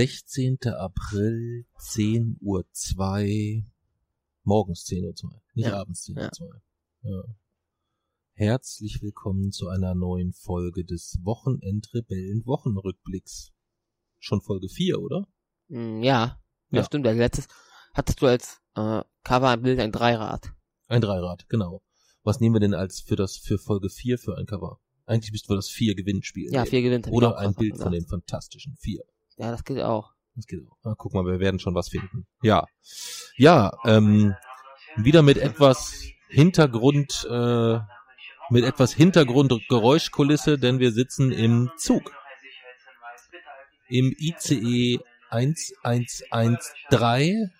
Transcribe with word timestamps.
Sechzehnter 0.00 0.78
April, 0.78 1.64
zehn 1.78 2.36
Uhr, 2.42 2.66
zwei, 2.70 3.64
morgens 4.42 4.84
zehn 4.84 5.06
Uhr, 5.06 5.14
zwei, 5.14 5.40
nicht 5.54 5.68
Ja. 5.68 5.80
abends 5.80 6.02
zehn 6.02 6.16
Ja. 6.16 6.24
Uhr. 6.24 6.32
zwei. 6.32 6.60
Ja. 7.00 7.22
Herzlich 8.34 9.00
willkommen 9.00 9.52
zu 9.52 9.68
einer 9.68 9.94
neuen 9.94 10.34
Folge 10.34 10.84
des 10.84 11.18
Wochenendrebellen 11.22 12.44
Wochenrückblicks. 12.44 13.54
Schon 14.18 14.42
Folge 14.42 14.68
vier, 14.68 15.00
oder? 15.00 15.26
Mm, 15.68 16.02
Ja, 16.02 16.42
ja, 16.68 16.80
Ja. 16.80 16.84
stimmt. 16.84 17.06
Als 17.06 17.16
letztes 17.16 17.48
hattest 17.94 18.20
du 18.20 18.26
als 18.26 18.60
äh, 18.74 19.00
Cover 19.24 19.48
ein 19.48 19.62
Bild 19.62 19.80
ein 19.80 19.92
Dreirad. 19.92 20.52
Ein 20.88 21.00
Dreirad, 21.00 21.48
genau. 21.48 21.80
Was 22.22 22.38
nehmen 22.40 22.54
wir 22.56 22.60
denn 22.60 22.74
als 22.74 23.00
für 23.00 23.16
das 23.16 23.38
für 23.38 23.58
Folge 23.58 23.88
vier 23.88 24.18
für 24.18 24.36
ein 24.36 24.44
Cover? 24.44 24.78
Eigentlich 25.06 25.32
müssten 25.32 25.48
wir 25.48 25.56
das 25.56 25.70
vier 25.70 25.94
Gewinnspiel 25.94 26.52
Ja, 26.52 26.66
vier 26.66 26.80
ich 26.84 27.06
Oder 27.10 27.38
ein 27.38 27.54
Bild 27.54 27.78
von 27.78 27.92
den 27.92 28.04
fantastischen 28.06 28.76
vier. 28.76 29.02
Ja, 29.36 29.50
das 29.50 29.64
geht 29.64 29.80
auch. 29.80 30.12
Das 30.34 30.46
geht 30.46 30.60
auch. 30.66 30.76
Ah, 30.84 30.94
guck 30.96 31.14
mal, 31.14 31.24
wir 31.24 31.40
werden 31.40 31.58
schon 31.58 31.74
was 31.74 31.88
finden. 31.88 32.26
Ja. 32.42 32.66
Ja, 33.36 33.72
ähm, 33.84 34.34
wieder 34.96 35.22
mit 35.22 35.38
etwas 35.38 36.04
Hintergrund, 36.28 37.26
äh, 37.30 37.78
mit 38.50 38.64
etwas 38.64 38.92
Hintergrundgeräuschkulisse, 38.94 40.58
denn 40.58 40.78
wir 40.78 40.92
sitzen 40.92 41.32
im 41.32 41.70
Zug. 41.76 42.12
Im 43.88 44.14
ICE 44.18 45.00
1113. 45.30 47.50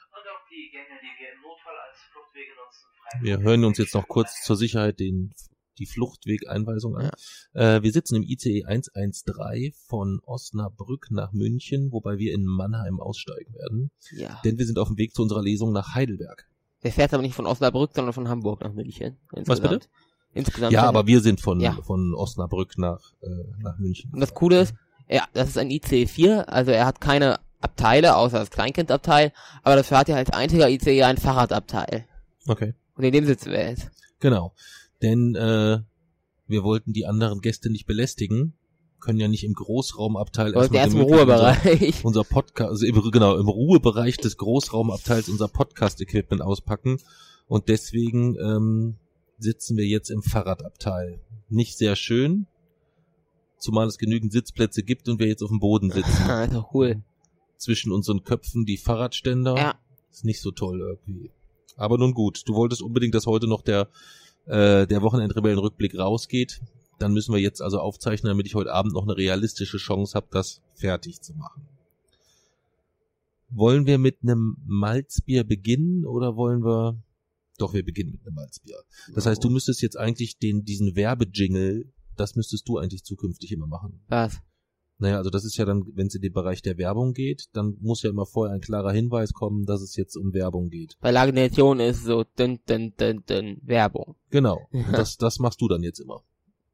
Wir 3.21 3.39
hören 3.39 3.65
uns 3.65 3.79
jetzt 3.79 3.95
noch 3.95 4.09
kurz 4.09 4.43
zur 4.43 4.57
Sicherheit 4.57 5.01
den, 5.01 5.33
die 5.79 5.87
Fluchtwegeinweisung 5.87 6.97
an. 6.97 7.11
Äh, 7.55 7.83
wir 7.83 7.93
sitzen 7.93 8.17
im 8.17 8.23
ICE 8.23 8.65
113 8.65 9.73
von 9.87 10.21
Osnabrück 10.25 11.09
nach 11.11 11.33
München, 11.33 11.93
wobei 11.93 12.19
wir 12.19 12.33
in 12.35 12.45
Mannheim 12.45 13.01
aussteigen 13.01 13.55
werden. 13.55 13.91
Ja. 14.13 14.41
Denn 14.45 14.59
wir 14.59 14.67
sind 14.67 14.79
auf 14.79 14.89
dem 14.89 14.97
Weg 14.99 15.15
zu 15.15 15.23
unserer 15.23 15.43
Lesung 15.43 15.73
nach 15.73 15.95
Heidelberg. 15.95 16.47
Der 16.83 16.93
fährt 16.93 17.13
aber 17.15 17.23
nicht 17.23 17.35
von 17.35 17.47
Osnabrück, 17.47 17.91
sondern 17.95 18.13
von 18.13 18.29
Hamburg 18.29 18.63
nach 18.63 18.73
München. 18.73 19.17
Was 19.47 19.61
bitte? 19.61 19.75
Insgesamt. 19.75 19.89
Insgesamt. 20.35 20.73
Ja, 20.73 20.83
aber 20.85 21.07
wir 21.07 21.21
sind 21.21 21.41
von, 21.41 21.61
Ja. 21.61 21.73
von 21.83 22.15
Osnabrück 22.15 22.77
nach, 22.79 23.01
äh, 23.23 23.27
nach 23.63 23.79
München. 23.79 24.11
Und 24.13 24.21
das 24.21 24.35
Coole 24.35 24.61
ist, 24.61 24.75
ja, 25.09 25.25
das 25.33 25.49
ist 25.49 25.59
ein 25.59 25.71
IC4, 25.71 26.45
also 26.47 26.71
er 26.73 26.85
hat 26.87 27.01
keine 27.01 27.39
Abteile, 27.61 28.17
außer 28.17 28.39
das 28.39 28.51
Kleinkindabteil, 28.51 29.33
aber 29.63 29.77
dafür 29.77 29.99
hat 29.99 30.09
er 30.11 30.17
als 30.17 30.31
einziger 30.31 30.69
ICE 30.69 31.05
ein 31.05 31.17
Fahrradabteil. 31.17 32.07
Okay, 32.47 32.75
Und 32.97 33.05
in 33.05 33.13
dem 33.13 33.25
sitzen 33.25 33.51
wir 33.51 33.67
jetzt. 33.71 33.91
genau. 34.21 34.53
Denn 35.07 35.35
äh, 35.37 35.79
wir 36.49 36.65
wollten 36.65 36.93
die 36.93 37.07
anderen 37.07 37.41
Gäste 37.41 37.71
nicht 37.71 37.87
belästigen, 37.87 38.55
können 38.99 39.21
ja 39.21 39.29
nicht 39.29 39.45
im 39.45 39.53
Großraumabteil 39.53 40.55
wollten 40.55 40.75
erst 40.75 40.95
im 40.95 41.01
gemütlich 41.07 41.21
unser- 41.21 41.37
Ruhebereich. 41.63 42.05
unser 42.05 42.25
Podcast, 42.25 42.71
also 42.71 42.87
im, 42.87 43.11
genau, 43.13 43.37
im 43.39 43.49
Ruhebereich 43.49 44.17
des 44.17 44.37
Großraumabteils 44.37 45.29
unser 45.29 45.49
Podcast-Equipment 45.49 46.43
auspacken. 46.43 46.99
Und 47.47 47.69
deswegen 47.69 48.37
ähm, 48.41 48.97
sitzen 49.39 49.77
wir 49.77 49.87
jetzt 49.87 50.11
im 50.11 50.23
Fahrradabteil. 50.23 51.21
Nicht 51.49 51.77
sehr 51.79 51.95
schön, 51.95 52.47
zumal 53.59 53.87
es 53.87 53.99
genügend 53.99 54.33
Sitzplätze 54.33 54.83
gibt 54.83 55.09
und 55.09 55.21
wir 55.21 55.29
jetzt 55.29 55.43
auf 55.43 55.51
dem 55.51 55.61
Boden 55.61 55.91
sitzen. 55.91 56.25
Ah, 56.29 56.45
ist 56.45 56.55
doch 56.55 56.75
cool. 56.75 57.03
Zwischen 57.59 57.93
unseren 57.93 58.25
Köpfen 58.25 58.65
die 58.67 58.77
Fahrradständer. 58.77 59.57
Ja. 59.57 59.75
Ist 60.11 60.25
nicht 60.25 60.41
so 60.41 60.51
toll 60.51 60.81
irgendwie. 60.81 61.31
Aber 61.77 61.99
nun 61.99 62.15
gut, 62.15 62.43
du 62.47 62.55
wolltest 62.55 62.83
unbedingt, 62.83 63.15
dass 63.15 63.27
heute 63.27 63.47
noch 63.47 63.61
der, 63.63 63.89
äh, 64.47 64.87
der 64.87 65.03
Wochenendrebellenrückblick 65.03 65.99
rausgeht. 65.99 66.61
Dann 66.99 67.13
müssen 67.13 67.35
wir 67.35 67.41
jetzt 67.41 67.61
also 67.61 67.79
aufzeichnen, 67.79 68.31
damit 68.31 68.47
ich 68.47 68.55
heute 68.55 68.73
Abend 68.73 68.95
noch 68.95 69.03
eine 69.03 69.17
realistische 69.17 69.77
Chance 69.77 70.15
habe, 70.15 70.29
das 70.31 70.63
fertig 70.75 71.21
zu 71.21 71.35
machen. 71.35 71.69
Wollen 73.51 73.87
wir 73.87 73.99
mit 73.99 74.19
einem 74.23 74.57
Malzbier 74.67 75.45
beginnen 75.45 76.05
oder 76.05 76.37
wollen 76.37 76.65
wir... 76.65 77.03
Doch, 77.59 77.75
wir 77.75 77.85
beginnen 77.85 78.13
mit 78.13 78.27
einem 78.27 78.35
Malzbier. 78.35 78.77
Das 79.15 79.27
heißt, 79.27 79.43
du 79.43 79.51
müsstest 79.51 79.81
jetzt 79.83 79.97
eigentlich 79.97 80.39
den, 80.39 80.65
diesen 80.65 80.97
Werbejingle, 80.97 81.85
das 82.17 82.35
müsstest 82.35 82.69
du 82.69 82.79
eigentlich 82.79 83.05
zukünftig 83.05 83.53
immer 83.53 83.67
machen. 83.67 84.01
Was? 84.09 84.41
Naja, 84.99 85.19
also 85.19 85.29
das 85.29 85.45
ist 85.45 85.57
ja 85.59 85.65
dann, 85.67 85.85
wenn 85.95 86.07
es 86.07 86.15
in 86.15 86.23
den 86.23 86.33
Bereich 86.33 86.63
der 86.63 86.79
Werbung 86.79 87.13
geht, 87.13 87.49
dann 87.53 87.77
muss 87.81 88.03
ja 88.03 88.09
immer 88.11 88.25
vorher 88.25 88.55
ein 88.55 88.63
klarer 88.63 88.93
Hinweis 88.93 89.33
kommen, 89.35 89.67
dass 89.67 89.83
es 89.83 89.95
jetzt 89.97 90.17
um 90.17 90.33
Werbung 90.33 90.71
geht. 90.71 90.97
Bei 91.01 91.11
Lagination 91.11 91.81
ist 91.81 92.05
so 92.05 92.25
dünn, 92.25 92.61
dünn, 92.69 92.95
dünn, 92.97 93.23
dünn, 93.29 93.61
Werbung. 93.63 94.17
Genau. 94.31 94.67
Und 94.73 94.93
das, 94.93 95.19
das 95.19 95.39
machst 95.39 95.61
du 95.61 95.69
dann 95.69 95.83
jetzt 95.83 95.99
immer. 96.01 96.23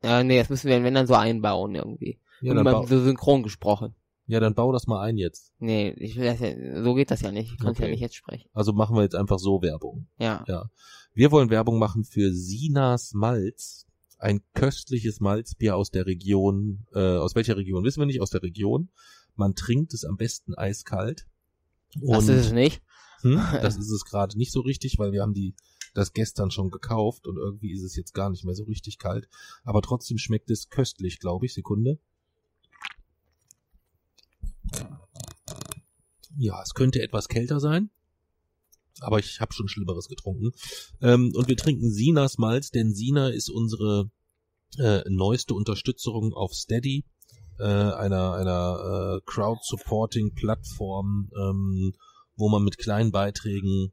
Ja, 0.04 0.22
nee, 0.22 0.38
das 0.38 0.50
müssen 0.50 0.68
wir, 0.68 0.82
wenn 0.84 0.94
dann 0.94 1.06
so 1.08 1.14
einbauen 1.14 1.74
irgendwie. 1.74 2.18
Ja, 2.40 2.52
Und 2.52 2.64
dann, 2.64 2.86
so 2.86 3.00
synchron 3.00 3.42
gesprochen. 3.42 3.94
ja, 4.26 4.38
dann 4.40 4.54
bau 4.54 4.70
das 4.72 4.86
mal 4.86 5.00
ein 5.02 5.16
jetzt. 5.16 5.52
Nee, 5.58 5.90
ich 5.96 6.16
will 6.16 6.24
das 6.26 6.38
ja, 6.40 6.82
so 6.82 6.94
geht 6.94 7.10
das 7.10 7.22
ja 7.22 7.32
nicht. 7.32 7.52
Ich 7.52 7.58
kann 7.58 7.70
Okay. 7.70 7.84
ja 7.84 7.88
nicht 7.90 8.00
jetzt 8.00 8.14
sprechen. 8.16 8.48
Also 8.52 8.72
machen 8.72 8.94
wir 8.96 9.02
jetzt 9.02 9.14
einfach 9.16 9.38
so 9.40 9.62
Werbung. 9.62 10.06
Ja. 10.18 10.44
Ja. 10.46 10.70
Wir 11.14 11.30
wollen 11.32 11.50
Werbung 11.50 11.78
machen 11.78 12.04
für 12.04 12.32
Sinas 12.32 13.12
Malz. 13.14 13.86
Ein 14.22 14.40
köstliches 14.54 15.18
Malzbier 15.18 15.74
aus 15.74 15.90
der 15.90 16.06
Region, 16.06 16.86
äh, 16.94 17.16
aus 17.16 17.34
welcher 17.34 17.56
Region 17.56 17.82
wissen 17.82 18.00
wir 18.00 18.06
nicht, 18.06 18.20
aus 18.20 18.30
der 18.30 18.44
Region. 18.44 18.88
Man 19.34 19.56
trinkt 19.56 19.92
es 19.94 20.04
am 20.04 20.16
besten 20.16 20.54
eiskalt. 20.54 21.26
Das 21.96 22.28
ist 22.28 22.46
es 22.46 22.52
nicht. 22.52 22.82
Hm, 23.22 23.34
das 23.62 23.76
ist 23.76 23.90
es 23.90 24.04
gerade 24.04 24.38
nicht 24.38 24.52
so 24.52 24.60
richtig, 24.60 25.00
weil 25.00 25.10
wir 25.10 25.22
haben 25.22 25.34
die 25.34 25.56
das 25.92 26.12
gestern 26.12 26.52
schon 26.52 26.70
gekauft 26.70 27.26
und 27.26 27.36
irgendwie 27.36 27.72
ist 27.72 27.82
es 27.82 27.96
jetzt 27.96 28.14
gar 28.14 28.30
nicht 28.30 28.44
mehr 28.44 28.54
so 28.54 28.62
richtig 28.62 28.98
kalt. 28.98 29.28
Aber 29.64 29.82
trotzdem 29.82 30.18
schmeckt 30.18 30.50
es 30.52 30.68
köstlich, 30.68 31.18
glaube 31.18 31.46
ich. 31.46 31.54
Sekunde. 31.54 31.98
Ja, 36.36 36.62
es 36.62 36.74
könnte 36.74 37.02
etwas 37.02 37.26
kälter 37.26 37.58
sein. 37.58 37.90
Aber 39.00 39.18
ich 39.18 39.40
habe 39.40 39.52
schon 39.52 39.68
Schlimmeres 39.68 40.08
getrunken. 40.08 40.52
Ähm, 41.00 41.32
und 41.34 41.48
wir 41.48 41.56
trinken 41.56 41.90
Sinas 41.90 42.38
Malz, 42.38 42.70
denn 42.70 42.94
Sina 42.94 43.28
ist 43.28 43.50
unsere 43.50 44.10
äh, 44.78 45.02
neueste 45.08 45.54
Unterstützung 45.54 46.32
auf 46.32 46.54
Steady, 46.54 47.04
äh, 47.58 47.64
einer, 47.64 48.34
einer 48.34 49.16
äh, 49.16 49.20
Crowd-Supporting-Plattform, 49.24 51.30
ähm, 51.38 51.92
wo 52.36 52.48
man 52.48 52.64
mit 52.64 52.78
kleinen 52.78 53.12
Beiträgen 53.12 53.92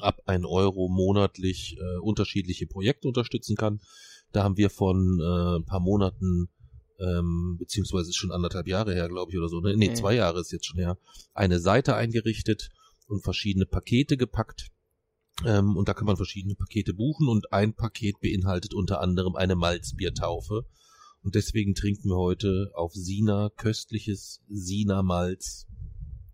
ab 0.00 0.20
ein 0.26 0.44
Euro 0.44 0.88
monatlich 0.88 1.76
äh, 1.78 1.98
unterschiedliche 2.00 2.66
Projekte 2.66 3.08
unterstützen 3.08 3.56
kann. 3.56 3.80
Da 4.32 4.44
haben 4.44 4.56
wir 4.56 4.70
von 4.70 5.18
äh, 5.20 5.56
ein 5.58 5.64
paar 5.64 5.80
Monaten, 5.80 6.48
ähm, 7.00 7.56
beziehungsweise 7.58 8.10
ist 8.10 8.16
schon 8.16 8.32
anderthalb 8.32 8.68
Jahre 8.68 8.92
her, 8.92 9.08
glaube 9.08 9.32
ich, 9.32 9.38
oder 9.38 9.48
so, 9.48 9.60
ne? 9.60 9.76
Nee, 9.76 9.86
Okay. 9.86 9.96
zwei 9.96 10.14
Jahre 10.14 10.40
ist 10.40 10.52
jetzt 10.52 10.66
schon 10.66 10.78
her, 10.78 10.98
eine 11.32 11.60
Seite 11.60 11.94
eingerichtet 11.94 12.68
und 13.08 13.22
verschiedene 13.22 13.66
Pakete 13.66 14.16
gepackt. 14.16 14.70
Ähm, 15.44 15.76
und 15.76 15.88
da 15.88 15.94
kann 15.94 16.06
man 16.06 16.16
verschiedene 16.16 16.54
Pakete 16.54 16.94
buchen 16.94 17.28
und 17.28 17.52
ein 17.52 17.74
Paket 17.74 18.20
beinhaltet 18.20 18.74
unter 18.74 19.00
anderem 19.00 19.36
eine 19.36 19.56
Malzbiertaufe. 19.56 20.66
Und 21.22 21.34
deswegen 21.34 21.74
trinken 21.74 22.08
wir 22.10 22.16
heute 22.16 22.70
auf 22.74 22.92
Sina 22.94 23.50
köstliches 23.56 24.42
Sina 24.48 25.02
Malz. 25.02 25.66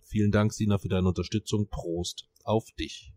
Vielen 0.03 0.31
Dank, 0.31 0.53
Sina, 0.53 0.79
für 0.79 0.89
deine 0.89 1.09
Unterstützung. 1.09 1.69
Prost 1.69 2.29
auf 2.45 2.71
dich. 2.79 3.13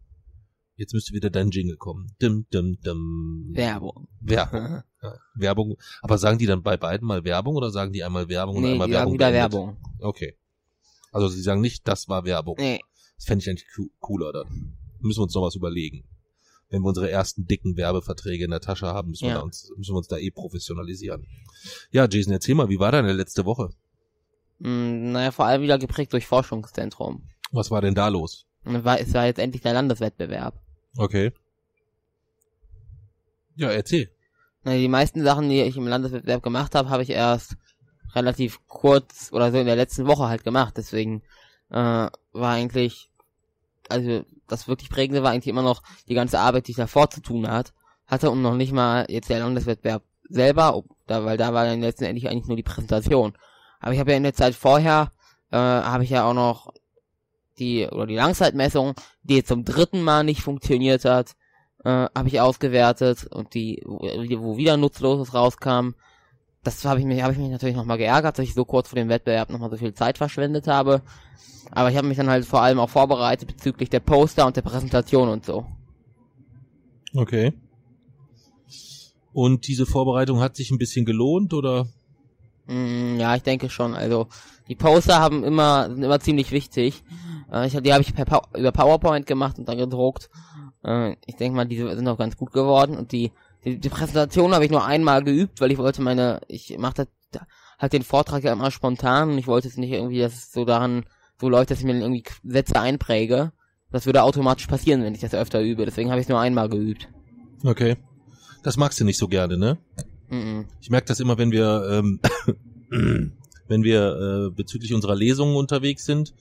Jetzt 0.75 0.94
müsste 0.94 1.13
wieder 1.13 1.30
dein 1.30 1.50
Jingle 1.50 1.75
kommen. 1.75 2.15
Dim, 2.21 2.45
dim, 2.53 2.80
dim. 2.81 3.51
Werbung. 3.53 4.07
Werbung. 4.21 4.83
Ja, 5.00 5.13
Werbung. 5.36 5.77
Aber 6.01 6.18
sagen 6.18 6.39
die 6.39 6.48
dann 6.48 6.63
bei 6.63 6.75
beiden 6.75 7.07
mal 7.07 7.24
Werbung 7.24 7.56
oder 7.56 7.69
sagen 7.69 7.94
die 7.94 8.03
einmal 8.03 8.30
Werbung 8.30 8.56
und 8.56 8.63
nee, 8.63 8.71
einmal 8.71 8.88
die 8.88 8.94
sagen 8.94 9.12
Werbung? 9.12 9.13
wieder 9.13 9.30
beendet? 9.30 9.53
Werbung. 9.53 9.77
Okay. 10.00 10.38
Also 11.12 11.27
sie 11.27 11.42
sagen 11.44 11.62
nicht, 11.62 11.88
das 11.88 12.10
war 12.10 12.25
Werbung. 12.25 12.56
Nee. 12.57 12.81
Das 13.17 13.25
fände 13.25 13.43
ich 13.43 13.49
eigentlich 13.49 13.67
coo- 13.75 13.89
cooler 13.99 14.31
dann. 14.31 14.77
Müssen 14.99 15.19
wir 15.19 15.23
uns 15.23 15.35
noch 15.35 15.43
was 15.43 15.55
überlegen. 15.55 16.03
Wenn 16.69 16.81
wir 16.81 16.87
unsere 16.89 17.09
ersten 17.09 17.45
dicken 17.47 17.77
Werbeverträge 17.77 18.43
in 18.45 18.51
der 18.51 18.59
Tasche 18.59 18.87
haben, 18.87 19.09
müssen, 19.09 19.23
wir, 19.25 19.29
Ja. 19.29 19.35
da 19.35 19.41
uns, 19.41 19.71
müssen 19.77 19.93
wir 19.93 19.97
uns 19.97 20.07
da 20.07 20.17
eh 20.17 20.31
professionalisieren. 20.31 21.25
Ja, 21.91 22.07
Jason, 22.09 22.33
erzähl 22.33 22.55
mal, 22.55 22.69
wie 22.69 22.79
war 22.79 22.91
deine 22.91 23.13
letzte 23.13 23.45
Woche? 23.45 23.69
Mm, 24.59 25.11
naja, 25.11 25.31
vor 25.31 25.45
allem 25.45 25.61
wieder 25.61 25.77
geprägt 25.77 26.13
durch 26.13 26.25
Forschungszentrum. 26.27 27.29
Was 27.51 27.71
war 27.71 27.81
denn 27.81 27.95
da 27.95 28.09
los? 28.09 28.45
War, 28.63 28.99
es 28.99 29.13
war 29.13 29.25
jetzt 29.25 29.39
endlich 29.39 29.61
der 29.61 29.73
Landeswettbewerb. 29.73 30.59
Okay. 30.97 31.31
Ja, 33.55 33.69
erzähl. 33.71 34.11
Die 34.65 34.87
meisten 34.89 35.23
Sachen, 35.23 35.47
die 35.49 35.61
ich 35.61 35.77
im 35.77 35.87
Landeswettbewerb 35.87 36.43
gemacht 36.43 36.75
habe, 36.75 36.89
habe 36.89 37.03
ich 37.03 37.09
erst 37.11 37.55
relativ 38.13 38.59
kurz 38.67 39.29
oder 39.31 39.51
so 39.51 39.57
in 39.57 39.65
der 39.65 39.75
letzten 39.77 40.05
Woche 40.07 40.27
halt 40.27 40.43
gemacht. 40.43 40.73
Deswegen 40.75 41.21
äh, 41.69 41.75
war 41.75 42.51
eigentlich, 42.51 43.09
also 43.89 44.23
das 44.47 44.67
wirklich 44.67 44.89
prägende 44.89 45.23
war 45.23 45.31
eigentlich 45.31 45.47
immer 45.47 45.61
noch 45.61 45.81
die 46.07 46.13
ganze 46.13 46.39
Arbeit, 46.39 46.67
die 46.67 46.71
ich 46.71 46.77
davor 46.77 47.09
zu 47.09 47.21
tun 47.21 47.49
hat, 47.49 47.73
hatte 48.05 48.31
und 48.31 48.41
noch 48.41 48.55
nicht 48.55 48.71
mal 48.71 49.05
jetzt 49.09 49.29
der 49.29 49.39
Landeswettbewerb 49.39 50.03
selber, 50.29 50.83
da, 51.05 51.25
weil 51.25 51.37
da 51.37 51.53
war 51.53 51.65
dann 51.65 51.81
letztendlich 51.81 52.29
eigentlich 52.29 52.47
nur 52.47 52.57
die 52.57 52.63
Präsentation. 52.63 53.37
Aber 53.79 53.93
ich 53.93 53.99
habe 53.99 54.11
ja 54.11 54.17
in 54.17 54.23
der 54.23 54.33
Zeit 54.33 54.55
vorher, 54.55 55.11
äh, 55.51 55.57
habe 55.57 56.03
ich 56.03 56.09
ja 56.09 56.25
auch 56.25 56.33
noch 56.33 56.73
die, 57.59 57.87
oder 57.87 58.07
die 58.07 58.15
Langzeitmessung, 58.15 58.93
die 59.23 59.37
jetzt 59.37 59.47
zum 59.47 59.65
dritten 59.65 60.01
Mal 60.01 60.23
nicht 60.23 60.41
funktioniert 60.41 61.05
hat, 61.05 61.35
äh, 61.83 61.89
habe 61.89 62.27
ich 62.27 62.39
ausgewertet 62.39 63.25
und 63.27 63.53
die, 63.53 63.83
wo, 63.85 63.99
wo 63.99 64.57
wieder 64.57 64.77
Nutzloses 64.77 65.33
rauskam, 65.33 65.91
das 66.67 66.83
habe 66.85 66.99
ich 66.99 67.05
mich, 67.05 67.21
habe 67.23 67.33
ich 67.33 67.39
mich 67.39 67.49
natürlich 67.49 67.75
nochmal 67.75 67.97
geärgert, 67.97 68.37
dass 68.37 68.45
ich 68.45 68.53
so 68.53 68.65
kurz 68.65 68.89
vor 68.89 68.97
dem 68.97 69.09
Wettbewerb 69.09 69.49
nochmal 69.49 69.69
so 69.69 69.77
viel 69.77 69.93
Zeit 69.93 70.17
verschwendet 70.17 70.67
habe. 70.67 71.01
Aber 71.71 71.89
ich 71.89 71.97
habe 71.97 72.07
mich 72.07 72.17
dann 72.17 72.29
halt 72.29 72.45
vor 72.45 72.61
allem 72.61 72.79
auch 72.79 72.89
vorbereitet 72.89 73.47
bezüglich 73.47 73.89
der 73.89 73.99
Poster 74.01 74.45
und 74.45 74.55
der 74.55 74.61
Präsentation 74.61 75.29
und 75.29 75.45
so. 75.45 75.65
Okay. 77.15 77.53
Und 79.33 79.67
diese 79.67 79.85
Vorbereitung 79.85 80.39
hat 80.39 80.55
sich 80.55 80.71
ein 80.71 80.77
bisschen 80.77 81.05
gelohnt 81.05 81.53
oder? 81.53 81.87
Mm, 82.65 83.17
ja, 83.17 83.35
ich 83.35 83.43
denke 83.43 83.69
schon. 83.69 83.93
Also 83.93 84.27
die 84.67 84.75
Poster 84.75 85.19
haben 85.19 85.43
immer 85.43 85.89
sind 85.89 86.03
immer 86.03 86.19
ziemlich 86.19 86.51
wichtig. 86.51 87.03
Äh, 87.51 87.67
ich, 87.67 87.81
die 87.81 87.93
habe 87.93 88.01
ich 88.01 88.13
per, 88.13 88.41
über 88.57 88.71
PowerPoint 88.71 89.25
gemacht 89.25 89.57
und 89.57 89.69
dann 89.69 89.77
gedruckt. 89.77 90.29
Äh, 90.83 91.15
ich 91.25 91.35
denke 91.35 91.55
mal, 91.55 91.65
die 91.65 91.77
sind 91.77 92.07
auch 92.07 92.17
ganz 92.17 92.35
gut 92.35 92.51
geworden 92.51 92.97
und 92.97 93.11
die 93.11 93.31
die, 93.65 93.80
die 93.80 93.89
Präsentation 93.89 94.54
habe 94.54 94.65
ich 94.65 94.71
nur 94.71 94.86
einmal 94.86 95.24
geübt, 95.24 95.62
weil 95.62 95.71
ich 95.71 95.77
wollte 95.77 96.01
meine, 96.01 96.42
ich 96.48 96.77
machte 96.77 97.07
halt 97.80 97.94
den 97.94 98.04
Vortrag 98.04 98.44
ja 98.44 98.54
immer 98.54 98.71
spontan 98.71 99.31
und 99.31 99.38
ich 99.38 99.48
wollte 99.48 99.68
es 99.68 99.77
nicht 99.77 99.92
irgendwie, 99.92 100.19
dass 100.19 100.33
es 100.33 100.51
so 100.51 100.65
daran 100.65 101.06
so 101.39 101.50
läuft, 101.50 101.71
dass 101.71 101.80
ich 101.80 101.86
mir 101.86 101.95
irgendwie 101.95 102.24
Sätze 102.44 102.80
einpräge. 102.80 103.51
Das 103.92 104.06
würde 104.06 104.24
automatisch 104.24 104.68
passieren, 104.68 105.04
wenn 105.04 105.13
ich 105.13 105.21
das 105.21 105.33
öfter 105.33 105.62
übe. 105.62 105.86
Deswegen 105.86 106.09
habe 106.09 106.19
ich 106.19 106.25
es 106.25 106.30
nur 106.30 106.39
einmal 106.39 106.69
geübt. 106.69 107.07
Okay. 107.63 107.98
Das 108.63 108.77
magst 108.77 109.00
du 109.00 109.06
nicht 109.06 109.18
so 109.18 109.27
gerne, 109.27 109.57
ne? 109.57 109.77
Mm 110.30 110.36
-mm. 110.36 110.65
Ich 110.81 110.89
merke 110.89 111.07
das 111.07 111.19
immer, 111.19 111.38
wenn 111.38 111.51
wir, 111.51 111.88
ähm, 111.89 112.19
wenn 113.68 113.83
wir 113.83 114.50
äh, 114.50 114.56
bezüglich 114.56 114.94
unserer 114.94 115.15
Lesungen 115.15 115.56
unterwegs 115.56 116.06
sind, 116.06 116.33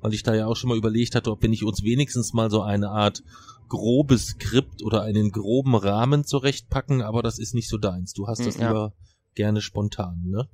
weil 0.00 0.14
ich 0.14 0.22
da 0.22 0.34
ja 0.34 0.46
auch 0.46 0.56
schon 0.56 0.68
mal 0.68 0.78
überlegt 0.78 1.14
hatte, 1.14 1.30
ob 1.30 1.42
wir 1.42 1.48
nicht 1.48 1.64
uns 1.64 1.82
wenigstens 1.82 2.32
mal 2.32 2.50
so 2.50 2.62
eine 2.62 2.90
Art 2.90 3.22
grobes 3.68 4.28
Skript 4.28 4.82
oder 4.82 5.02
einen 5.02 5.30
groben 5.30 5.74
Rahmen 5.74 6.24
zurechtpacken, 6.24 7.02
aber 7.02 7.22
das 7.22 7.38
ist 7.38 7.54
nicht 7.54 7.68
so 7.68 7.78
deins. 7.78 8.12
Du 8.12 8.26
hast 8.26 8.38
hm, 8.40 8.46
das 8.46 8.56
ja. 8.56 8.68
lieber 8.68 8.92
gerne 9.34 9.60
spontan, 9.60 10.22
ne? 10.24 10.48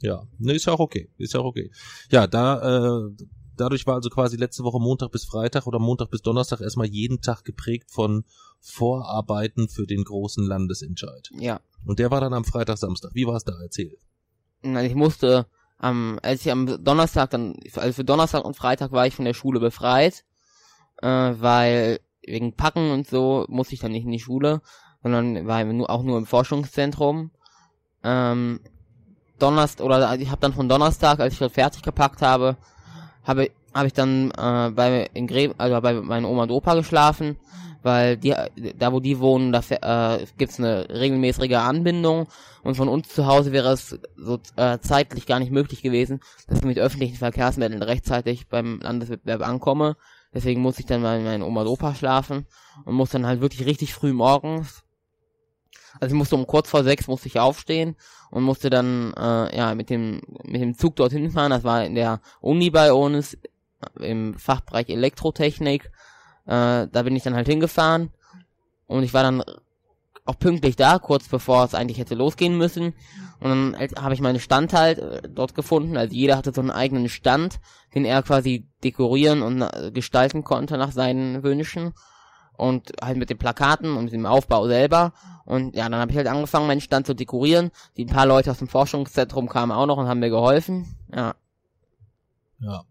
Ja, 0.00 0.26
ne, 0.38 0.52
ist 0.52 0.66
ja 0.66 0.72
auch 0.72 0.80
okay, 0.80 1.10
ist 1.16 1.34
ja 1.34 1.40
auch 1.40 1.46
okay. 1.46 1.70
Ja, 2.10 2.26
da, 2.26 3.06
äh, 3.06 3.10
dadurch 3.56 3.86
war 3.86 3.94
also 3.94 4.10
quasi 4.10 4.36
letzte 4.36 4.62
Woche 4.62 4.78
Montag 4.78 5.10
bis 5.12 5.24
Freitag 5.24 5.66
oder 5.66 5.78
Montag 5.78 6.10
bis 6.10 6.22
Donnerstag 6.22 6.60
erstmal 6.60 6.86
jeden 6.86 7.20
Tag 7.20 7.44
geprägt 7.44 7.90
von 7.90 8.24
Vorarbeiten 8.60 9.68
für 9.68 9.86
den 9.86 10.04
großen 10.04 10.44
Landesentscheid. 10.44 11.30
Ja. 11.38 11.60
Und 11.84 11.98
der 11.98 12.10
war 12.10 12.20
dann 12.20 12.34
am 12.34 12.44
Freitag, 12.44 12.78
Samstag. 12.78 13.14
Wie 13.14 13.26
war 13.26 13.36
es 13.36 13.44
da? 13.44 13.52
Erzähl. 13.62 13.96
Ich 14.62 14.94
musste 14.94 15.46
am, 15.84 16.18
als 16.22 16.44
ich 16.44 16.50
am 16.50 16.82
Donnerstag 16.82 17.30
dann, 17.30 17.56
also 17.76 17.92
für 17.92 18.04
Donnerstag 18.04 18.44
und 18.44 18.56
Freitag 18.56 18.92
war 18.92 19.06
ich 19.06 19.14
von 19.14 19.24
der 19.24 19.34
Schule 19.34 19.60
befreit, 19.60 20.24
äh, 21.02 21.06
weil 21.06 22.00
wegen 22.26 22.56
Packen 22.56 22.90
und 22.90 23.06
so 23.06 23.44
musste 23.48 23.74
ich 23.74 23.80
dann 23.80 23.92
nicht 23.92 24.06
in 24.06 24.12
die 24.12 24.20
Schule, 24.20 24.62
sondern 25.02 25.46
war 25.46 25.62
nur, 25.64 25.90
auch 25.90 26.02
nur 26.02 26.16
im 26.16 26.26
Forschungszentrum. 26.26 27.30
Ähm, 28.02 28.60
Donnerstag 29.38 29.84
oder 29.84 30.18
ich 30.18 30.30
habe 30.30 30.40
dann 30.40 30.54
von 30.54 30.68
Donnerstag, 30.68 31.20
als 31.20 31.34
ich 31.34 31.38
dort 31.38 31.52
fertig 31.52 31.82
gepackt 31.82 32.22
habe, 32.22 32.56
habe 33.24 33.50
habe 33.74 33.88
ich 33.88 33.92
dann 33.92 34.30
äh, 34.30 34.70
bei 34.70 35.10
in 35.12 35.26
Gre 35.26 35.52
also 35.58 35.80
bei 35.80 35.94
meinen 35.94 36.24
Oma 36.24 36.44
und 36.44 36.50
Opa 36.50 36.74
geschlafen, 36.74 37.36
weil 37.84 38.16
die 38.16 38.34
da 38.78 38.92
wo 38.92 38.98
die 38.98 39.20
wohnen, 39.20 39.52
da 39.52 39.60
äh, 40.16 40.24
gibt's 40.38 40.58
eine 40.58 40.88
regelmäßige 40.88 41.52
Anbindung 41.52 42.26
und 42.62 42.76
von 42.76 42.88
uns 42.88 43.08
zu 43.08 43.26
Hause 43.26 43.52
wäre 43.52 43.72
es 43.72 43.98
so 44.16 44.40
äh, 44.56 44.78
zeitlich 44.78 45.26
gar 45.26 45.38
nicht 45.38 45.52
möglich 45.52 45.82
gewesen, 45.82 46.20
dass 46.48 46.58
ich 46.58 46.64
mit 46.64 46.78
öffentlichen 46.78 47.16
Verkehrsmitteln 47.16 47.82
rechtzeitig 47.82 48.48
beim 48.48 48.80
Landeswettbewerb 48.80 49.46
ankomme. 49.46 49.96
Deswegen 50.32 50.62
musste 50.62 50.80
ich 50.80 50.86
dann 50.86 51.02
bei 51.02 51.20
meinen 51.20 51.42
Oma 51.42 51.60
und 51.60 51.68
Opa 51.68 51.94
schlafen 51.94 52.46
und 52.86 52.94
musste 52.94 53.18
dann 53.18 53.26
halt 53.26 53.42
wirklich 53.42 53.66
richtig 53.66 53.92
früh 53.92 54.14
morgens. 54.14 54.82
Also 56.00 56.14
ich 56.14 56.18
musste 56.18 56.36
um 56.36 56.46
kurz 56.46 56.70
vor 56.70 56.84
sechs 56.84 57.06
musste 57.06 57.28
ich 57.28 57.38
aufstehen 57.38 57.96
und 58.30 58.42
musste 58.42 58.70
dann 58.70 59.12
äh, 59.12 59.56
ja 59.56 59.74
mit 59.74 59.90
dem 59.90 60.22
mit 60.42 60.60
dem 60.62 60.76
Zug 60.76 60.96
dorthin 60.96 61.30
fahren. 61.30 61.50
Das 61.50 61.64
war 61.64 61.84
in 61.84 61.94
der 61.94 62.20
Uni 62.40 62.70
bei 62.70 62.94
uns 62.94 63.36
im 64.00 64.34
Fachbereich 64.38 64.88
Elektrotechnik. 64.88 65.90
Äh, 66.46 66.88
da 66.90 67.02
bin 67.02 67.16
ich 67.16 67.22
dann 67.22 67.34
halt 67.34 67.48
hingefahren 67.48 68.10
und 68.86 69.02
ich 69.02 69.14
war 69.14 69.22
dann 69.22 69.42
auch 70.26 70.38
pünktlich 70.38 70.76
da, 70.76 70.98
kurz 70.98 71.28
bevor 71.28 71.64
es 71.64 71.74
eigentlich 71.74 71.98
hätte 71.98 72.14
losgehen 72.14 72.56
müssen. 72.56 72.94
Und 73.40 73.50
dann 73.50 73.76
habe 73.98 74.14
ich 74.14 74.20
meinen 74.20 74.40
Stand 74.40 74.72
halt 74.72 74.98
äh, 74.98 75.28
dort 75.28 75.54
gefunden. 75.54 75.96
Also 75.96 76.14
jeder 76.14 76.36
hatte 76.36 76.52
so 76.54 76.60
einen 76.60 76.70
eigenen 76.70 77.08
Stand, 77.08 77.60
den 77.94 78.04
er 78.04 78.22
quasi 78.22 78.66
dekorieren 78.82 79.42
und 79.42 79.62
äh, 79.62 79.90
gestalten 79.92 80.42
konnte 80.42 80.78
nach 80.78 80.92
seinen 80.92 81.42
Wünschen. 81.42 81.92
Und 82.56 82.92
halt 83.02 83.16
mit 83.16 83.30
den 83.30 83.38
Plakaten 83.38 83.96
und 83.96 84.12
dem 84.12 84.26
Aufbau 84.26 84.68
selber. 84.68 85.12
Und 85.44 85.74
ja, 85.74 85.88
dann 85.88 86.00
habe 86.00 86.12
ich 86.12 86.16
halt 86.16 86.28
angefangen, 86.28 86.68
meinen 86.68 86.80
Stand 86.80 87.04
zu 87.06 87.14
dekorieren. 87.14 87.70
Die 87.96 88.06
paar 88.06 88.26
Leute 88.26 88.52
aus 88.52 88.58
dem 88.58 88.68
Forschungszentrum 88.68 89.48
kamen 89.48 89.72
auch 89.72 89.86
noch 89.86 89.98
und 89.98 90.06
haben 90.06 90.20
mir 90.20 90.30
geholfen. 90.30 90.96
Ja. 91.12 91.34
Ja. 92.60 92.84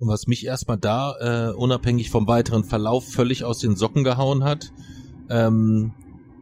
Und 0.00 0.08
was 0.08 0.26
mich 0.26 0.46
erstmal 0.46 0.78
da, 0.78 1.14
äh, 1.20 1.52
unabhängig 1.52 2.10
vom 2.10 2.26
weiteren 2.26 2.64
Verlauf, 2.64 3.06
völlig 3.06 3.44
aus 3.44 3.58
den 3.58 3.76
Socken 3.76 4.02
gehauen 4.02 4.44
hat, 4.44 4.72
ähm, 5.28 5.92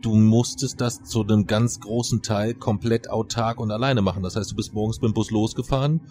du 0.00 0.14
musstest 0.14 0.80
das 0.80 1.02
zu 1.02 1.22
einem 1.22 1.48
ganz 1.48 1.80
großen 1.80 2.22
Teil 2.22 2.54
komplett 2.54 3.10
autark 3.10 3.58
und 3.58 3.72
alleine 3.72 4.00
machen. 4.00 4.22
Das 4.22 4.36
heißt, 4.36 4.52
du 4.52 4.54
bist 4.56 4.74
morgens 4.74 5.00
mit 5.00 5.10
dem 5.10 5.14
Bus 5.14 5.32
losgefahren 5.32 6.02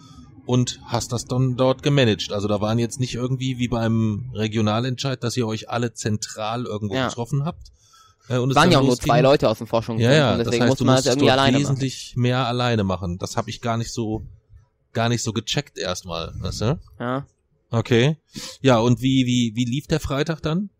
und 0.44 0.80
hast 0.84 1.12
das 1.12 1.24
dann 1.24 1.56
dort 1.56 1.82
gemanagt. 1.82 2.32
Also 2.32 2.48
da 2.48 2.60
waren 2.60 2.78
jetzt 2.78 3.00
nicht 3.00 3.14
irgendwie 3.14 3.58
wie 3.58 3.68
beim 3.68 4.30
Regionalentscheid, 4.34 5.24
dass 5.24 5.34
ihr 5.36 5.46
euch 5.46 5.70
alle 5.70 5.94
zentral 5.94 6.66
irgendwo 6.66 6.96
ja. 6.96 7.08
getroffen 7.08 7.46
habt. 7.46 7.72
Äh, 8.28 8.36
und 8.36 8.50
es 8.50 8.56
waren 8.56 8.70
ja 8.70 8.78
auch 8.78 8.84
nur 8.84 9.00
zwei 9.00 9.22
Leute 9.22 9.48
aus 9.48 9.56
dem 9.56 9.66
Forschungszentrum, 9.66 10.18
ja, 10.18 10.32
ja, 10.32 10.36
deswegen 10.36 10.50
das 10.50 10.60
heißt, 10.60 10.80
muss 10.80 10.86
man 10.86 10.96
das 10.96 11.06
irgendwie 11.06 11.30
alleine 11.30 11.58
wesentlich 11.58 12.12
machen. 12.14 12.22
mehr 12.22 12.46
alleine 12.46 12.84
machen. 12.84 13.16
Das 13.16 13.38
habe 13.38 13.48
ich 13.48 13.62
gar 13.62 13.78
nicht 13.78 13.90
so 13.90 14.22
gar 14.92 15.08
nicht 15.08 15.22
so 15.22 15.32
gecheckt 15.32 15.78
erstmal, 15.78 16.34
weißt 16.40 16.60
du? 16.62 16.78
Ja. 16.98 17.26
Okay. 17.70 18.16
Ja, 18.60 18.78
und 18.78 19.00
wie 19.02 19.26
wie 19.26 19.52
wie 19.54 19.64
lief 19.64 19.86
der 19.86 20.00
Freitag 20.00 20.40
dann? 20.42 20.70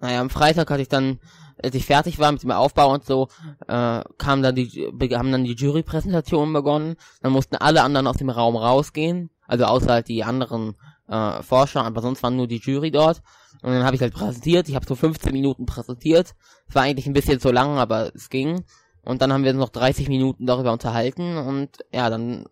Naja, 0.00 0.20
am 0.20 0.30
Freitag 0.30 0.70
hatte 0.70 0.82
ich 0.82 0.88
dann 0.88 1.20
als 1.62 1.74
ich 1.74 1.86
fertig 1.86 2.18
war 2.18 2.32
mit 2.32 2.42
dem 2.42 2.50
Aufbau 2.50 2.92
und 2.92 3.04
so, 3.04 3.28
äh, 3.66 4.02
kam 4.18 4.42
dann 4.42 4.54
die, 4.54 4.90
haben 5.12 5.32
dann 5.32 5.44
die 5.44 5.54
Jurypräsentationen 5.54 6.52
begonnen. 6.52 6.96
Dann 7.22 7.32
mussten 7.32 7.56
alle 7.56 7.82
anderen 7.82 8.06
aus 8.06 8.16
dem 8.16 8.30
Raum 8.30 8.56
rausgehen, 8.56 9.30
also 9.46 9.64
außer 9.64 9.90
halt 9.92 10.08
die 10.08 10.24
anderen 10.24 10.76
äh, 11.08 11.42
Forscher, 11.42 11.84
aber 11.84 12.02
sonst 12.02 12.22
waren 12.22 12.36
nur 12.36 12.46
die 12.46 12.60
Jury 12.60 12.90
dort. 12.90 13.22
Und 13.62 13.72
dann 13.72 13.84
habe 13.84 13.96
ich 13.96 14.02
halt 14.02 14.14
präsentiert. 14.14 14.68
Ich 14.68 14.74
habe 14.74 14.86
so 14.86 14.94
15 14.94 15.32
Minuten 15.32 15.66
präsentiert. 15.66 16.34
Es 16.68 16.74
war 16.74 16.82
eigentlich 16.82 17.06
ein 17.06 17.12
bisschen 17.12 17.40
zu 17.40 17.50
lang, 17.50 17.78
aber 17.78 18.14
es 18.14 18.30
ging. 18.30 18.64
Und 19.02 19.20
dann 19.22 19.32
haben 19.32 19.44
wir 19.44 19.52
noch 19.52 19.70
30 19.70 20.08
Minuten 20.08 20.46
darüber 20.46 20.72
unterhalten 20.72 21.36
und 21.36 21.70
ja, 21.92 22.10
dann 22.10 22.44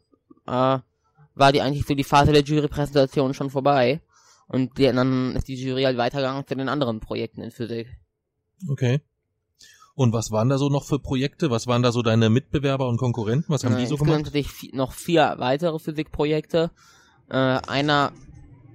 äh, 0.47 0.79
war 1.38 1.52
die 1.52 1.62
eigentlich 1.62 1.87
so 1.87 1.95
die 1.95 2.04
Phase 2.04 2.33
der 2.33 2.42
Jurypräsentation 2.42 3.35
schon 3.35 3.50
vorbei. 3.50 4.00
Und 4.49 4.78
die, 4.78 4.85
dann 4.85 5.37
ist 5.37 5.49
die 5.49 5.54
Jury 5.54 5.83
halt 5.83 5.99
weitergegangen 5.99 6.47
zu 6.47 6.57
den 6.57 6.68
anderen 6.68 7.00
Projekten 7.00 7.42
in 7.42 7.50
Physik. 7.50 7.88
Okay. 8.71 9.00
Und 9.95 10.12
was 10.12 10.30
waren 10.30 10.49
da 10.49 10.59
so 10.59 10.68
noch 10.68 10.85
für 10.85 10.99
Projekte? 10.99 11.50
Was 11.50 11.66
waren 11.66 11.83
da 11.83 11.92
so 11.92 12.02
deine 12.02 12.30
Mitbewerber 12.30 12.88
und 12.88 12.99
Konkurrenten? 12.99 13.52
Was 13.52 13.64
haben 13.64 13.75
äh, 13.75 13.80
die 13.80 13.87
so 13.87 13.97
gemacht? 13.97 14.26
hatte 14.26 14.38
ich 14.38 14.73
noch 14.73 14.92
vier 14.92 15.35
weitere 15.38 15.78
Physikprojekte. 15.78 16.71
Äh, 17.28 17.35
einer, 17.35 18.12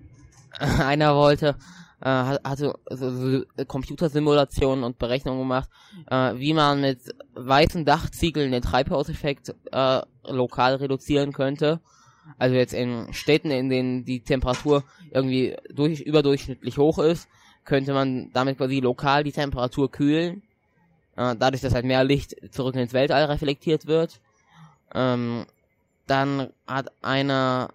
einer 0.60 1.16
wollte, 1.16 1.56
äh, 2.02 2.10
hatte 2.10 2.76
so, 2.92 3.10
so 3.10 3.66
Computersimulationen 3.66 4.84
und 4.84 5.00
Berechnungen 5.00 5.40
gemacht, 5.40 5.70
äh, 6.08 6.34
wie 6.36 6.54
man 6.54 6.82
mit 6.82 7.00
weißen 7.36 7.86
Dachziegeln 7.86 8.52
den 8.52 8.62
Treibhauseffekt 8.62 9.56
äh, 9.72 10.02
lokal 10.28 10.76
reduzieren 10.76 11.32
könnte. 11.32 11.80
Also 12.38 12.56
jetzt 12.56 12.74
in 12.74 13.14
Städten, 13.14 13.52
in 13.52 13.70
denen 13.70 14.06
die 14.06 14.22
Temperatur 14.22 14.84
irgendwie 15.12 15.56
durch, 15.74 16.02
überdurchschnittlich 16.02 16.78
hoch 16.78 17.00
ist, 17.00 17.28
könnte 17.66 17.94
man 17.94 18.32
damit 18.34 18.58
quasi 18.58 18.80
lokal 18.80 19.24
die 19.24 19.32
Temperatur 19.32 19.92
kühlen. 19.92 20.42
Äh, 21.16 21.36
dadurch, 21.38 21.62
dass 21.62 21.74
halt 21.74 21.86
mehr 21.86 22.04
Licht 22.04 22.36
zurück 22.52 22.76
ins 22.76 22.94
Weltall 22.94 23.26
reflektiert 23.26 23.88
wird. 23.88 24.20
Ähm, 24.94 25.46
dann 26.08 26.50
hat 26.68 26.92
einer 27.02 27.70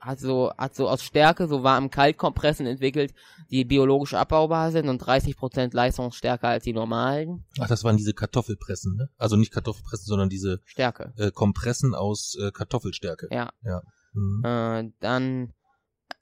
hat 0.00 0.20
so, 0.20 0.52
hat 0.56 0.74
so 0.74 0.88
aus 0.88 1.02
Stärke 1.02 1.48
so 1.48 1.62
warm 1.62 1.90
Kaltkompressen 1.90 2.66
entwickelt, 2.66 3.14
die 3.50 3.64
biologisch 3.64 4.14
abbaubar 4.14 4.70
sind 4.70 4.88
und 4.88 5.02
30% 5.02 5.74
leistungsstärker 5.74 6.48
als 6.48 6.64
die 6.64 6.72
normalen. 6.72 7.44
Ach, 7.58 7.68
das 7.68 7.84
waren 7.84 7.96
diese 7.96 8.14
Kartoffelpressen, 8.14 8.96
ne? 8.96 9.10
Also 9.18 9.36
nicht 9.36 9.52
Kartoffelpressen, 9.52 10.06
sondern 10.06 10.28
diese 10.28 10.60
Stärke. 10.64 11.12
äh, 11.16 11.30
Kompressen 11.30 11.94
aus 11.94 12.36
äh, 12.40 12.50
Kartoffelstärke. 12.52 13.28
Ja. 13.30 13.50
Ja. 13.62 13.82
Mhm. 14.12 14.44
Äh, 14.44 14.92
dann 15.00 15.52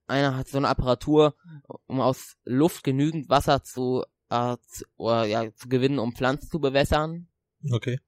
einer 0.07 0.37
hat 0.37 0.49
so 0.49 0.59
eine 0.59 0.69
Apparatur, 0.69 1.35
um 1.87 2.01
aus 2.01 2.37
Luft 2.45 2.85
genügend 2.85 3.29
Wasser 3.29 3.63
zu, 3.63 4.05
äh, 4.31 4.57
zu, 4.69 4.85
oder, 4.97 5.25
ja, 5.25 5.53
zu 5.55 5.69
gewinnen, 5.69 5.99
um 5.99 6.15
Pflanzen 6.15 6.49
zu 6.49 6.61
bewässern. 6.61 7.29
Okay. 7.73 7.99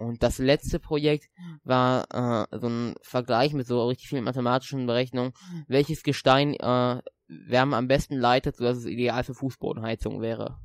Und 0.00 0.22
das 0.22 0.38
letzte 0.38 0.78
Projekt 0.78 1.28
war 1.62 2.06
äh, 2.50 2.58
so 2.58 2.68
ein 2.68 2.94
Vergleich 3.02 3.52
mit 3.52 3.66
so 3.66 3.86
richtig 3.86 4.08
vielen 4.08 4.24
mathematischen 4.24 4.86
Berechnungen, 4.86 5.34
welches 5.68 6.02
Gestein 6.02 6.54
äh, 6.54 7.02
Wärme 7.28 7.76
am 7.76 7.86
besten 7.86 8.16
leitet, 8.16 8.56
sodass 8.56 8.78
es 8.78 8.86
ideal 8.86 9.22
für 9.24 9.34
Fußbodenheizung 9.34 10.22
wäre. 10.22 10.58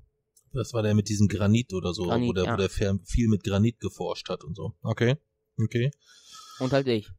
Das 0.54 0.74
war 0.74 0.84
der 0.84 0.96
mit 0.96 1.10
diesem 1.10 1.28
Granit 1.28 1.74
oder 1.74 1.94
so, 1.94 2.04
Granit, 2.04 2.30
wo 2.30 2.34
der, 2.34 2.46
ja. 2.46 2.54
wo 2.54 2.58
der 2.58 2.70
viel 2.70 3.28
mit 3.28 3.44
Granit 3.44 3.82
geforscht 3.82 4.30
hat 4.30 4.46
und 4.46 4.56
so. 4.56 4.74
Okay. 4.82 5.18
Okay. 5.62 5.92
Und 6.60 6.72
halt 6.72 6.88
ich. 6.88 7.10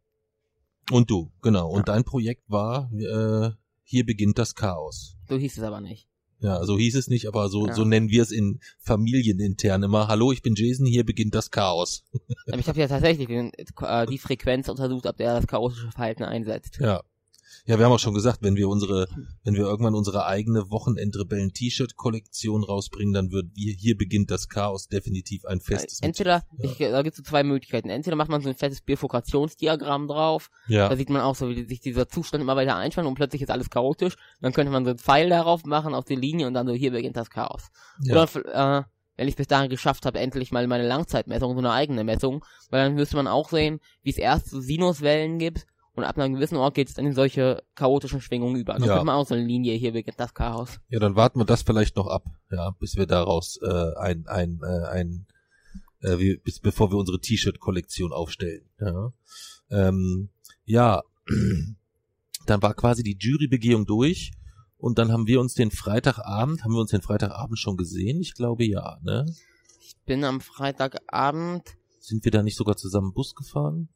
Und 0.90 1.10
du, 1.10 1.30
genau. 1.42 1.68
Und 1.68 1.80
Ja. 1.80 1.94
dein 1.94 2.04
Projekt 2.04 2.48
war, 2.48 2.90
äh, 2.92 3.50
hier 3.82 4.06
beginnt 4.06 4.38
das 4.38 4.54
Chaos. 4.54 5.18
So 5.28 5.36
hieß 5.36 5.58
es 5.58 5.62
aber 5.62 5.82
nicht. 5.82 6.08
Ja, 6.40 6.62
so 6.64 6.76
hieß 6.76 6.96
es 6.96 7.08
nicht, 7.08 7.26
aber 7.28 7.48
so, 7.48 7.66
Ja. 7.66 7.74
so 7.74 7.84
nennen 7.84 8.10
wir 8.10 8.22
es 8.22 8.30
in 8.30 8.60
Familienintern 8.78 9.82
immer. 9.82 10.08
Hallo, 10.08 10.32
ich 10.32 10.42
bin 10.42 10.54
Jason, 10.54 10.84
hier 10.86 11.04
beginnt 11.04 11.34
das 11.34 11.50
Chaos. 11.50 12.04
Ich 12.58 12.68
habe 12.68 12.78
ja 12.78 12.88
tatsächlich 12.88 13.28
äh, 13.30 14.06
die 14.06 14.18
Frequenz 14.18 14.68
untersucht, 14.68 15.06
ab 15.06 15.16
der 15.16 15.34
das 15.34 15.46
chaotische 15.46 15.90
Verhalten 15.90 16.24
einsetzt. 16.24 16.78
Ja. 16.80 17.02
Ja, 17.66 17.78
wir 17.78 17.84
haben 17.84 17.92
auch 17.92 17.98
schon 17.98 18.14
gesagt, 18.14 18.38
wenn 18.42 18.54
wir 18.54 18.68
unsere, 18.68 19.08
wenn 19.42 19.54
wir 19.54 19.64
irgendwann 19.64 19.94
unsere 19.96 20.24
eigene 20.24 20.70
Wochenendrebellen-T-Shirt-Kollektion 20.70 22.62
rausbringen, 22.62 23.12
dann 23.12 23.32
wird 23.32 23.46
wir, 23.54 23.74
hier 23.74 23.96
beginnt 23.96 24.30
das 24.30 24.48
Chaos 24.48 24.86
definitiv 24.88 25.44
ein 25.44 25.60
festes 25.60 26.00
Entweder, 26.00 26.44
ich, 26.58 26.78
da 26.78 27.02
gibt 27.02 27.14
es 27.14 27.24
so 27.24 27.28
zwei 27.28 27.42
Möglichkeiten. 27.42 27.90
Entweder 27.90 28.16
macht 28.16 28.28
man 28.28 28.40
so 28.40 28.48
ein 28.48 28.54
fettes 28.54 28.82
Bifurkationsdiagramm 28.82 30.06
drauf, 30.06 30.50
Ja. 30.68 30.88
da 30.88 30.96
sieht 30.96 31.10
man 31.10 31.22
auch 31.22 31.34
so, 31.34 31.48
wie 31.48 31.64
sich 31.66 31.80
dieser 31.80 32.08
Zustand 32.08 32.40
immer 32.42 32.54
weiter 32.54 32.76
einspannt 32.76 33.08
und 33.08 33.14
plötzlich 33.14 33.42
ist 33.42 33.50
alles 33.50 33.68
chaotisch. 33.68 34.16
Dann 34.40 34.52
könnte 34.52 34.70
man 34.72 34.84
so 34.84 34.90
einen 34.90 34.98
Pfeil 34.98 35.28
darauf 35.28 35.64
machen 35.64 35.92
auf 35.94 36.04
die 36.04 36.16
Linie 36.16 36.46
und 36.46 36.54
dann 36.54 36.68
so, 36.68 36.72
hier 36.72 36.92
beginnt 36.92 37.16
das 37.16 37.30
Chaos. 37.30 37.64
ja. 38.02 38.12
Oder, 38.22 38.80
äh, 38.80 38.84
wenn 39.16 39.28
ich 39.28 39.36
bis 39.36 39.46
dahin 39.46 39.70
geschafft 39.70 40.04
habe, 40.04 40.20
endlich 40.20 40.52
mal 40.52 40.66
meine 40.66 40.86
Langzeitmessung, 40.86 41.52
so 41.54 41.58
eine 41.58 41.72
eigene 41.72 42.04
Messung, 42.04 42.44
weil 42.70 42.84
dann 42.84 42.94
müsste 42.94 43.16
man 43.16 43.26
auch 43.26 43.48
sehen, 43.48 43.80
wie 44.02 44.10
es 44.10 44.18
erst 44.18 44.50
so 44.50 44.60
Sinuswellen 44.60 45.38
gibt 45.38 45.66
und 45.96 46.04
ab 46.04 46.18
einem 46.18 46.34
gewissen 46.34 46.56
Ort 46.56 46.74
geht 46.74 46.88
es 46.88 46.94
dann 46.94 47.06
in 47.06 47.14
solche 47.14 47.62
chaotischen 47.74 48.20
Schwingungen 48.20 48.56
über. 48.56 48.74
Dann 48.74 48.82
Ja. 48.84 48.88
könnte 48.94 49.06
man 49.06 49.16
auch 49.16 49.26
so 49.26 49.34
eine 49.34 49.44
Linie, 49.44 49.74
hier 49.74 49.92
beginnt 49.92 50.20
das 50.20 50.34
Chaos. 50.34 50.78
Ja, 50.88 50.98
dann 51.00 51.16
warten 51.16 51.40
wir 51.40 51.44
das 51.46 51.62
vielleicht 51.62 51.96
noch 51.96 52.06
ab, 52.06 52.24
ja, 52.50 52.70
bis 52.78 52.96
wir 52.96 53.06
daraus 53.06 53.58
äh, 53.62 53.94
ein, 53.98 54.26
ein, 54.26 54.60
äh, 54.62 54.86
ein 54.88 55.26
äh, 56.02 56.18
wie, 56.18 56.36
bis 56.36 56.60
bevor 56.60 56.90
wir 56.92 56.98
unsere 56.98 57.18
T-Shirt-Kollektion 57.20 58.12
aufstellen. 58.12 58.68
Ja. 58.80 59.12
Ähm, 59.70 60.28
ja, 60.64 61.02
dann 62.46 62.62
war 62.62 62.74
quasi 62.74 63.02
die 63.02 63.16
Jurybegehung 63.18 63.86
durch 63.86 64.32
und 64.78 64.98
dann 64.98 65.10
haben 65.10 65.26
wir 65.26 65.40
uns 65.40 65.54
den 65.54 65.70
Freitagabend, 65.70 66.62
haben 66.62 66.72
wir 66.74 66.80
uns 66.80 66.90
den 66.90 67.02
Freitagabend 67.02 67.58
schon 67.58 67.76
gesehen? 67.76 68.20
Ich 68.20 68.34
glaube 68.34 68.64
ja, 68.64 68.98
ne? 69.02 69.26
Ich 69.80 69.96
bin 70.04 70.24
am 70.24 70.40
Freitagabend 70.40 71.76
Sind 71.98 72.24
wir 72.24 72.30
da 72.32 72.42
nicht 72.42 72.56
sogar 72.56 72.76
zusammen 72.76 73.12
Bus 73.14 73.34
gefahren? 73.34 73.88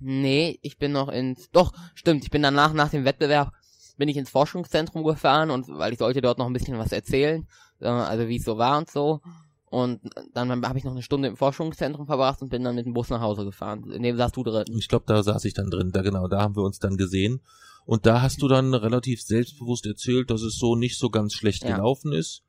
Nee, 0.00 0.58
ich 0.62 0.78
bin 0.78 0.92
noch 0.92 1.08
ins. 1.08 1.50
Doch, 1.50 1.72
stimmt, 1.94 2.24
ich 2.24 2.30
bin 2.30 2.42
danach, 2.42 2.72
nach 2.72 2.90
dem 2.90 3.04
Wettbewerb, 3.04 3.52
bin 3.96 4.08
ich 4.08 4.16
ins 4.16 4.30
Forschungszentrum 4.30 5.04
gefahren 5.04 5.50
und 5.50 5.68
weil 5.68 5.92
ich 5.92 5.98
sollte 5.98 6.20
dort 6.20 6.38
noch 6.38 6.46
ein 6.46 6.52
bisschen 6.52 6.78
was 6.78 6.92
erzählen, 6.92 7.46
äh, 7.80 7.86
also 7.86 8.28
wie 8.28 8.36
es 8.36 8.44
so 8.44 8.56
war 8.58 8.78
und 8.78 8.90
so. 8.90 9.20
Und 9.66 10.00
dann 10.34 10.66
habe 10.66 10.78
ich 10.78 10.84
noch 10.84 10.92
eine 10.92 11.02
Stunde 11.02 11.28
im 11.28 11.36
Forschungszentrum 11.36 12.06
verbracht 12.06 12.42
und 12.42 12.48
bin 12.48 12.64
dann 12.64 12.74
mit 12.74 12.86
dem 12.86 12.92
Bus 12.92 13.08
nach 13.08 13.20
Hause 13.20 13.44
gefahren. 13.44 13.88
In 13.92 14.02
dem 14.02 14.16
saß 14.16 14.32
du 14.32 14.42
drin. 14.42 14.64
Ich 14.76 14.88
glaube, 14.88 15.04
da 15.06 15.22
saß 15.22 15.44
ich 15.44 15.54
dann 15.54 15.70
drin. 15.70 15.92
Da 15.92 16.02
genau, 16.02 16.26
da 16.26 16.42
haben 16.42 16.56
wir 16.56 16.64
uns 16.64 16.80
dann 16.80 16.96
gesehen. 16.96 17.40
Und 17.84 18.04
da 18.04 18.20
hast 18.20 18.42
du 18.42 18.48
dann 18.48 18.74
relativ 18.74 19.22
selbstbewusst 19.22 19.86
erzählt, 19.86 20.30
dass 20.30 20.42
es 20.42 20.58
so 20.58 20.74
nicht 20.74 20.98
so 20.98 21.08
ganz 21.08 21.34
schlecht 21.34 21.62
Ja. 21.62 21.76
gelaufen 21.76 22.12
ist. 22.12 22.42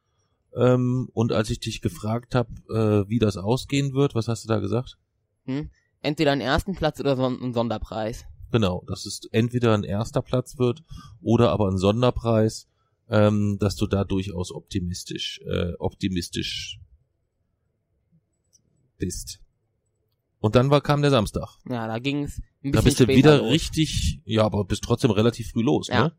Ähm, 0.56 1.10
und 1.14 1.32
als 1.32 1.52
ich 1.52 1.60
dich 1.60 1.82
gefragt 1.82 2.34
habe, 2.34 2.50
äh, 2.70 3.08
wie 3.10 3.20
das 3.20 3.38
ausgehen 3.38 3.94
wird, 3.94 4.16
was 4.16 4.28
hast 4.28 4.44
du 4.44 4.48
da 4.48 4.60
gesagt? 4.60 4.98
Hm? 5.46 5.70
Entweder 6.02 6.32
einen 6.32 6.42
ersten 6.42 6.76
Platz 6.76 7.00
oder 7.00 7.16
so 7.16 7.26
einen 7.26 7.54
Sonderpreis. 7.54 8.26
Genau, 8.52 8.84
dass 8.88 9.06
es 9.06 9.22
entweder 9.32 9.74
ein 9.74 9.84
erster 9.84 10.22
Platz 10.22 10.58
wird 10.58 10.84
oder 11.22 11.52
aber 11.52 11.70
ein 11.70 11.78
Sonderpreis, 11.78 12.68
ähm, 13.10 13.58
dass 13.60 13.76
du 13.76 13.88
da 13.88 14.04
durchaus 14.04 14.52
optimistisch, 14.52 15.40
äh, 15.46 15.74
optimistisch 15.80 16.80
bist. 18.98 19.40
Und 20.40 20.56
dann 20.56 20.70
war, 20.72 20.82
kam 20.82 21.02
der 21.02 21.12
Samstag. 21.12 21.50
Ja, 21.70 21.88
da 21.88 22.00
ging 22.00 22.24
es 22.24 22.40
ein 22.64 22.72
bisschen 22.72 22.74
Da 22.74 22.82
bist 22.82 23.00
du 23.00 23.08
wieder 23.08 23.38
los. 23.38 23.52
richtig, 23.52 24.22
ja, 24.26 24.44
aber 24.44 24.66
bist 24.66 24.84
trotzdem 24.84 25.12
relativ 25.12 25.52
früh 25.52 25.62
los, 25.62 25.88
Ja. 25.88 26.06
ne? 26.06 26.14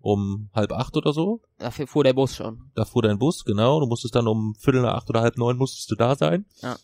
Um 0.00 0.50
halb 0.52 0.70
acht 0.72 0.98
oder 0.98 1.14
so. 1.14 1.40
Dafür 1.56 1.86
fuhr 1.86 2.04
der 2.04 2.12
Bus 2.12 2.36
schon. 2.36 2.70
Da 2.74 2.84
fuhr 2.84 3.00
dein 3.00 3.18
Bus, 3.18 3.42
genau. 3.46 3.80
Du 3.80 3.86
musstest 3.86 4.14
dann 4.14 4.28
um 4.28 4.54
Viertel 4.54 4.82
nach 4.82 4.94
acht 4.96 5.08
oder 5.08 5.22
halb 5.22 5.38
neun 5.38 5.56
musstest 5.56 5.90
du 5.90 5.94
da 5.94 6.14
sein. 6.14 6.44
Ja. 6.60 6.76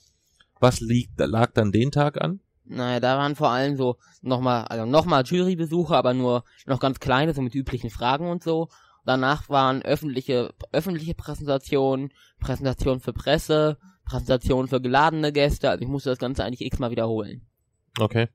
Was 0.61 0.81
liegt, 0.81 1.19
lag 1.19 1.53
dann 1.53 1.73
den 1.73 1.91
Tag 1.91 2.21
an? 2.21 2.41
Naja, 2.65 3.01
da 3.01 3.19
waren 3.19 3.35
vor 3.35 3.51
allem 3.51 3.77
so 3.77 3.97
nochmal, 4.23 4.65
also 4.67 4.87
nochmal 4.87 5.25
Jurybesuche, 5.25 5.97
aber 5.97 6.15
nur 6.15 6.45
noch 6.67 6.79
ganz 6.79 7.01
kleine, 7.01 7.35
so 7.35 7.43
mit 7.43 7.55
üblichen 7.55 7.91
Fragen 7.91 8.31
und 8.31 8.45
so. 8.45 8.69
Danach 9.05 9.49
waren 9.49 9.83
öffentliche, 9.83 10.55
öffentliche 10.71 11.15
Präsentationen, 11.15 12.13
Präsentationen 12.39 13.01
für 13.01 13.13
Presse, 13.13 13.79
Präsentationen 14.05 14.69
für 14.69 14.81
geladene 14.81 15.33
Gäste. 15.33 15.71
Also 15.71 15.83
ich 15.83 15.89
musste 15.89 16.11
das 16.11 16.19
Ganze 16.19 16.45
eigentlich 16.45 16.65
x-mal 16.65 16.91
wiederholen. 16.91 17.47
Okay. 17.99 18.29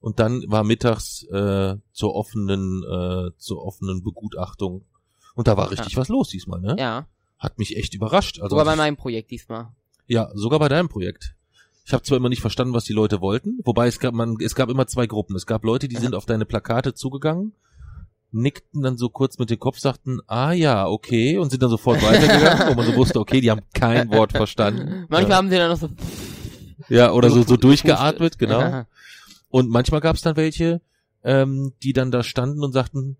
Und 0.00 0.18
dann 0.18 0.42
war 0.48 0.64
mittags 0.64 1.22
äh, 1.30 1.76
zur 1.92 2.14
offenen, 2.14 2.82
äh, 2.82 3.30
zur 3.38 3.64
offenen 3.64 4.02
Begutachtung. 4.02 4.84
Und 5.34 5.46
da 5.46 5.56
war 5.56 5.70
richtig 5.70 5.96
was 5.96 6.08
los 6.08 6.28
diesmal, 6.28 6.60
ne? 6.60 6.76
Ja, 6.78 7.06
Hat 7.38 7.58
mich 7.58 7.76
echt 7.76 7.94
überrascht. 7.94 8.40
Also 8.40 8.50
sogar 8.50 8.64
bei 8.64 8.76
meinem 8.76 8.96
Projekt 8.96 9.30
diesmal. 9.30 9.72
Ja, 10.10 10.28
sogar 10.34 10.58
bei 10.58 10.68
deinem 10.68 10.88
Projekt. 10.88 11.36
Ich 11.84 11.92
habe 11.92 12.02
zwar 12.02 12.18
immer 12.18 12.28
nicht 12.28 12.40
verstanden, 12.40 12.74
was 12.74 12.82
die 12.82 12.92
Leute 12.92 13.20
wollten, 13.20 13.60
wobei 13.64 13.86
es 13.86 14.00
gab 14.00 14.12
man 14.12 14.36
es 14.42 14.56
gab 14.56 14.68
immer 14.68 14.88
zwei 14.88 15.06
Gruppen. 15.06 15.36
Es 15.36 15.46
gab 15.46 15.62
Leute, 15.64 15.86
die 15.86 15.96
sind 15.98 16.16
auf 16.16 16.26
deine 16.26 16.46
Plakate 16.46 16.94
zugegangen, 16.94 17.52
nickten 18.32 18.82
dann 18.82 18.98
so 18.98 19.08
kurz 19.08 19.38
mit 19.38 19.50
dem 19.50 19.60
Kopf, 19.60 19.78
sagten, 19.78 20.18
ah 20.26 20.50
ja, 20.50 20.88
okay, 20.88 21.38
und 21.38 21.50
sind 21.50 21.62
dann 21.62 21.70
sofort 21.70 22.02
weitergegangen, 22.02 22.70
wo 22.70 22.74
man 22.74 22.86
so 22.86 22.96
wusste, 22.96 23.20
okay, 23.20 23.40
die 23.40 23.52
haben 23.52 23.62
kein 23.72 24.10
Wort 24.10 24.32
verstanden. 24.32 25.06
Manchmal 25.08 25.30
ja. 25.30 25.36
haben 25.36 25.48
sie 25.48 25.56
dann 25.56 25.70
noch 25.70 25.78
so, 25.78 25.88
ja, 26.88 27.12
oder 27.12 27.30
so, 27.30 27.44
so 27.44 27.56
durchgeatmet, 27.56 28.36
genau. 28.36 28.60
Ja. 28.60 28.86
Und 29.48 29.70
manchmal 29.70 30.00
gab 30.00 30.16
es 30.16 30.22
dann 30.22 30.34
welche, 30.34 30.80
ähm, 31.22 31.72
die 31.84 31.92
dann 31.92 32.10
da 32.10 32.24
standen 32.24 32.64
und 32.64 32.72
sagten, 32.72 33.16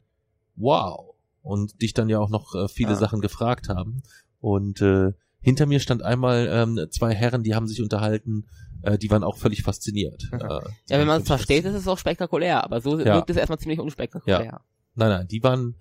wow. 0.56 1.14
Und 1.42 1.80
dich 1.80 1.94
dann 1.94 2.09
ja 2.09 2.18
auch 2.18 2.30
noch 2.30 2.56
äh, 2.56 2.68
viele 2.68 2.90
Ja. 2.90 2.97
Sachen 2.97 3.20
gefragt 3.20 3.68
haben. 3.68 4.02
Und 4.40 4.82
äh, 4.82 5.12
hinter 5.40 5.66
mir 5.66 5.80
stand 5.80 6.02
einmal 6.02 6.49
ähm, 6.50 6.87
zwei 6.90 7.14
Herren, 7.14 7.42
die 7.42 7.54
haben 7.54 7.66
sich 7.66 7.80
unterhalten, 7.82 8.47
äh, 8.82 8.99
die 8.99 9.11
waren 9.11 9.25
auch 9.25 9.37
völlig 9.38 9.62
fasziniert. 9.62 10.28
Mhm. 10.32 10.40
Äh, 10.40 10.44
Ja, 10.88 10.99
wenn 10.99 11.06
man 11.06 11.20
es 11.23 11.26
versteht, 11.26 11.64
ist 11.64 11.75
es 11.75 11.88
auch 11.88 11.99
spektakulär, 11.99 12.62
aber 12.64 12.80
so 12.80 12.99
Ja. 12.99 13.14
wirkt 13.16 13.30
es 13.30 13.37
erstmal 13.37 13.59
ziemlich 13.59 13.78
unspektakulär. 13.80 14.61
Nein, 14.94 15.09
nein, 15.09 15.28
die 15.28 15.42
waren, 15.42 15.76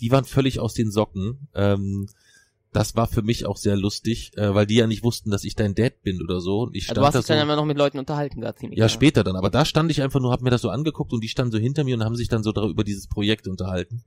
die 0.00 0.10
waren 0.10 0.24
völlig 0.24 0.60
aus 0.60 0.74
den 0.74 0.90
Socken. 0.90 1.48
Ähm, 1.54 2.08
das 2.72 2.96
war 2.96 3.06
für 3.06 3.20
mich 3.20 3.44
auch 3.44 3.58
sehr 3.58 3.76
lustig, 3.76 4.32
äh, 4.38 4.54
weil 4.54 4.64
die 4.66 4.76
ja 4.76 4.86
nicht 4.86 5.02
wussten, 5.02 5.30
dass 5.30 5.44
ich 5.44 5.54
dein 5.56 5.74
Dad 5.74 6.00
bin 6.02 6.22
oder 6.22 6.40
so. 6.40 6.62
Und 6.62 6.74
ich 6.74 6.84
Ja, 6.84 6.92
stand 6.94 6.98
du 6.98 7.06
hast 7.06 7.14
da 7.14 7.18
dich 7.18 7.26
so, 7.26 7.34
dann 7.34 7.42
immer 7.42 7.56
noch 7.56 7.66
mit 7.66 7.76
Leuten 7.76 7.98
unterhalten, 7.98 8.40
da 8.40 8.56
ziemlich. 8.56 8.78
Ja, 8.78 8.84
lange. 8.86 8.94
später 8.94 9.24
dann. 9.24 9.36
Aber 9.36 9.50
da 9.50 9.66
stand 9.66 9.90
ich 9.90 10.00
einfach 10.00 10.20
nur, 10.20 10.32
hab 10.32 10.40
mir 10.40 10.48
das 10.48 10.62
so 10.62 10.70
angeguckt 10.70 11.12
und 11.12 11.20
die 11.22 11.28
standen 11.28 11.52
so 11.52 11.58
hinter 11.58 11.84
mir 11.84 11.96
und 11.96 12.02
haben 12.04 12.16
sich 12.16 12.28
dann 12.28 12.42
so 12.42 12.50
darüber- 12.52 12.70
über 12.70 12.84
dieses 12.84 13.08
Projekt 13.08 13.46
unterhalten. 13.46 14.04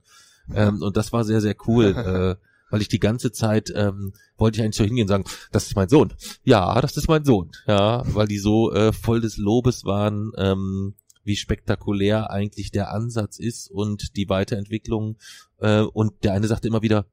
Ähm, 0.52 0.82
und 0.82 0.96
das 0.96 1.12
war 1.12 1.22
sehr, 1.24 1.40
sehr 1.40 1.54
cool, 1.68 1.84
äh, 2.40 2.45
weil 2.70 2.82
ich 2.82 2.88
die 2.88 2.98
ganze 2.98 3.32
Zeit 3.32 3.72
ähm, 3.74 4.12
wollte 4.36 4.58
ich 4.58 4.64
eigentlich 4.64 4.76
so 4.76 4.84
hingehen 4.84 5.04
und 5.04 5.08
sagen, 5.08 5.24
das 5.52 5.66
ist 5.66 5.76
mein 5.76 5.88
Sohn. 5.88 6.12
Ja, 6.44 6.80
das 6.80 6.96
ist 6.96 7.08
mein 7.08 7.24
Sohn. 7.24 7.50
Ja, 7.66 8.02
weil 8.14 8.26
die 8.26 8.38
so 8.38 8.72
äh, 8.72 8.92
voll 8.92 9.20
des 9.20 9.36
Lobes 9.36 9.84
waren, 9.84 10.32
ähm, 10.36 10.94
wie 11.24 11.36
spektakulär 11.36 12.30
eigentlich 12.30 12.70
der 12.70 12.92
Ansatz 12.92 13.38
ist 13.38 13.70
und 13.70 14.16
die 14.16 14.28
Weiterentwicklung. 14.28 15.16
Äh, 15.58 15.82
und 15.82 16.24
der 16.24 16.32
eine 16.32 16.46
sagte 16.46 16.68
immer 16.68 16.82
wieder, 16.82 17.06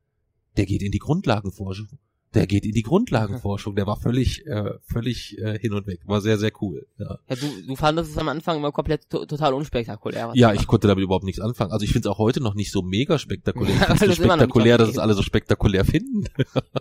der 0.57 0.65
geht 0.65 0.83
in 0.83 0.91
die 0.91 0.99
Grundlagenforschung. 0.99 1.87
Der 2.33 2.47
geht 2.47 2.65
in 2.65 2.71
die 2.71 2.81
Grundlagenforschung. 2.89 3.75
Der 3.75 3.85
war 3.87 3.97
völlig, 3.97 4.45
äh, 4.45 4.71
völlig 4.83 5.37
äh, 5.39 5.57
hin 5.59 5.73
und 5.73 5.85
weg. 5.87 5.99
War 6.05 6.21
sehr, 6.21 6.37
sehr 6.37 6.51
cool. 6.61 6.87
Ja. 6.97 7.19
Ja, 7.29 7.35
du, 7.35 7.47
du 7.67 7.75
fandest 7.75 8.11
es 8.11 8.17
am 8.17 8.27
Anfang 8.29 8.57
immer 8.57 8.71
komplett 8.71 9.09
to 9.09 9.25
total 9.25 9.53
unspektakulär. 9.53 10.31
Ja, 10.35 10.53
ich 10.53 10.67
konnte 10.67 10.87
damit 10.87 11.03
überhaupt 11.03 11.25
nichts 11.25 11.41
anfangen. 11.41 11.71
Also 11.71 11.83
ich 11.85 11.91
finde 11.91 12.07
es 12.09 12.13
auch 12.13 12.17
heute 12.19 12.41
noch 12.41 12.55
nicht 12.55 12.71
so 12.71 12.81
mega 12.81 13.17
spektakulär. 13.19 13.73
Ich 13.93 13.99
finde 13.99 14.13
es 14.13 14.19
nicht 14.19 14.23
spektakulär, 14.31 14.77
dass 14.77 14.89
es 14.89 14.97
alle 14.97 15.13
so 15.13 15.21
spektakulär 15.21 15.85
finden. 15.85 16.25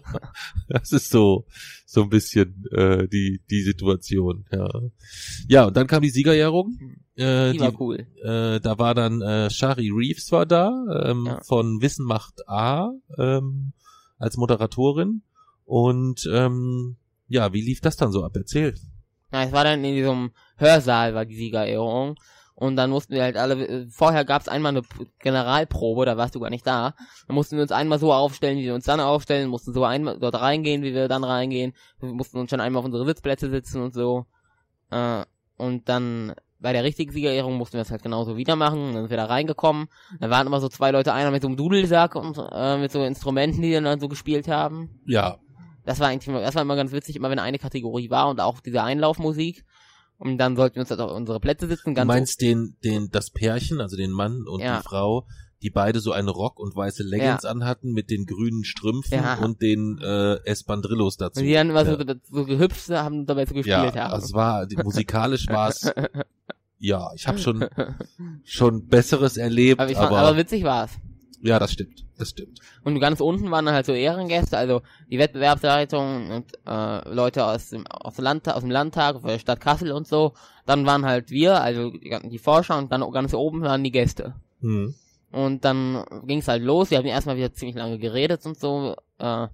das 0.68 0.92
ist 0.92 1.11
so 1.11 1.44
so 1.87 2.02
ein 2.02 2.09
bisschen 2.09 2.64
äh, 2.73 3.06
die 3.09 3.40
die 3.50 3.62
Situation. 3.62 4.44
Ja, 4.52 4.68
ja 5.49 5.64
und 5.66 5.76
dann 5.76 5.87
kam 5.87 6.02
die 6.02 6.11
Siegerehrung 6.11 6.78
Äh, 7.14 7.52
Die, 7.52 7.59
die, 7.59 7.61
war 7.64 7.78
cool. 7.80 8.06
äh, 8.23 8.59
da 8.61 8.78
war 8.78 8.94
dann 8.94 9.21
äh, 9.21 9.50
Shari 9.50 9.90
Reeves 9.90 10.32
war 10.32 10.47
da 10.47 10.71
ähm, 11.04 11.26
Ja. 11.26 11.40
von 11.44 11.82
Wissen 11.82 12.06
macht 12.06 12.49
A 12.49 12.90
ähm, 13.18 13.73
als 14.18 14.37
Moderatorin 14.38 15.23
und 15.73 16.29
ähm, 16.31 16.99
ja, 17.29 17.55
wie 17.55 17.62
lief 17.62 17.81
das 17.81 17.97
dann 17.97 18.12
so 18.12 18.23
ab? 18.23 18.33
Erzähl. 18.35 18.75
Ja, 19.33 19.45
es 19.45 19.52
war 19.52 19.64
dann 19.64 19.83
in 19.83 19.95
diesem 19.95 20.33
Hörsaal 20.59 21.14
war 21.14 21.25
die 21.25 21.35
Siegerehrung. 21.35 22.17
Und 22.55 22.76
dann 22.76 22.91
mussten 22.91 23.14
wir 23.14 23.23
halt 23.23 23.38
alle, 23.38 23.67
äh, 23.67 23.87
vorher 23.88 24.26
gab 24.26 24.43
es 24.43 24.49
einmal 24.49 24.76
eine 24.76 24.83
Generalprobe, 25.21 26.05
da 26.05 26.19
warst 26.19 26.35
du 26.35 26.41
gar 26.41 26.50
nicht 26.50 26.67
da. 26.67 26.95
Dann 27.26 27.35
mussten 27.35 27.57
wir 27.57 27.62
uns 27.62 27.73
einmal 27.73 27.99
so 27.99 28.12
aufstellen, 28.12 28.59
wie 28.59 28.64
wir 28.64 28.75
uns 28.75 28.85
dann 28.85 29.00
aufstellen, 29.00 29.49
mussten 29.49 29.73
so 29.73 29.83
einmal 29.83 30.19
dort 30.19 30.38
reingehen, 30.38 30.83
wie 30.83 30.93
wir 30.93 31.09
dann 31.09 31.25
reingehen. 31.25 31.73
Wir 32.00 32.11
mussten 32.11 32.37
uns 32.37 32.50
schon 32.50 32.61
einmal 32.61 32.81
auf 32.81 32.85
unsere 32.85 33.07
Sitzplätze 33.07 33.49
sitzen 33.49 33.81
und 33.81 33.95
so. 33.95 34.26
Äh, 34.91 35.25
und 35.57 35.88
dann 35.88 36.35
bei 36.61 36.75
der 36.75 36.85
richtigen 36.85 37.12
Siegerehrung 37.12 37.57
mussten 37.57 37.79
wir 37.79 37.81
es 37.83 37.91
halt 37.91 38.02
genauso 38.02 38.37
wieder 38.37 38.57
machen. 38.57 38.93
Dann 38.93 39.05
sind 39.05 39.11
wir 39.11 39.17
da 39.17 39.25
reingekommen. 39.25 39.88
Da 40.21 40.29
waren 40.29 40.47
immer 40.47 40.61
so 40.61 40.69
zwei 40.69 40.91
Leute, 40.91 41.14
einer 41.14 41.31
mit 41.31 41.41
so 41.41 41.49
einem 41.49 41.57
Dudelsack 41.57 42.14
und 42.14 42.37
äh, 42.52 42.76
mit 42.76 42.93
so 42.93 43.02
Instrumenten, 43.02 43.62
die 43.62 43.73
dann 43.73 44.00
so 44.00 44.09
gespielt 44.09 44.49
haben. 44.49 45.00
Ja, 45.07 45.38
Das 45.85 46.01
war 46.01 46.09
eigentlich 46.09 46.29
immer, 46.29 46.41
das 46.41 46.55
war 46.55 46.62
immer 46.62 46.77
ganz 46.77 46.93
witzig, 46.93 47.17
immer 47.17 47.31
wenn 47.31 47.39
eine 47.39 47.59
Kategorie 47.59 48.11
war 48.11 48.29
und 48.29 48.41
auch 48.41 48.61
diese 48.61 48.83
Einlaufmusik. 48.83 49.65
Und 50.19 50.39
dann 50.39 50.55
sollten 50.55 50.77
wir 50.77 50.81
uns 50.83 50.91
halt 50.91 51.01
auf 51.01 51.11
unsere 51.11 51.41
Plätze 51.41 51.67
sitzen, 51.67 51.91
du 51.91 51.95
ganz 51.95 52.07
meinst 52.07 52.41
den 52.41 52.77
den 52.85 53.11
das 53.11 53.31
Pärchen, 53.31 53.81
also 53.81 53.97
den 53.97 54.12
Mann 54.12 54.47
und 54.47 54.61
Ja. 54.61 54.77
die 54.79 54.85
Frau, 54.85 55.27
die 55.62 55.71
beide 55.71 56.01
so 56.01 56.12
einen 56.12 56.29
Rock 56.29 56.61
und 56.61 56.77
weiße 56.77 57.03
Leggings 57.03 57.45
anhatten 57.45 57.93
mit 57.93 58.11
den 58.11 58.27
grünen 58.27 58.62
Strümpfen 58.65 59.19
Ja. 59.19 59.35
und 59.39 59.62
den 59.62 59.99
äh, 59.99 60.37
Espandrillos 60.45 61.17
dazu. 61.17 61.41
Und 61.41 61.47
die 61.47 61.55
dann 61.55 61.71
immer 61.71 61.85
ja. 61.85 61.97
so, 61.97 62.15
so 62.31 62.45
gehüpft 62.45 62.89
haben 62.91 63.27
dabei 63.27 63.47
so 63.47 63.55
gespielt 63.55 63.95
ja, 63.95 64.11
also 64.11 64.27
es 64.27 64.33
war 64.33 64.67
musikalisch 64.85 65.49
war 65.49 65.71
es 65.71 65.93
ja, 66.79 67.11
ich 67.15 67.27
habe 67.27 67.39
schon 67.39 67.65
schon 68.45 68.87
besseres 68.87 69.37
erlebt, 69.37 69.81
aber, 69.81 69.91
ich 69.91 69.97
aber, 69.97 70.09
fand, 70.09 70.27
aber 70.29 70.37
witzig 70.37 70.62
war's. 70.65 70.93
Ja, 71.45 71.59
das 71.59 71.73
stimmt, 71.73 72.05
das 72.19 72.31
stimmt. 72.31 72.61
Und 72.85 73.01
ganz 73.01 73.21
unten 73.21 73.51
waren 73.51 73.67
dann 73.67 73.75
halt 73.75 73.87
so 73.87 73.93
Ehrengäste, 73.93 74.57
also 74.57 74.83
die 75.11 75.19
Wettbewerbsleitung 75.19 76.31
und 76.31 76.53
äh, 76.67 77.09
Leute 77.13 77.45
aus 77.45 77.71
dem, 77.71 77.85
aus, 77.89 78.15
dem 78.15 78.25
Landtag, 78.25 78.55
aus 78.55 78.61
dem 78.61 78.71
Landtag, 78.71 79.21
von 79.21 79.29
der 79.29 79.41
Stadt 79.41 79.61
Kassel 79.61 79.91
und 79.91 80.07
so. 80.07 80.35
Dann 80.67 80.87
waren 80.87 81.05
halt 81.05 81.31
wir, 81.31 81.61
also 81.61 81.91
die, 81.91 82.39
Forscher 82.39 82.79
und 82.79 82.93
dann 82.93 83.01
ganz 83.11 83.35
oben 83.35 83.63
waren 83.63 83.83
die 83.83 83.91
Gäste. 83.91 84.37
Hm. 84.61 84.95
Und 85.33 85.65
dann 85.65 86.05
ging's 86.27 86.47
halt 86.47 86.63
los. 86.63 86.91
Wir 86.93 86.99
haben 86.99 87.07
erstmal 87.07 87.37
wieder 87.37 87.53
ziemlich 87.53 87.77
lange 87.77 87.99
geredet 87.99 88.47
und 88.47 88.57
so. 88.57 88.95
Äh, 89.19 89.49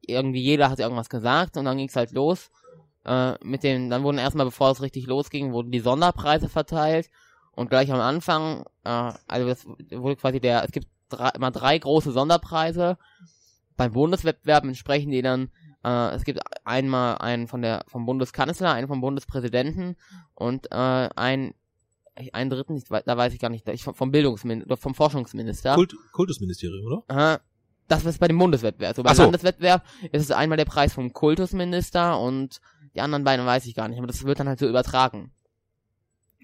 irgendwie 0.00 0.40
jeder 0.40 0.70
hat 0.70 0.78
irgendwas 0.78 1.10
gesagt 1.10 1.58
und 1.58 1.66
dann 1.66 1.76
ging's 1.76 1.96
halt 1.96 2.12
los. 2.12 2.50
Äh, 3.04 3.34
mit 3.44 3.64
den, 3.64 3.90
dann 3.90 4.02
wurden 4.02 4.16
erstmal, 4.16 4.46
bevor 4.46 4.70
es 4.70 4.80
richtig 4.80 5.06
losging, 5.06 5.52
wurden 5.52 5.72
die 5.72 5.80
Sonderpreise 5.80 6.48
verteilt. 6.48 7.10
Und 7.52 7.68
gleich 7.68 7.92
am 7.92 8.00
Anfang, 8.00 8.64
äh, 8.84 9.12
also 9.26 9.48
es 9.48 9.66
wurde 9.90 10.16
quasi 10.16 10.40
der, 10.40 10.64
es 10.64 10.72
gibt 10.72 10.86
drei, 11.08 11.30
immer 11.30 11.50
drei 11.50 11.78
große 11.78 12.12
Sonderpreise. 12.12 12.98
Beim 13.76 13.92
Bundeswettbewerb 13.92 14.64
entsprechen 14.64 15.10
die 15.10 15.22
dann, 15.22 15.50
äh, 15.84 16.14
es 16.14 16.24
gibt 16.24 16.40
einmal 16.64 17.18
einen 17.18 17.46
von 17.46 17.62
der, 17.62 17.84
vom 17.86 18.06
Bundeskanzler, 18.06 18.72
einen 18.72 18.88
vom 18.88 19.00
Bundespräsidenten 19.00 19.96
und 20.34 20.70
äh, 20.70 20.74
einen, 20.74 21.54
einen 22.32 22.50
dritten, 22.50 22.76
ich, 22.76 22.84
da 22.84 23.16
weiß 23.16 23.32
ich 23.32 23.38
gar 23.38 23.50
nicht, 23.50 23.68
ich, 23.68 23.84
vom 23.84 24.10
Bildungsminister, 24.10 24.76
vom 24.76 24.94
Forschungsminister. 24.94 25.74
Kult, 25.74 25.94
Kultusministerium, 26.12 26.84
oder? 26.86 27.02
Aha. 27.08 27.40
Das 27.86 28.04
ist 28.04 28.18
bei 28.18 28.28
dem 28.28 28.38
Bundeswettbewerb. 28.38 28.96
So, 28.96 29.02
beim 29.02 29.14
so. 29.14 29.22
Landeswettbewerb 29.22 29.82
ist 30.12 30.22
es 30.22 30.30
einmal 30.30 30.58
der 30.58 30.66
Preis 30.66 30.92
vom 30.92 31.12
Kultusminister 31.12 32.20
und 32.20 32.60
die 32.94 33.00
anderen 33.00 33.24
beiden 33.24 33.46
weiß 33.46 33.64
ich 33.66 33.74
gar 33.74 33.88
nicht, 33.88 33.98
aber 33.98 34.06
das 34.06 34.24
wird 34.24 34.40
dann 34.40 34.48
halt 34.48 34.58
so 34.58 34.68
übertragen. 34.68 35.32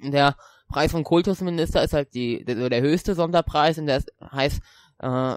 Der 0.02 0.36
Preis 0.68 0.92
vom 0.92 1.04
Kultusminister 1.04 1.82
ist 1.82 1.92
halt 1.92 2.14
die, 2.14 2.44
der, 2.44 2.68
der 2.68 2.80
höchste 2.80 3.14
Sonderpreis 3.14 3.78
und 3.78 3.86
der 3.86 3.98
ist, 3.98 4.12
heißt 4.20 4.60
äh, 4.98 5.36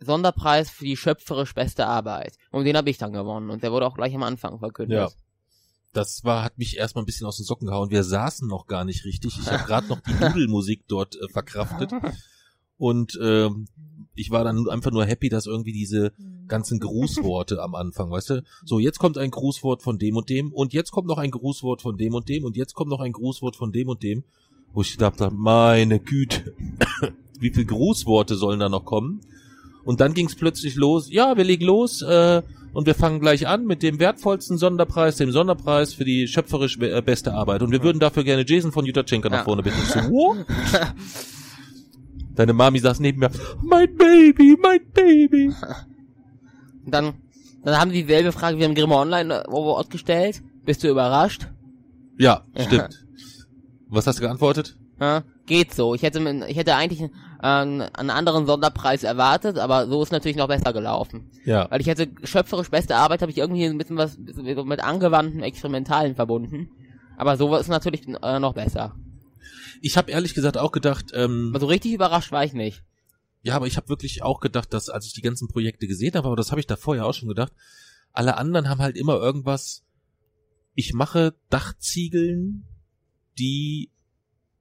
Sonderpreis 0.00 0.70
für 0.70 0.84
die 0.84 0.96
schöpferisch 0.96 1.54
beste 1.54 1.86
Arbeit. 1.86 2.36
Und 2.50 2.64
den 2.64 2.76
habe 2.76 2.90
ich 2.90 2.98
dann 2.98 3.12
gewonnen 3.12 3.50
und 3.50 3.62
der 3.62 3.72
wurde 3.72 3.86
auch 3.86 3.94
gleich 3.94 4.14
am 4.14 4.22
Anfang 4.22 4.58
verkündet. 4.58 4.98
Ja. 4.98 5.10
Das 5.92 6.24
war, 6.24 6.42
hat 6.42 6.56
mich 6.56 6.78
erstmal 6.78 7.02
ein 7.02 7.06
bisschen 7.06 7.26
aus 7.26 7.36
den 7.36 7.44
Socken 7.44 7.68
gehauen. 7.68 7.90
Wir 7.90 8.02
saßen 8.02 8.48
noch 8.48 8.66
gar 8.66 8.84
nicht 8.84 9.04
richtig. 9.04 9.38
Ich 9.38 9.50
habe 9.50 9.64
gerade 9.66 9.88
noch 9.88 10.00
die 10.00 10.14
Nudelmusik 10.14 10.84
dort 10.88 11.16
äh, 11.16 11.28
verkraftet. 11.28 11.92
Und 12.82 13.16
ähm, 13.22 13.68
ich 14.16 14.32
war 14.32 14.42
dann 14.42 14.68
einfach 14.68 14.90
nur 14.90 15.04
happy, 15.04 15.28
dass 15.28 15.46
irgendwie 15.46 15.70
diese 15.72 16.10
ganzen 16.48 16.80
Grußworte 16.86 17.62
am 17.62 17.76
Anfang, 17.76 18.10
weißt 18.10 18.30
du? 18.30 18.42
So, 18.64 18.80
jetzt 18.80 18.98
kommt 18.98 19.18
ein 19.18 19.30
Grußwort 19.30 19.84
von 19.84 20.00
dem 20.00 20.16
und 20.16 20.28
dem 20.28 20.52
und 20.52 20.72
jetzt 20.72 20.90
kommt 20.90 21.06
noch 21.06 21.18
ein 21.18 21.30
Grußwort 21.30 21.80
von 21.80 21.96
dem 21.96 22.12
und 22.14 22.28
dem 22.28 22.42
und 22.44 22.56
jetzt 22.56 22.74
kommt 22.74 22.90
noch 22.90 22.98
ein 22.98 23.12
Grußwort 23.12 23.54
von 23.54 23.70
dem 23.70 23.88
und 23.88 24.02
dem. 24.02 24.24
Wo 24.72 24.82
ich 24.82 24.96
dachte, 24.96 25.30
meine 25.30 26.00
Güte, 26.00 26.54
wie 27.38 27.50
viele 27.50 27.66
Grußworte 27.66 28.34
sollen 28.34 28.58
da 28.58 28.68
noch 28.68 28.84
kommen? 28.84 29.20
Und 29.84 30.00
dann 30.00 30.12
ging 30.12 30.26
es 30.26 30.34
plötzlich 30.34 30.74
los, 30.74 31.08
ja, 31.08 31.36
wir 31.36 31.44
legen 31.44 31.64
los 31.64 32.02
äh, 32.02 32.42
und 32.72 32.86
wir 32.86 32.96
fangen 32.96 33.20
gleich 33.20 33.46
an 33.46 33.64
mit 33.64 33.84
dem 33.84 34.00
wertvollsten 34.00 34.58
Sonderpreis, 34.58 35.18
dem 35.18 35.30
Sonderpreis 35.30 35.94
für 35.94 36.04
die 36.04 36.26
schöpferisch 36.26 36.78
äh, 36.80 37.00
beste 37.00 37.32
Arbeit. 37.32 37.62
Und 37.62 37.70
wir 37.70 37.84
würden 37.84 38.00
dafür 38.00 38.24
gerne 38.24 38.44
Jason 38.44 38.72
von 38.72 38.84
Jutachenko 38.86 39.28
nach 39.28 39.38
Ja. 39.38 39.44
vorne 39.44 39.62
bitten. 39.62 39.78
So, 39.86 40.00
what? 40.10 40.46
Deine 42.34 42.52
Mami 42.52 42.78
saß 42.78 43.00
neben 43.00 43.20
mir, 43.20 43.30
mein 43.62 43.94
Baby, 43.96 44.56
mein 44.60 44.80
Baby. 44.92 45.52
Dann, 46.86 47.14
dann 47.64 47.78
haben 47.78 47.92
die 47.92 48.02
dieselbe 48.02 48.32
Frage 48.32 48.58
wie 48.58 48.64
im 48.64 48.74
Grimme 48.74 48.96
Online 48.96 49.46
Award 49.46 49.88
gestellt. 49.90 50.42
Bist 50.64 50.82
du 50.82 50.88
überrascht? 50.88 51.46
Ja, 52.18 52.42
stimmt. 52.58 53.06
Was 53.88 54.08
hast 54.08 54.18
du 54.18 54.22
geantwortet? 54.22 54.76
Ja, 55.00 55.22
geht 55.46 55.72
so. 55.72 55.94
Ich 55.94 56.02
hätte, 56.02 56.18
ich 56.48 56.56
hätte 56.56 56.74
eigentlich 56.74 57.02
äh, 57.02 57.08
einen 57.40 58.10
anderen 58.10 58.46
Sonderpreis 58.46 59.04
erwartet, 59.04 59.58
aber 59.58 59.86
so 59.86 60.02
ist 60.02 60.12
natürlich 60.12 60.36
noch 60.36 60.48
besser 60.48 60.72
gelaufen. 60.72 61.30
Ja. 61.44 61.70
Weil 61.70 61.80
ich 61.80 61.86
hätte 61.86 62.08
schöpferisch 62.24 62.70
beste 62.70 62.96
Arbeit, 62.96 63.22
habe 63.22 63.30
ich 63.30 63.38
irgendwie 63.38 63.64
ein 63.64 63.78
bisschen 63.78 63.96
was 63.96 64.18
mit 64.18 64.82
angewandten 64.82 65.42
Experimentalen 65.42 66.14
verbunden. 66.14 66.68
Aber 67.16 67.36
so 67.36 67.54
ist 67.56 67.68
natürlich 67.68 68.08
äh, 68.22 68.40
noch 68.40 68.54
besser. 68.54 68.96
Ich 69.80 69.96
habe 69.96 70.10
ehrlich 70.10 70.34
gesagt 70.34 70.56
auch 70.58 70.72
gedacht, 70.72 71.06
ähm, 71.14 71.50
Aber 71.50 71.60
so 71.60 71.66
richtig 71.66 71.92
überrascht 71.92 72.32
war 72.32 72.44
ich 72.44 72.52
nicht. 72.52 72.82
ja, 73.42 73.54
aber 73.56 73.66
ich 73.66 73.76
habe 73.76 73.88
wirklich 73.88 74.22
auch 74.22 74.40
gedacht, 74.40 74.72
dass 74.72 74.88
als 74.88 75.06
ich 75.06 75.12
die 75.12 75.22
ganzen 75.22 75.48
Projekte 75.48 75.86
gesehen 75.86 76.14
habe, 76.14 76.26
aber 76.26 76.36
das 76.36 76.50
habe 76.50 76.60
ich 76.60 76.66
da 76.66 76.76
vorher 76.76 77.06
auch 77.06 77.14
schon 77.14 77.28
gedacht, 77.28 77.52
alle 78.12 78.36
anderen 78.36 78.68
haben 78.68 78.80
halt 78.80 78.96
immer 78.96 79.14
irgendwas, 79.14 79.84
ich 80.74 80.92
mache 80.94 81.34
Dachziegeln, 81.50 82.64
die 83.38 83.90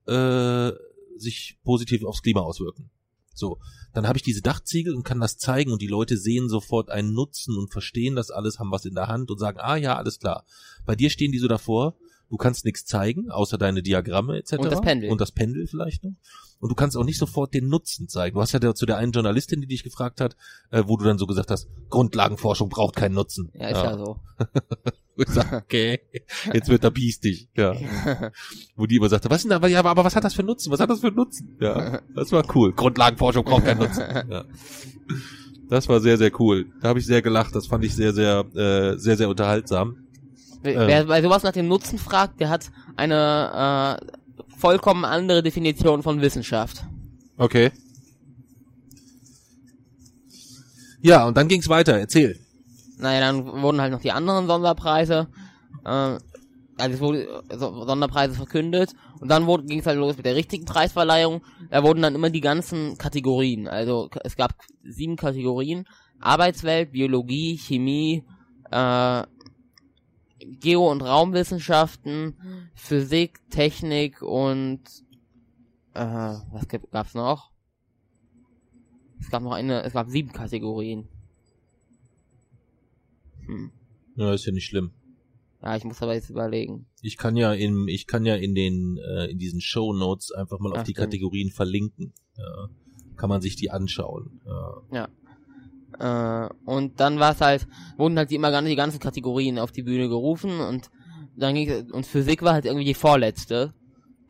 äh, 0.08 0.72
sich 1.18 1.58
positiv 1.64 2.04
aufs 2.04 2.22
Klima 2.22 2.42
auswirken. 2.42 2.90
So, 3.34 3.60
dann 3.94 4.08
habe 4.08 4.18
ich 4.18 4.24
diese 4.24 4.42
Dachziegel 4.42 4.94
und 4.94 5.04
kann 5.04 5.20
das 5.20 5.38
zeigen 5.38 5.72
und 5.72 5.82
die 5.82 5.88
Leute 5.88 6.18
sehen 6.18 6.50
sofort 6.50 6.90
einen 6.90 7.14
Nutzen 7.14 7.58
und 7.58 7.72
verstehen 7.72 8.16
das 8.16 8.30
alles, 8.30 8.60
haben 8.60 8.72
was 8.72 8.86
in 8.86 8.96
der 8.96 9.08
Hand 9.08 9.32
und 9.32 9.38
sagen, 9.40 9.60
ah 9.60 9.76
ja, 9.76 9.96
alles 9.96 10.20
klar. 10.20 10.46
Bei 10.86 10.96
dir 10.96 11.10
stehen 11.10 11.32
die 11.32 11.40
so 11.40 11.48
davor, 11.48 11.96
du 12.32 12.38
kannst 12.38 12.64
nichts 12.66 12.86
zeigen, 12.86 13.30
außer 13.30 13.58
deine 13.58 13.84
Diagramme 13.84 14.38
etc. 14.38 14.54
Und 14.54 14.72
das 14.72 14.82
Pendel. 14.82 15.12
Und 15.12 15.22
das 15.22 15.32
Pendel 15.34 15.68
vielleicht 15.68 16.04
noch. 16.04 16.14
Und 16.60 16.70
du 16.70 16.76
kannst 16.76 16.96
auch 16.96 17.04
nicht 17.04 17.20
sofort 17.20 17.54
den 17.54 17.68
Nutzen 17.68 18.08
zeigen. 18.08 18.36
Du 18.36 18.42
hast 18.42 18.54
ja 18.54 18.60
der, 18.60 18.74
zu 18.74 18.86
der 18.86 18.98
einen 18.98 19.12
Journalistin, 19.12 19.62
die 19.62 19.68
dich 19.68 19.84
gefragt 19.84 20.22
hat, 20.22 20.38
äh, 20.70 20.84
wo 20.86 20.96
du 20.96 21.04
dann 21.04 21.18
so 21.18 21.28
gesagt 21.28 21.52
hast, 21.52 21.68
Grundlagenforschung 21.90 22.70
braucht 22.70 22.96
keinen 22.96 23.16
Nutzen. 23.16 23.52
Ja, 23.54 23.68
ist 23.68 23.84
ja, 23.84 23.98
so. 23.98 24.20
Ich 25.18 25.28
sag, 25.28 25.52
okay, 25.52 26.00
jetzt 26.54 26.70
wird 26.70 26.84
er 26.86 26.90
biestig. 26.90 27.50
Ja. 27.56 27.76
Wo 28.76 28.88
die 28.88 28.96
immer 28.96 29.10
sagte, 29.10 29.30
was 29.30 29.44
denn 29.44 29.50
da, 29.50 29.68
ja, 29.68 29.80
aber, 29.80 29.90
aber 29.92 30.06
was 30.06 30.16
hat 30.16 30.24
das 30.24 30.34
für 30.34 30.42
Nutzen? 30.42 30.72
Was 30.72 30.80
hat 30.80 30.90
das 30.90 31.02
für 31.02 31.12
Nutzen? 31.12 31.58
Ja, 31.60 32.02
das 32.16 32.32
war 32.32 32.44
cool. 32.56 32.72
Grundlagenforschung 32.72 33.44
braucht 33.44 33.66
keinen 33.66 33.80
Nutzen. 33.80 34.02
Ja. 34.32 34.46
Das 35.70 35.88
war 35.90 36.00
sehr, 36.00 36.18
sehr 36.18 36.32
cool. 36.40 36.72
Da 36.82 36.88
habe 36.88 37.00
ich 37.00 37.06
sehr 37.06 37.22
gelacht. 37.22 37.54
Das 37.54 37.68
fand 37.68 37.84
ich 37.84 37.94
sehr, 37.94 38.14
sehr, 38.14 38.46
äh, 38.56 38.98
sehr, 38.98 39.18
sehr 39.18 39.30
unterhaltsam. 39.30 39.98
Wer 40.62 40.88
wer 40.88 41.06
bei 41.06 41.22
sowas 41.22 41.44
nach 41.44 41.52
dem 41.52 41.68
Nutzen 41.68 41.98
fragt, 41.98 42.40
der 42.40 42.50
hat 42.50 42.72
eine 42.96 44.00
äh, 44.00 44.56
vollkommen 44.58 45.06
andere 45.06 45.42
Definition 45.42 46.04
von 46.04 46.22
Wissenschaft. 46.22 46.84
Okay. 47.38 47.72
Ja, 51.02 51.28
und 51.28 51.36
dann 51.36 51.48
ging's 51.48 51.68
weiter. 51.68 51.98
Erzähl. 51.98 52.40
Naja, 53.00 53.20
dann 53.20 53.62
wurden 53.64 53.82
halt 53.82 53.92
noch 53.92 54.02
die 54.02 54.12
anderen 54.12 54.46
Sonderpreise, 54.46 55.28
äh, 55.84 55.90
also 55.90 56.96
es 56.96 57.00
wurde 57.00 57.44
so, 57.58 57.86
Sonderpreise 57.86 58.36
verkündet 58.36 58.94
und 59.20 59.30
dann 59.30 59.48
wurde 59.48 59.66
ging 59.66 59.80
es 59.80 59.88
halt 59.88 59.98
los 59.98 60.18
mit 60.18 60.26
der 60.26 60.36
richtigen 60.36 60.66
Preisverleihung. 60.66 61.42
Da 61.72 61.84
wurden 61.84 62.04
dann 62.04 62.14
immer 62.14 62.30
die 62.30 62.42
ganzen 62.42 63.00
Kategorien, 63.00 63.68
also 63.68 64.10
es 64.24 64.36
gab 64.36 64.54
sieben 64.84 65.16
Kategorien: 65.16 65.86
Arbeitswelt, 66.20 66.92
Biologie, 66.92 67.58
Chemie, 67.58 68.24
äh, 68.70 69.24
Geo- 70.60 70.90
und 70.92 71.02
Raumwissenschaften, 71.02 72.36
Physik, 72.76 73.40
Technik 73.50 74.22
und 74.22 74.82
äh, 75.94 76.00
was 76.52 76.68
gab- 76.68 76.90
gab's 76.92 77.14
noch? 77.14 77.52
Es 79.20 79.30
gab 79.30 79.44
noch 79.44 79.52
eine, 79.52 79.84
es 79.84 79.94
gab 79.94 80.10
sieben 80.10 80.32
Kategorien. 80.32 81.08
Hm. 83.46 83.72
Ja, 84.16 84.34
ist 84.34 84.46
ja 84.46 84.52
nicht 84.52 84.66
schlimm. 84.66 84.92
Ja, 85.62 85.76
ich 85.76 85.84
muss 85.84 86.02
aber 86.02 86.16
jetzt 86.16 86.30
überlegen. 86.30 86.88
Ich 87.02 87.18
kann 87.18 87.36
ja 87.36 87.54
in, 87.54 87.88
ich 87.88 88.08
kann 88.08 88.26
ja 88.26 88.36
in 88.36 88.56
den, 88.56 88.98
äh, 88.98 89.26
in 89.28 89.38
diesen 89.38 89.62
Show 89.62 89.94
Notes 89.94 90.32
einfach 90.32 90.60
mal 90.60 90.72
auf 90.72 90.80
Ach, 90.80 90.84
die 90.84 90.94
stimmt. 90.94 91.06
Kategorien 91.06 91.52
verlinken. 91.52 92.14
Ja. 92.36 92.70
Kann 93.16 93.30
man 93.30 93.42
sich 93.42 93.56
die 93.56 93.70
anschauen. 93.70 94.42
Ja. 94.92 95.08
Äh, 96.02 96.50
und 96.66 97.00
dann 97.00 97.20
war 97.20 97.34
es 97.34 97.42
halt, 97.42 97.68
wurden 97.98 98.18
halt 98.18 98.32
die 98.32 98.36
immer 98.36 98.50
gar 98.50 98.62
nicht 98.62 98.72
die 98.72 98.76
ganzen 98.76 99.00
Kategorien 99.00 99.60
auf 99.60 99.72
die 99.72 99.84
Bühne 99.84 100.10
gerufen 100.10 100.60
und 100.60 100.90
dann 101.36 101.54
ging 101.54 101.92
und 101.92 102.08
Physik 102.08 102.42
war 102.42 102.54
halt 102.54 102.66
irgendwie 102.66 102.86
die 102.86 102.96
vorletzte. 102.96 103.74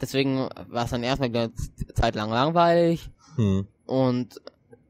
Deswegen 0.02 0.50
war 0.68 0.86
es 0.86 0.92
dann 0.92 1.04
erstmal 1.04 1.30
eine 1.30 1.54
Zeit 1.94 2.16
lang 2.16 2.30
langweilig 2.30 3.10
Hm. 3.38 3.66
und 3.86 4.36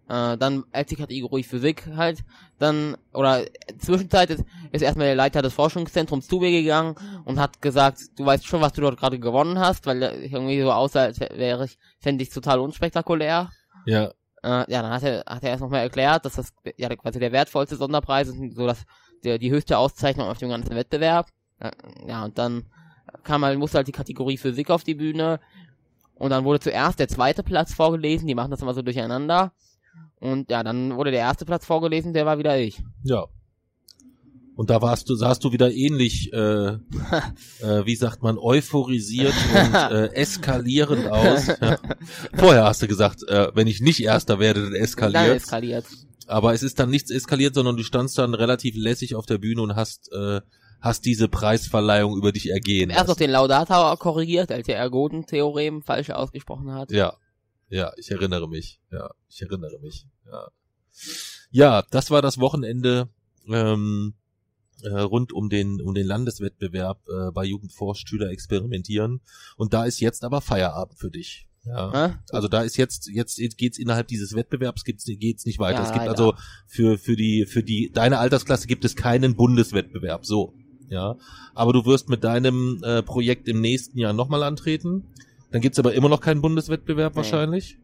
äh, 0.10 0.36
dann 0.38 0.64
als 0.72 0.90
die 0.90 0.96
Kategorie 0.96 1.44
Physik 1.44 1.88
halt 1.96 2.24
dann 2.58 2.98
oder 3.14 3.46
Zwischenzeit 3.78 4.32
ist, 4.32 4.44
ist 4.72 4.82
erstmal 4.82 5.06
der 5.08 5.16
Leiter 5.16 5.44
des 5.44 5.54
Forschungszentrums 5.54 6.28
zu 6.28 6.40
mir 6.40 6.50
gegangen 6.50 6.96
und 7.26 7.40
hat 7.40 7.62
gesagt, 7.62 8.00
du 8.18 8.26
weißt 8.26 8.48
schon, 8.48 8.62
was 8.62 8.74
du 8.74 8.82
dort 8.82 9.00
gerade 9.00 9.20
gewonnen 9.20 9.60
hast, 9.60 9.86
weil 9.86 10.02
er 10.02 10.20
irgendwie 10.20 10.60
so 10.62 10.72
aussah, 10.72 11.04
als 11.04 11.20
wäre 11.20 11.66
ich, 11.66 11.78
fände 12.00 12.24
ich 12.24 12.32
total 12.32 12.60
unspektakulär. 12.60 13.52
Ja. 13.86 14.12
Äh, 14.44 14.72
ja, 14.72 14.82
dann 14.82 14.92
hat 14.92 15.04
er, 15.04 15.24
hat 15.28 15.44
er 15.44 15.50
erst 15.52 15.62
nochmal 15.62 15.82
erklärt, 15.82 16.26
dass 16.26 16.36
das 16.36 16.54
ja 16.78 16.90
quasi 16.96 17.20
der 17.20 17.32
wertvollste 17.32 17.76
Sonderpreis 17.76 18.28
ist, 18.28 18.56
so 18.56 18.66
dass 18.66 18.86
der, 19.24 19.38
die 19.38 19.52
höchste 19.52 19.78
Auszeichnung 19.78 20.28
auf 20.28 20.40
dem 20.40 20.50
ganzen 20.50 20.76
Wettbewerb. 20.76 21.30
Äh, 21.60 21.72
Ja, 22.08 22.24
und 22.26 22.38
dann 22.38 22.66
kam 23.24 23.46
halt, 23.46 23.60
musste 23.60 23.78
halt 23.78 23.88
die 23.88 23.92
Kategorie 23.92 24.38
Physik 24.38 24.70
auf 24.70 24.84
die 24.84 24.96
Bühne. 24.96 25.40
Und 26.16 26.30
dann 26.30 26.44
wurde 26.44 26.60
zuerst 26.60 27.00
der 27.00 27.08
zweite 27.08 27.44
Platz 27.44 27.74
vorgelesen, 27.74 28.28
die 28.28 28.36
machen 28.36 28.52
das 28.52 28.62
immer 28.62 28.74
so 28.74 28.82
durcheinander. 28.82 29.54
Und 30.20 30.52
ja, 30.52 30.64
dann 30.64 30.96
wurde 30.96 31.12
der 31.12 31.22
erste 31.22 31.46
Platz 31.46 31.66
vorgelesen, 31.66 32.14
der 32.14 32.26
war 32.26 32.38
wieder 32.38 32.58
ich. 32.58 32.84
Ja. 33.04 33.26
Und 34.56 34.70
da 34.70 34.82
warst 34.82 35.10
du, 35.10 35.16
sahst 35.16 35.44
du 35.44 35.52
wieder 35.52 35.72
ähnlich, 35.72 36.32
äh, 36.34 36.38
äh, 36.74 36.78
wie 37.86 37.96
sagt 37.96 38.22
man, 38.22 38.38
euphorisiert 38.38 39.34
und 39.56 39.74
äh, 39.92 40.14
eskalierend 40.14 41.08
aus. 41.08 41.48
Ja. 41.48 41.80
Vorher 42.34 42.66
hast 42.66 42.82
du 42.82 42.88
gesagt, 42.88 43.24
äh, 43.28 43.50
wenn 43.56 43.68
ich 43.68 43.80
nicht 43.82 44.04
Erster 44.04 44.40
werde, 44.40 44.62
dann 44.64 44.74
Dann 44.74 44.82
eskaliert. 44.82 45.36
eskaliert. 45.38 45.86
Aber 46.28 46.54
es 46.54 46.64
ist 46.64 46.80
dann 46.80 46.90
nichts 46.90 47.12
eskaliert, 47.12 47.56
sondern 47.56 47.78
du 47.78 47.84
standst 47.84 48.18
dann 48.18 48.34
relativ 48.34 48.76
lässig 48.76 49.16
auf 49.16 49.26
der 49.26 49.38
Bühne 49.38 49.62
und 49.62 49.76
hast, 49.76 50.12
äh, 50.12 50.42
hast 50.80 51.06
diese 51.06 51.28
Preisverleihung 51.28 52.16
über 52.18 52.32
dich 52.32 52.50
ergehen 52.50 52.90
Erst 52.90 53.02
noch 53.04 53.08
lassen. 53.10 53.20
den 53.20 53.32
Laudator 53.32 53.98
korrigiert, 53.98 54.52
als 54.52 54.68
er 54.68 54.78
Ergoden-Theorem 54.78 55.82
falsch 55.82 56.10
ausgesprochen 56.10 56.72
hat. 56.74 56.92
Ja, 56.92 57.16
ja, 57.70 57.92
ich 57.98 58.12
erinnere 58.12 58.48
mich. 58.50 58.80
Ja, 58.92 59.12
ich 59.30 59.42
erinnere 59.42 59.80
mich. 59.82 60.06
Ja, 60.30 60.48
ja 61.52 61.84
das 61.90 62.12
war 62.12 62.22
das 62.22 62.38
Wochenende 62.40 63.10
ähm, 63.48 64.14
äh, 64.84 65.00
rund 65.00 65.34
um 65.34 65.50
den 65.50 65.82
um 65.82 65.94
den 65.94 66.06
Landeswettbewerb 66.06 67.00
äh, 67.08 67.32
bei 67.32 67.46
Jugendforscht 67.46 68.08
Schüler 68.08 68.30
experimentieren. 68.30 69.22
Und 69.58 69.74
da 69.74 69.86
ist 69.86 70.00
jetzt 70.00 70.24
aber 70.24 70.42
Feierabend 70.42 70.98
für 70.98 71.12
dich. 71.12 71.48
Ja. 71.64 71.92
Hä? 71.94 72.14
Also 72.32 72.48
da 72.48 72.64
ist 72.64 72.78
jetzt 72.78 73.08
jetzt 73.08 73.38
geht's 73.58 73.78
innerhalb 73.78 74.08
dieses 74.08 74.36
Wettbewerbs 74.36 74.84
geht's 74.84 75.06
geht's 75.06 75.46
nicht 75.46 75.60
weiter. 75.60 75.80
Ja, 75.80 75.84
es 75.84 75.92
gibt 75.92 76.06
leider. 76.06 76.12
also 76.12 76.34
für 76.68 76.98
für 76.98 77.16
die 77.16 77.46
für 77.46 77.64
die 77.64 77.92
deine 77.94 78.18
Altersklasse 78.18 78.68
gibt 78.68 78.84
es 78.84 78.96
keinen 78.96 79.36
Bundeswettbewerb. 79.36 80.26
So, 80.26 80.54
ja. 80.90 81.18
Aber 81.54 81.74
du 81.74 81.86
wirst 81.86 82.10
mit 82.10 82.24
deinem 82.24 82.82
äh, 82.84 83.04
Projekt 83.04 83.48
im 83.48 83.62
nächsten 83.62 84.00
Jahr 84.00 84.14
nochmal 84.14 84.44
antreten. 84.44 85.04
Dann 85.52 85.62
gibt's 85.62 85.80
aber 85.80 85.94
immer 85.94 86.10
noch 86.10 86.22
keinen 86.22 86.42
Bundeswettbewerb 86.42 87.14
Nee. 87.14 87.18
wahrscheinlich. 87.18 87.78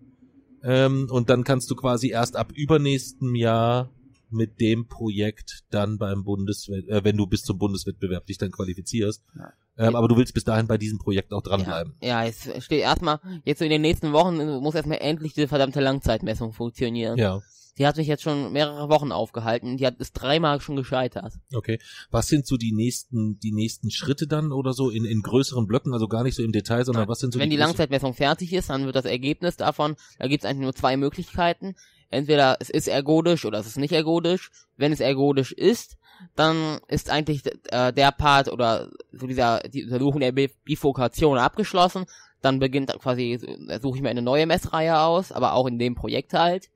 Ähm, 0.63 1.07
und 1.11 1.29
dann 1.29 1.43
kannst 1.43 1.69
du 1.69 1.75
quasi 1.75 2.09
erst 2.09 2.35
ab 2.35 2.51
übernächstem 2.53 3.35
Jahr 3.35 3.91
mit 4.29 4.59
dem 4.59 4.87
Projekt 4.87 5.63
dann 5.69 5.97
beim 5.97 6.23
Bundeswettbewerb, 6.23 7.01
äh, 7.01 7.03
wenn 7.03 7.17
du 7.17 7.27
bis 7.27 7.43
zum 7.43 7.57
Bundeswettbewerb 7.57 8.25
dich 8.25 8.37
dann 8.37 8.51
qualifizierst. 8.51 9.23
Ja. 9.37 9.53
Ähm, 9.77 9.95
aber 9.95 10.07
du 10.07 10.17
willst 10.17 10.33
bis 10.33 10.43
dahin 10.43 10.67
bei 10.67 10.77
diesem 10.77 10.97
Projekt 10.97 11.33
auch 11.33 11.43
dranbleiben. 11.43 11.93
Ja, 12.01 12.23
jetzt 12.23 12.49
steht 12.63 12.81
erstmal, 12.81 13.19
jetzt 13.45 13.59
so 13.59 13.65
in 13.65 13.71
den 13.71 13.81
nächsten 13.81 14.11
Wochen 14.11 14.37
muss 14.61 14.75
erstmal 14.75 14.99
endlich 14.99 15.33
diese 15.33 15.47
verdammte 15.47 15.79
Langzeitmessung 15.79 16.51
funktionieren. 16.51 17.17
Ja. 17.17 17.41
Die 17.77 17.85
hat 17.85 17.95
mich 17.97 18.07
jetzt 18.07 18.23
schon 18.23 18.51
mehrere 18.53 18.89
Wochen 18.89 19.11
aufgehalten. 19.11 19.77
Die 19.77 19.85
hat 19.85 19.97
ist 19.99 20.13
dreimal 20.13 20.61
schon 20.61 20.75
gescheitert. 20.75 21.33
Okay. 21.53 21.77
Was 22.09 22.27
sind 22.27 22.47
so 22.47 22.57
die 22.57 22.71
nächsten, 22.71 23.37
die 23.39 23.51
nächsten 23.51 23.91
Schritte 23.91 24.25
dann 24.25 24.51
oder 24.51 24.73
so 24.73 24.89
in, 24.89 25.05
in 25.05 25.21
größeren 25.21 25.67
Blöcken, 25.67 25.93
also 25.93 26.07
gar 26.07 26.23
nicht 26.23 26.33
so 26.33 26.41
im 26.41 26.51
Detail, 26.51 26.85
sondern 26.85 27.07
was 27.07 27.19
sind 27.19 27.33
so 27.33 27.39
Wenn 27.39 27.51
die 27.51 27.55
größeren- 27.55 27.59
Langzeitmessung 27.59 28.15
fertig 28.15 28.51
ist, 28.53 28.71
dann 28.71 28.85
wird 28.85 28.95
das 28.95 29.05
Ergebnis 29.05 29.57
davon, 29.57 29.95
da 30.17 30.27
gibt 30.27 30.43
es 30.43 30.49
eigentlich 30.49 30.63
nur 30.63 30.73
zwei 30.73 30.97
Möglichkeiten. 30.97 31.75
Entweder 32.09 32.57
es 32.59 32.69
ist 32.69 32.87
ergodisch 32.87 33.45
oder 33.45 33.59
es 33.59 33.67
ist 33.67 33.77
nicht 33.77 33.93
ergodisch. 33.93 34.49
Wenn 34.77 34.91
es 34.91 34.99
ergodisch 34.99 35.51
ist, 35.51 35.97
dann 36.35 36.79
ist 36.87 37.09
eigentlich 37.09 37.43
äh, 37.71 37.91
der 37.93 38.11
Part 38.11 38.47
oder 38.51 38.89
so 39.11 39.27
dieser 39.27 39.59
die 39.59 39.83
Untersuchung 39.83 40.21
der 40.21 40.31
Bi- 40.31 40.51
Bifurkation 40.63 41.37
abgeschlossen. 41.37 42.05
Dann 42.41 42.59
beginnt 42.59 42.91
quasi, 42.99 43.33
äh, 43.33 43.79
suche 43.79 43.97
ich 43.97 44.01
mir 44.01 44.09
eine 44.09 44.21
neue 44.21 44.45
Messreihe 44.45 44.99
aus, 44.99 45.31
aber 45.31 45.53
auch 45.53 45.67
in 45.67 45.79
dem 45.79 45.95
Projekt 45.95 46.33
halt. 46.33 46.69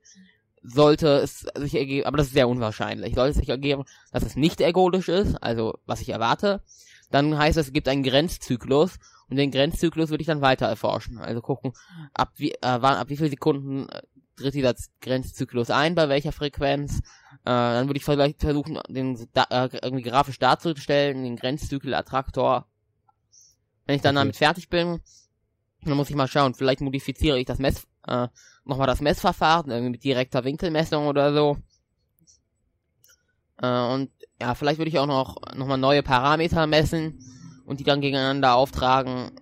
Sollte 0.64 1.16
es 1.16 1.44
sich 1.56 1.74
ergeben, 1.74 2.06
aber 2.06 2.18
das 2.18 2.28
ist 2.28 2.34
sehr 2.34 2.48
unwahrscheinlich, 2.48 3.16
sollte 3.16 3.32
es 3.32 3.36
sich 3.38 3.48
ergeben, 3.48 3.82
dass 4.12 4.22
es 4.22 4.36
nicht 4.36 4.60
ergodisch 4.60 5.08
ist, 5.08 5.34
also 5.42 5.76
was 5.86 6.00
ich 6.00 6.10
erwarte, 6.10 6.62
dann 7.10 7.36
heißt 7.36 7.58
es, 7.58 7.66
es 7.66 7.72
gibt 7.72 7.88
einen 7.88 8.04
Grenzzyklus 8.04 9.00
und 9.28 9.38
den 9.38 9.50
Grenzzyklus 9.50 10.10
würde 10.10 10.22
ich 10.22 10.28
dann 10.28 10.40
weiter 10.40 10.66
erforschen. 10.66 11.18
Also 11.18 11.40
gucken, 11.40 11.72
ab 12.14 12.34
wie, 12.36 12.52
äh, 12.52 12.58
wann, 12.60 12.94
ab 12.94 13.08
wie 13.08 13.16
viel 13.16 13.28
Sekunden 13.28 13.88
äh, 13.88 14.02
tritt 14.36 14.54
dieser 14.54 14.74
Grenzzyklus 15.00 15.70
ein, 15.70 15.94
bei 15.94 16.08
welcher 16.08 16.32
Frequenz. 16.32 16.98
Äh, 16.98 17.02
dann 17.44 17.88
würde 17.88 17.98
ich 17.98 18.04
vielleicht 18.04 18.40
versuchen, 18.40 18.78
den 18.88 19.28
da, 19.32 19.44
äh, 19.50 19.68
irgendwie 19.82 20.02
grafisch 20.04 20.38
darzustellen, 20.38 21.24
den 21.24 21.36
Grenzzykel-Attraktor. 21.36 22.66
Wenn 23.86 23.96
ich 23.96 24.02
dann 24.02 24.16
Okay. 24.16 24.20
damit 24.22 24.36
fertig 24.36 24.68
bin, 24.68 25.00
dann 25.84 25.96
muss 25.96 26.10
ich 26.10 26.16
mal 26.16 26.28
schauen, 26.28 26.54
vielleicht 26.54 26.80
modifiziere 26.80 27.38
ich 27.38 27.46
das 27.46 27.58
Mess, 27.58 27.86
äh, 28.06 28.28
nochmal 28.64 28.86
das 28.86 29.00
Messverfahren, 29.00 29.70
irgendwie 29.70 29.90
mit 29.90 30.04
direkter 30.04 30.44
Winkelmessung 30.44 31.06
oder 31.08 31.32
so. 31.34 31.58
Äh, 33.60 33.92
und 33.94 34.10
ja, 34.40 34.54
vielleicht 34.54 34.78
würde 34.78 34.88
ich 34.88 34.98
auch 34.98 35.06
noch, 35.06 35.36
noch 35.54 35.66
mal 35.66 35.76
neue 35.76 36.02
Parameter 36.02 36.66
messen 36.66 37.18
und 37.66 37.80
die 37.80 37.84
dann 37.84 38.00
gegeneinander 38.00 38.54
auftragen. 38.54 39.32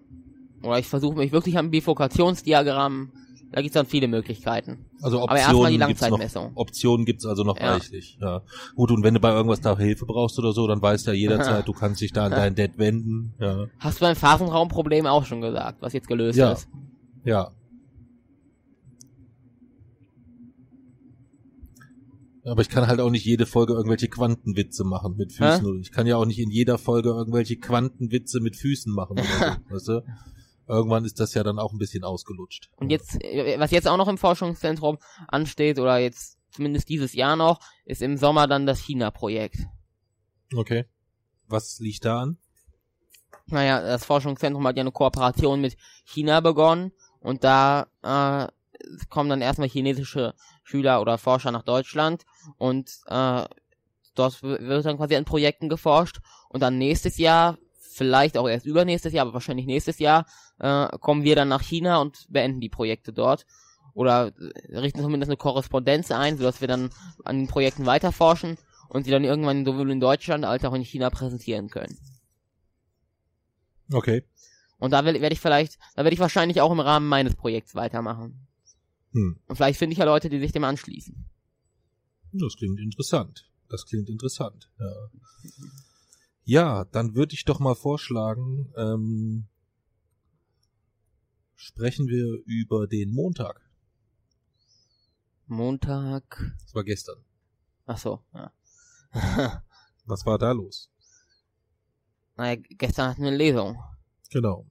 Oder 0.62 0.78
ich 0.78 0.88
versuche 0.88 1.16
mich 1.16 1.32
wirklich 1.32 1.56
am 1.58 1.70
Bifurkationsdiagramm. 1.70 3.12
Da 3.52 3.62
gibt's 3.62 3.74
dann 3.74 3.86
viele 3.86 4.06
Möglichkeiten. 4.06 4.86
Also 5.02 5.20
Aber 5.22 5.36
erstmal 5.36 5.70
die 5.72 5.76
Optionen 5.76 5.88
gibt's 5.88 6.00
noch, 6.02 6.08
Langzeitmessung. 6.10 6.52
Optionen 6.54 7.04
gibt's 7.06 7.26
also 7.26 7.42
noch 7.42 7.58
Ja. 7.58 7.72
reichlich. 7.72 8.16
Ja. 8.20 8.42
Gut, 8.76 8.92
und 8.92 9.02
wenn 9.02 9.14
du 9.14 9.20
bei 9.20 9.32
irgendwas 9.32 9.60
da 9.60 9.76
Hilfe 9.76 10.06
brauchst 10.06 10.38
oder 10.38 10.52
so, 10.52 10.68
dann 10.68 10.80
weißt 10.80 11.06
du 11.06 11.10
ja 11.10 11.16
jederzeit, 11.16 11.66
du 11.68 11.72
kannst 11.72 12.00
dich 12.00 12.12
da 12.12 12.26
an 12.26 12.30
dein 12.30 12.54
Dad 12.54 12.78
wenden. 12.78 13.34
Ja. 13.40 13.66
Hast 13.80 14.00
du 14.00 14.04
beim 14.04 14.14
Phasenraumproblem 14.14 15.06
auch 15.06 15.24
schon 15.26 15.40
gesagt, 15.40 15.82
was 15.82 15.92
jetzt 15.94 16.06
gelöst 16.06 16.38
Ja. 16.38 16.52
ist? 16.52 16.68
Ja. 17.24 17.50
Aber 22.44 22.62
ich 22.62 22.68
kann 22.68 22.86
halt 22.86 23.00
auch 23.00 23.10
nicht 23.10 23.24
jede 23.26 23.44
Folge 23.46 23.74
irgendwelche 23.74 24.08
Quantenwitze 24.08 24.82
machen 24.84 25.16
mit 25.16 25.32
Füßen. 25.32 25.66
oder 25.66 25.78
Ich 25.80 25.92
kann 25.92 26.06
ja 26.06 26.16
auch 26.16 26.24
nicht 26.24 26.38
in 26.38 26.50
jeder 26.50 26.78
Folge 26.78 27.10
irgendwelche 27.10 27.56
Quantenwitze 27.56 28.40
mit 28.40 28.56
Füßen 28.56 28.92
machen. 28.94 29.18
Oder 29.18 29.24
so, 29.24 29.44
weißt 29.74 29.88
du? 29.88 30.02
Irgendwann 30.70 31.04
ist 31.04 31.18
das 31.18 31.34
ja 31.34 31.42
dann 31.42 31.58
auch 31.58 31.72
ein 31.72 31.78
bisschen 31.78 32.04
ausgelutscht. 32.04 32.70
Und 32.76 32.90
jetzt, 32.90 33.14
was 33.14 33.72
jetzt 33.72 33.88
auch 33.88 33.96
noch 33.96 34.06
im 34.06 34.18
Forschungszentrum 34.18 34.98
ansteht, 35.26 35.80
oder 35.80 35.98
jetzt 35.98 36.38
zumindest 36.52 36.88
dieses 36.88 37.12
Jahr 37.12 37.34
noch, 37.34 37.58
ist 37.84 38.02
im 38.02 38.16
Sommer 38.16 38.46
dann 38.46 38.66
das 38.66 38.78
China-Projekt. 38.78 39.66
Okay. 40.54 40.84
Was 41.48 41.80
liegt 41.80 42.04
da 42.04 42.22
an? 42.22 42.38
Naja, 43.46 43.80
das 43.80 44.04
Forschungszentrum 44.04 44.64
hat 44.64 44.76
ja 44.76 44.82
eine 44.82 44.92
Kooperation 44.92 45.60
mit 45.60 45.76
China 46.04 46.38
begonnen 46.40 46.92
und 47.18 47.42
da 47.42 47.88
äh, 48.02 48.46
kommen 49.08 49.28
dann 49.28 49.42
erstmal 49.42 49.68
chinesische 49.68 50.34
Schüler 50.62 51.00
oder 51.00 51.18
Forscher 51.18 51.50
nach 51.50 51.64
Deutschland 51.64 52.24
und 52.58 52.92
äh, 53.06 53.44
dort 54.14 54.42
wird 54.42 54.84
dann 54.84 54.98
quasi 54.98 55.16
an 55.16 55.24
Projekten 55.24 55.68
geforscht 55.68 56.20
und 56.48 56.60
dann 56.60 56.78
nächstes 56.78 57.16
Jahr, 57.18 57.58
vielleicht 57.92 58.38
auch 58.38 58.48
erst 58.48 58.66
übernächstes 58.66 59.12
Jahr, 59.12 59.26
aber 59.26 59.34
wahrscheinlich 59.34 59.66
nächstes 59.66 59.98
Jahr, 59.98 60.26
äh, 60.60 60.88
kommen 60.98 61.24
wir 61.24 61.34
dann 61.34 61.48
nach 61.48 61.62
China 61.62 62.00
und 62.00 62.26
beenden 62.28 62.60
die 62.60 62.68
Projekte 62.68 63.12
dort 63.12 63.46
oder 63.94 64.32
äh, 64.38 64.78
richten 64.78 65.00
zumindest 65.00 65.30
eine 65.30 65.36
Korrespondenz 65.36 66.10
ein, 66.10 66.36
sodass 66.36 66.60
wir 66.60 66.68
dann 66.68 66.90
an 67.24 67.38
den 67.38 67.48
Projekten 67.48 67.86
weiterforschen 67.86 68.58
und 68.88 69.04
sie 69.04 69.10
dann 69.10 69.24
irgendwann 69.24 69.64
sowohl 69.64 69.90
in 69.90 70.00
Deutschland 70.00 70.44
als 70.44 70.64
auch 70.64 70.74
in 70.74 70.82
China 70.82 71.10
präsentieren 71.10 71.68
können. 71.68 71.98
Okay. 73.92 74.24
Und 74.78 74.92
da 74.92 75.04
werde 75.04 75.32
ich 75.32 75.40
vielleicht, 75.40 75.78
da 75.94 76.04
werde 76.04 76.14
ich 76.14 76.20
wahrscheinlich 76.20 76.60
auch 76.60 76.72
im 76.72 76.80
Rahmen 76.80 77.08
meines 77.08 77.34
Projekts 77.34 77.74
weitermachen. 77.74 78.46
Hm. 79.12 79.38
Und 79.46 79.56
vielleicht 79.56 79.78
finde 79.78 79.92
ich 79.92 79.98
ja 79.98 80.04
Leute, 80.04 80.30
die 80.30 80.38
sich 80.38 80.52
dem 80.52 80.64
anschließen. 80.64 81.26
Das 82.32 82.56
klingt 82.56 82.78
interessant. 82.78 83.50
Das 83.68 83.84
klingt 83.86 84.08
interessant. 84.08 84.70
Ja, 84.78 84.92
ja 86.44 86.84
dann 86.86 87.14
würde 87.14 87.34
ich 87.34 87.44
doch 87.44 87.60
mal 87.60 87.74
vorschlagen, 87.74 88.72
ähm, 88.76 89.48
sprechen 91.60 92.08
wir 92.08 92.42
über 92.46 92.86
den 92.86 93.12
Montag. 93.12 93.60
Montag. 95.46 96.56
Das 96.62 96.74
war 96.74 96.84
gestern. 96.84 97.18
Ach 97.86 97.98
so, 97.98 98.20
ja. 98.32 98.52
Was 100.06 100.24
war 100.24 100.38
da 100.38 100.52
los? 100.52 100.90
naja, 102.36 102.56
gestern 102.70 103.10
hatten 103.10 103.22
wir 103.22 103.28
eine 103.28 103.36
Lesung. 103.36 103.78
Genau. 104.30 104.66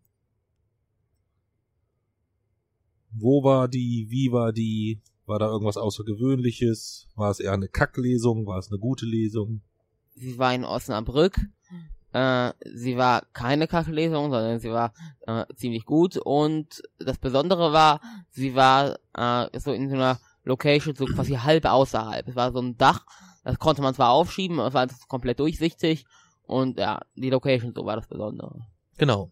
Wo 3.12 3.44
war 3.44 3.68
die? 3.68 4.08
Wie 4.10 4.32
war 4.32 4.52
die? 4.52 5.02
War 5.26 5.38
da 5.38 5.48
irgendwas 5.48 5.78
Außergewöhnliches? 5.78 7.08
War 7.16 7.30
es 7.30 7.40
eher 7.40 7.54
eine 7.54 7.68
Kacklesung? 7.68 8.48
War 8.48 8.58
es 8.58 8.70
eine 8.70 8.80
gute 8.80 9.06
Lesung? 9.06 9.62
Sie 10.16 10.40
war 10.40 10.56
in 10.56 10.64
Osnabrück. 10.64 11.40
Äh, 12.12 12.54
sie 12.74 12.98
war 12.98 13.24
keine 13.34 13.68
Kacklesung, 13.68 14.32
sondern 14.32 14.60
sie 14.60 14.72
war 14.72 14.94
äh, 15.28 15.46
ziemlich 15.56 15.86
gut. 15.86 16.18
Und 16.18 16.82
das 16.98 17.18
Besondere 17.18 17.72
war, 17.72 18.02
sie 18.30 18.56
war 18.56 18.98
äh, 19.14 19.60
so 19.60 19.72
in 19.72 19.90
so 19.90 19.96
einer 19.96 20.20
Location 20.44 20.96
so 20.96 21.06
quasi 21.06 21.34
halb 21.34 21.66
außerhalb. 21.66 22.28
Es 22.28 22.36
war 22.36 22.52
so 22.52 22.60
ein 22.60 22.78
Dach, 22.78 23.06
das 23.44 23.60
konnte 23.60 23.82
man 23.82 23.94
zwar 23.94 24.10
aufschieben, 24.10 24.60
aber 24.60 24.68
es 24.68 24.74
war 24.74 24.88
komplett 25.08 25.40
durchsichtig. 25.40 26.06
Und 26.44 26.80
ja, 26.80 27.02
die 27.16 27.30
Location 27.30 27.74
so 27.76 27.86
war 27.86 27.96
das 27.96 28.08
Besondere. 28.08 28.66
Genau. 28.98 29.32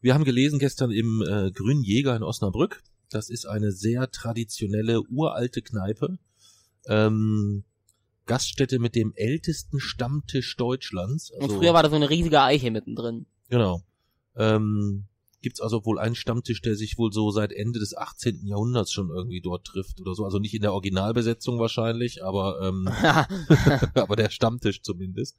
Wir 0.00 0.14
haben 0.14 0.24
gelesen 0.24 0.58
gestern 0.58 0.90
im 0.90 1.22
äh, 1.22 1.50
Grünen 1.52 1.82
Jäger 1.82 2.16
in 2.16 2.22
Osnabrück. 2.22 2.82
Das 3.10 3.30
ist 3.30 3.46
eine 3.46 3.70
sehr 3.70 4.10
traditionelle, 4.10 5.00
uralte 5.08 5.62
Kneipe. 5.62 6.18
Ähm, 6.88 7.64
Gaststätte 8.26 8.78
mit 8.78 8.94
dem 8.94 9.12
ältesten 9.14 9.80
Stammtisch 9.80 10.56
Deutschlands. 10.56 11.30
Und 11.30 11.52
früher 11.52 11.74
war 11.74 11.82
da 11.82 11.90
so 11.90 11.96
eine 11.96 12.10
riesige 12.10 12.40
Eiche 12.40 12.70
mittendrin. 12.70 13.26
Genau. 13.48 13.82
Ähm, 14.36 15.06
gibt's 15.42 15.60
also 15.60 15.84
wohl 15.84 15.98
einen 15.98 16.14
Stammtisch, 16.14 16.60
der 16.60 16.74
sich 16.74 16.98
wohl 16.98 17.12
so 17.12 17.30
seit 17.30 17.52
Ende 17.52 17.78
des 17.78 17.96
18. 17.96 18.46
Jahrhunderts 18.46 18.92
schon 18.92 19.10
irgendwie 19.10 19.40
dort 19.40 19.64
trifft 19.64 20.00
oder 20.00 20.14
so. 20.14 20.24
Also 20.24 20.38
nicht 20.38 20.54
in 20.54 20.62
der 20.62 20.72
Originalbesetzung 20.72 21.58
wahrscheinlich, 21.58 22.24
aber, 22.24 22.60
ähm, 22.62 22.88
aber 23.94 24.16
der 24.16 24.30
Stammtisch 24.30 24.82
zumindest. 24.82 25.36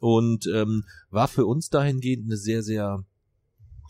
Und 0.00 0.46
ähm, 0.52 0.84
war 1.10 1.28
für 1.28 1.46
uns 1.46 1.70
dahingehend 1.70 2.24
eine 2.24 2.36
sehr, 2.36 2.62
sehr 2.62 3.04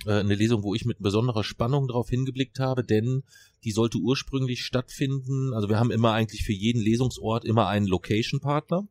äh, 0.05 0.21
eine 0.21 0.35
Lesung, 0.35 0.63
wo 0.63 0.75
ich 0.75 0.85
mit 0.85 0.99
besonderer 1.01 1.43
Spannung 1.43 1.89
darauf 1.89 2.09
hingeblickt 2.11 2.61
habe, 2.61 2.85
denn 2.85 3.23
die 3.67 3.73
sollte 3.73 3.99
ursprünglich 3.99 4.65
stattfinden. 4.65 5.53
Also 5.53 5.69
wir 5.69 5.81
haben 5.81 5.91
immer 5.91 6.13
eigentlich 6.13 6.45
für 6.45 6.53
jeden 6.53 6.81
Lesungsort 6.81 7.45
immer 7.45 7.67
einen 7.67 7.89
Location-Partner 7.89 8.87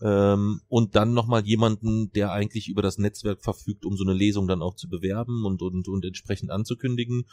ähm, 0.00 0.62
und 0.68 0.96
dann 0.96 1.12
nochmal 1.12 1.44
jemanden, 1.44 2.10
der 2.12 2.32
eigentlich 2.32 2.68
über 2.68 2.80
das 2.80 2.96
Netzwerk 2.96 3.42
verfügt, 3.42 3.84
um 3.84 3.98
so 3.98 4.04
eine 4.04 4.14
Lesung 4.14 4.48
dann 4.48 4.62
auch 4.62 4.76
zu 4.76 4.88
bewerben 4.88 5.44
und, 5.44 5.60
und, 5.60 5.88
und 5.88 6.04
entsprechend 6.06 6.50
anzukündigen. 6.50 7.26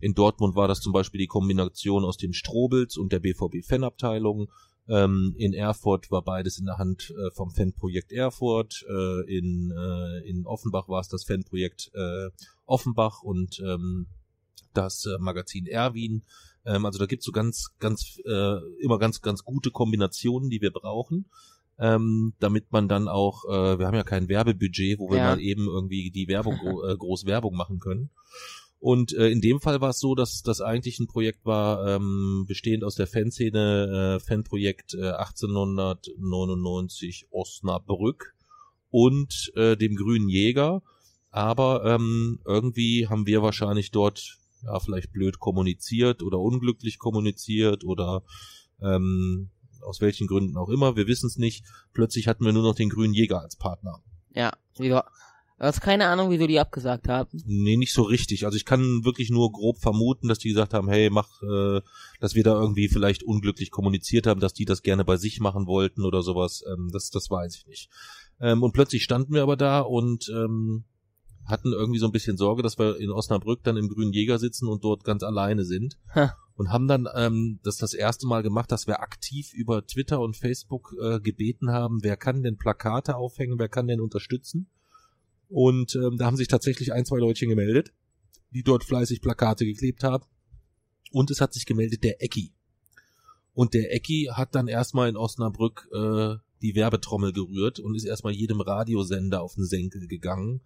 In 0.00 0.14
Dortmund 0.14 0.56
war 0.56 0.68
das 0.68 0.80
zum 0.80 0.94
Beispiel 0.94 1.18
die 1.18 1.26
Kombination 1.26 2.02
aus 2.02 2.16
den 2.16 2.32
Strobels 2.32 2.96
und 2.96 3.12
der 3.12 3.20
BVB-Fanabteilung. 3.20 4.48
Ähm, 4.88 5.34
in 5.36 5.52
Erfurt 5.52 6.10
war 6.10 6.22
beides 6.22 6.58
in 6.58 6.64
der 6.64 6.78
Hand 6.78 7.10
äh, 7.10 7.30
vom 7.34 7.50
Fanprojekt 7.50 8.10
Erfurt. 8.10 8.86
Äh, 8.88 9.36
in, 9.36 9.70
äh, 9.70 10.26
in 10.26 10.46
Offenbach 10.46 10.88
war 10.88 11.00
es 11.00 11.08
das 11.08 11.24
Fanprojekt 11.24 11.90
äh, 11.92 12.30
Offenbach 12.64 13.22
und 13.22 13.60
ähm, 13.60 14.06
das 14.74 15.06
äh, 15.06 15.16
Magazin 15.18 15.66
Erwin. 15.66 16.22
Ähm, 16.64 16.84
also 16.86 16.98
da 16.98 17.06
gibt's 17.06 17.26
so 17.26 17.32
ganz, 17.32 17.70
ganz, 17.78 18.18
äh, 18.24 18.56
immer 18.82 18.98
ganz, 18.98 19.20
ganz 19.22 19.44
gute 19.44 19.70
Kombinationen, 19.70 20.50
die 20.50 20.60
wir 20.60 20.72
brauchen. 20.72 21.26
Ähm, 21.78 22.34
damit 22.38 22.70
man 22.70 22.86
dann 22.86 23.08
auch, 23.08 23.44
äh, 23.46 23.78
wir 23.78 23.86
haben 23.86 23.94
ja 23.96 24.04
kein 24.04 24.28
Werbebudget, 24.28 24.98
wo 24.98 25.10
wir 25.10 25.16
Ja. 25.18 25.30
mal 25.30 25.40
eben 25.40 25.66
irgendwie 25.66 26.10
die 26.10 26.28
Werbung, 26.28 26.54
äh, 26.86 26.96
groß 26.96 27.24
Werbung 27.26 27.56
machen 27.56 27.80
können. 27.80 28.10
Und 28.78 29.12
äh, 29.14 29.28
in 29.30 29.40
dem 29.40 29.60
Fall 29.60 29.80
war 29.80 29.90
es 29.90 30.00
so, 30.00 30.14
dass 30.14 30.42
das 30.42 30.60
eigentlich 30.60 30.98
ein 30.98 31.06
Projekt 31.06 31.46
war, 31.46 31.86
ähm, 31.86 32.44
bestehend 32.48 32.84
aus 32.84 32.96
der 32.96 33.06
Fanszene, 33.06 34.16
äh, 34.18 34.20
Fanprojekt 34.20 34.94
äh, 34.94 35.12
1899 35.12 37.26
Osnabrück 37.30 38.34
und 38.90 39.52
äh, 39.54 39.76
dem 39.76 39.96
Grünen 39.96 40.28
Jäger. 40.28 40.82
Aber 41.30 41.84
ähm, 41.84 42.40
irgendwie 42.44 43.08
haben 43.08 43.26
wir 43.26 43.42
wahrscheinlich 43.42 43.90
dort 43.90 44.36
ja 44.64 44.78
vielleicht 44.80 45.12
blöd 45.12 45.38
kommuniziert 45.38 46.22
oder 46.22 46.38
unglücklich 46.38 46.98
kommuniziert 46.98 47.84
oder 47.84 48.22
ähm, 48.80 49.50
aus 49.82 50.00
welchen 50.00 50.26
Gründen 50.26 50.56
auch 50.56 50.68
immer, 50.68 50.96
wir 50.96 51.06
wissen 51.06 51.26
es 51.26 51.36
nicht. 51.36 51.64
Plötzlich 51.92 52.28
hatten 52.28 52.44
wir 52.44 52.52
nur 52.52 52.62
noch 52.62 52.74
den 52.74 52.88
Grünen 52.88 53.14
Jäger 53.14 53.40
als 53.40 53.56
Partner. 53.56 54.00
Ja, 54.34 54.52
wieso? 54.76 55.00
Du 55.58 55.68
hast 55.68 55.80
keine 55.80 56.08
Ahnung, 56.08 56.30
wieso 56.30 56.48
die 56.48 56.58
abgesagt 56.58 57.08
haben. 57.08 57.40
Nee, 57.46 57.76
nicht 57.76 57.92
so 57.92 58.02
richtig. 58.02 58.44
Also 58.46 58.56
ich 58.56 58.64
kann 58.64 59.04
wirklich 59.04 59.30
nur 59.30 59.52
grob 59.52 59.78
vermuten, 59.78 60.26
dass 60.26 60.40
die 60.40 60.48
gesagt 60.48 60.74
haben, 60.74 60.88
hey, 60.88 61.08
mach, 61.08 61.40
äh, 61.42 61.80
dass 62.18 62.34
wir 62.34 62.42
da 62.42 62.60
irgendwie 62.60 62.88
vielleicht 62.88 63.22
unglücklich 63.22 63.70
kommuniziert 63.70 64.26
haben, 64.26 64.40
dass 64.40 64.54
die 64.54 64.64
das 64.64 64.82
gerne 64.82 65.04
bei 65.04 65.16
sich 65.16 65.38
machen 65.38 65.66
wollten 65.66 66.04
oder 66.04 66.22
sowas. 66.22 66.64
Ähm, 66.66 66.90
das, 66.92 67.10
das 67.10 67.30
weiß 67.30 67.54
ich 67.54 67.66
nicht. 67.68 67.90
Ähm, 68.40 68.64
und 68.64 68.72
plötzlich 68.72 69.04
standen 69.04 69.34
wir 69.34 69.42
aber 69.42 69.56
da 69.56 69.80
und 69.80 70.28
ähm, 70.34 70.82
hatten 71.44 71.72
irgendwie 71.72 71.98
so 71.98 72.06
ein 72.06 72.12
bisschen 72.12 72.36
Sorge, 72.36 72.62
dass 72.62 72.78
wir 72.78 72.98
in 72.98 73.10
Osnabrück 73.10 73.62
dann 73.62 73.76
im 73.76 73.88
Grünen 73.88 74.12
Jäger 74.12 74.38
sitzen 74.38 74.68
und 74.68 74.84
dort 74.84 75.04
ganz 75.04 75.22
alleine 75.22 75.64
sind. 75.64 75.98
Ha. 76.14 76.36
Und 76.54 76.70
haben 76.70 76.86
dann 76.86 77.08
ähm, 77.14 77.58
das 77.62 77.76
das 77.76 77.94
erste 77.94 78.26
Mal 78.26 78.42
gemacht, 78.42 78.70
dass 78.70 78.86
wir 78.86 79.00
aktiv 79.00 79.52
über 79.52 79.84
Twitter 79.86 80.20
und 80.20 80.36
Facebook 80.36 80.94
äh, 81.02 81.18
gebeten 81.18 81.70
haben, 81.70 82.02
wer 82.02 82.16
kann 82.16 82.42
denn 82.42 82.58
Plakate 82.58 83.16
aufhängen, 83.16 83.58
wer 83.58 83.68
kann 83.68 83.88
denn 83.88 84.00
unterstützen. 84.00 84.68
Und 85.48 85.96
ähm, 85.96 86.16
da 86.18 86.26
haben 86.26 86.36
sich 86.36 86.48
tatsächlich 86.48 86.92
ein, 86.92 87.04
zwei 87.04 87.18
Leutchen 87.18 87.48
gemeldet, 87.48 87.92
die 88.50 88.62
dort 88.62 88.84
fleißig 88.84 89.20
Plakate 89.20 89.64
geklebt 89.64 90.04
haben. 90.04 90.24
Und 91.10 91.30
es 91.30 91.40
hat 91.40 91.52
sich 91.52 91.66
gemeldet 91.66 92.04
der 92.04 92.22
Ecki. 92.22 92.52
Und 93.54 93.74
der 93.74 93.94
Ecki 93.94 94.30
hat 94.32 94.54
dann 94.54 94.68
erstmal 94.68 95.08
in 95.08 95.16
Osnabrück 95.16 95.88
äh, 95.92 96.36
die 96.62 96.74
Werbetrommel 96.74 97.32
gerührt 97.32 97.80
und 97.80 97.94
ist 97.94 98.04
erstmal 98.04 98.32
jedem 98.32 98.60
Radiosender 98.60 99.42
auf 99.42 99.54
den 99.56 99.66
Senkel 99.66 100.06
gegangen, 100.06 100.62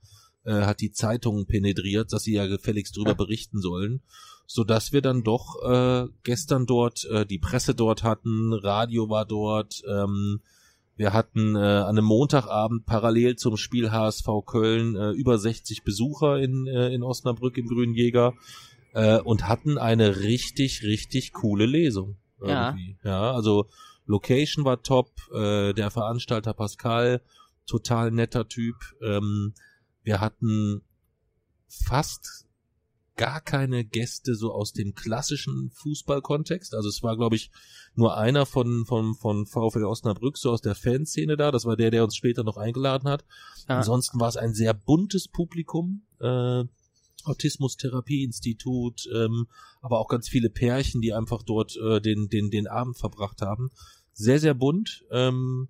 äh, 0.47 0.63
hat 0.63 0.81
die 0.81 0.93
Zeitungen 0.93 1.47
penetriert, 1.47 2.13
dass 2.13 2.23
sie 2.23 2.35
ja 2.35 2.47
gefälligst 2.47 2.97
drüber 2.97 3.15
berichten 3.15 3.61
sollen, 3.61 4.01
so 4.47 4.65
dass 4.65 4.93
wir 4.93 5.03
dann 5.03 5.23
doch 5.23 5.63
äh, 5.63 6.07
gestern 6.23 6.67
dort 6.67 7.05
äh, 7.07 7.27
die 7.27 7.39
Presse 7.39 7.75
dort 7.75 8.03
hatten, 8.03 8.53
Radio 8.53 9.11
war 9.11 9.27
dort, 9.27 9.83
ähm, 9.89 10.41
wir 10.97 11.13
hatten 11.13 11.57
äh, 11.57 11.59
an 11.59 11.99
einem 11.99 12.07
Montagabend 12.07 12.87
parallel 12.87 13.37
zum 13.37 13.59
Spiel 13.59 13.91
HSV 13.91 14.27
Köln 14.47 14.97
äh, 14.97 15.11
über 15.11 15.37
60 15.39 15.85
Besucher 15.85 16.39
in, 16.39 16.67
äh, 16.67 16.89
in 16.89 17.03
Osnabrück 17.03 17.59
im 17.59 17.69
Grünen 17.69 17.95
Jäger 17.95 18.33
äh, 18.95 19.19
und 19.21 19.47
hatten 19.47 19.77
eine 19.77 20.21
richtig, 20.21 20.83
richtig 20.85 21.35
coole 21.35 21.67
Lesung. 21.67 22.17
Ja. 22.41 22.69
Irgendwie. 22.71 22.97
Ja, 23.05 23.33
also 23.33 23.67
Location 24.07 24.65
war 24.65 24.83
top, 24.83 25.11
äh, 25.35 25.75
der 25.75 25.91
Veranstalter 25.91 26.55
Pascal, 26.55 27.21
total 27.67 28.11
netter 28.11 28.49
Typ. 28.49 28.77
Ähm, 29.03 29.53
wir 30.07 30.21
hatten 30.21 30.83
fast 31.69 32.47
gar 33.17 33.41
keine 33.41 33.85
Gäste 33.85 34.35
so 34.35 34.53
aus 34.53 34.73
dem 34.73 34.95
klassischen 34.95 35.71
Fußballkontext. 35.73 36.75
Also 36.75 36.89
es 36.89 37.03
war, 37.03 37.17
glaube 37.17 37.35
ich, 37.35 37.51
nur 37.95 38.17
einer 38.17 38.47
von, 38.47 38.85
von, 38.87 39.15
von 39.15 39.47
VfL 39.47 39.85
Osnabrück, 39.85 40.39
so 40.39 40.53
aus 40.53 40.61
der 40.61 40.75
Fanszene 40.75 41.37
da. 41.37 41.51
Das 41.51 41.65
war 41.65 41.77
der, 41.77 41.91
der 41.91 42.05
uns 42.05 42.15
später 42.15 42.45
noch 42.45 42.57
eingeladen 42.57 43.09
hat. 43.09 43.25
Ja. 43.69 43.79
Ansonsten 43.79 44.21
war 44.21 44.29
es 44.29 44.37
ein 44.37 44.55
sehr 44.55 44.75
buntes 44.75 45.29
Publikum. 45.29 46.03
Äh, 46.21 46.65
Autismus-Therapie-Institut, 47.25 49.09
ähm, 49.13 49.49
aber 49.81 49.99
auch 49.99 50.07
ganz 50.07 50.29
viele 50.29 50.49
Pärchen, 50.49 51.01
die 51.01 51.13
einfach 51.13 51.43
dort 51.43 51.77
äh, 51.77 52.01
den, 52.01 52.29
den, 52.29 52.51
den 52.51 52.69
Abend 52.69 52.99
verbracht 52.99 53.43
haben. 53.43 53.73
Sehr, 54.13 54.39
sehr 54.39 54.55
bunt, 54.55 55.05
ähm, 55.11 55.67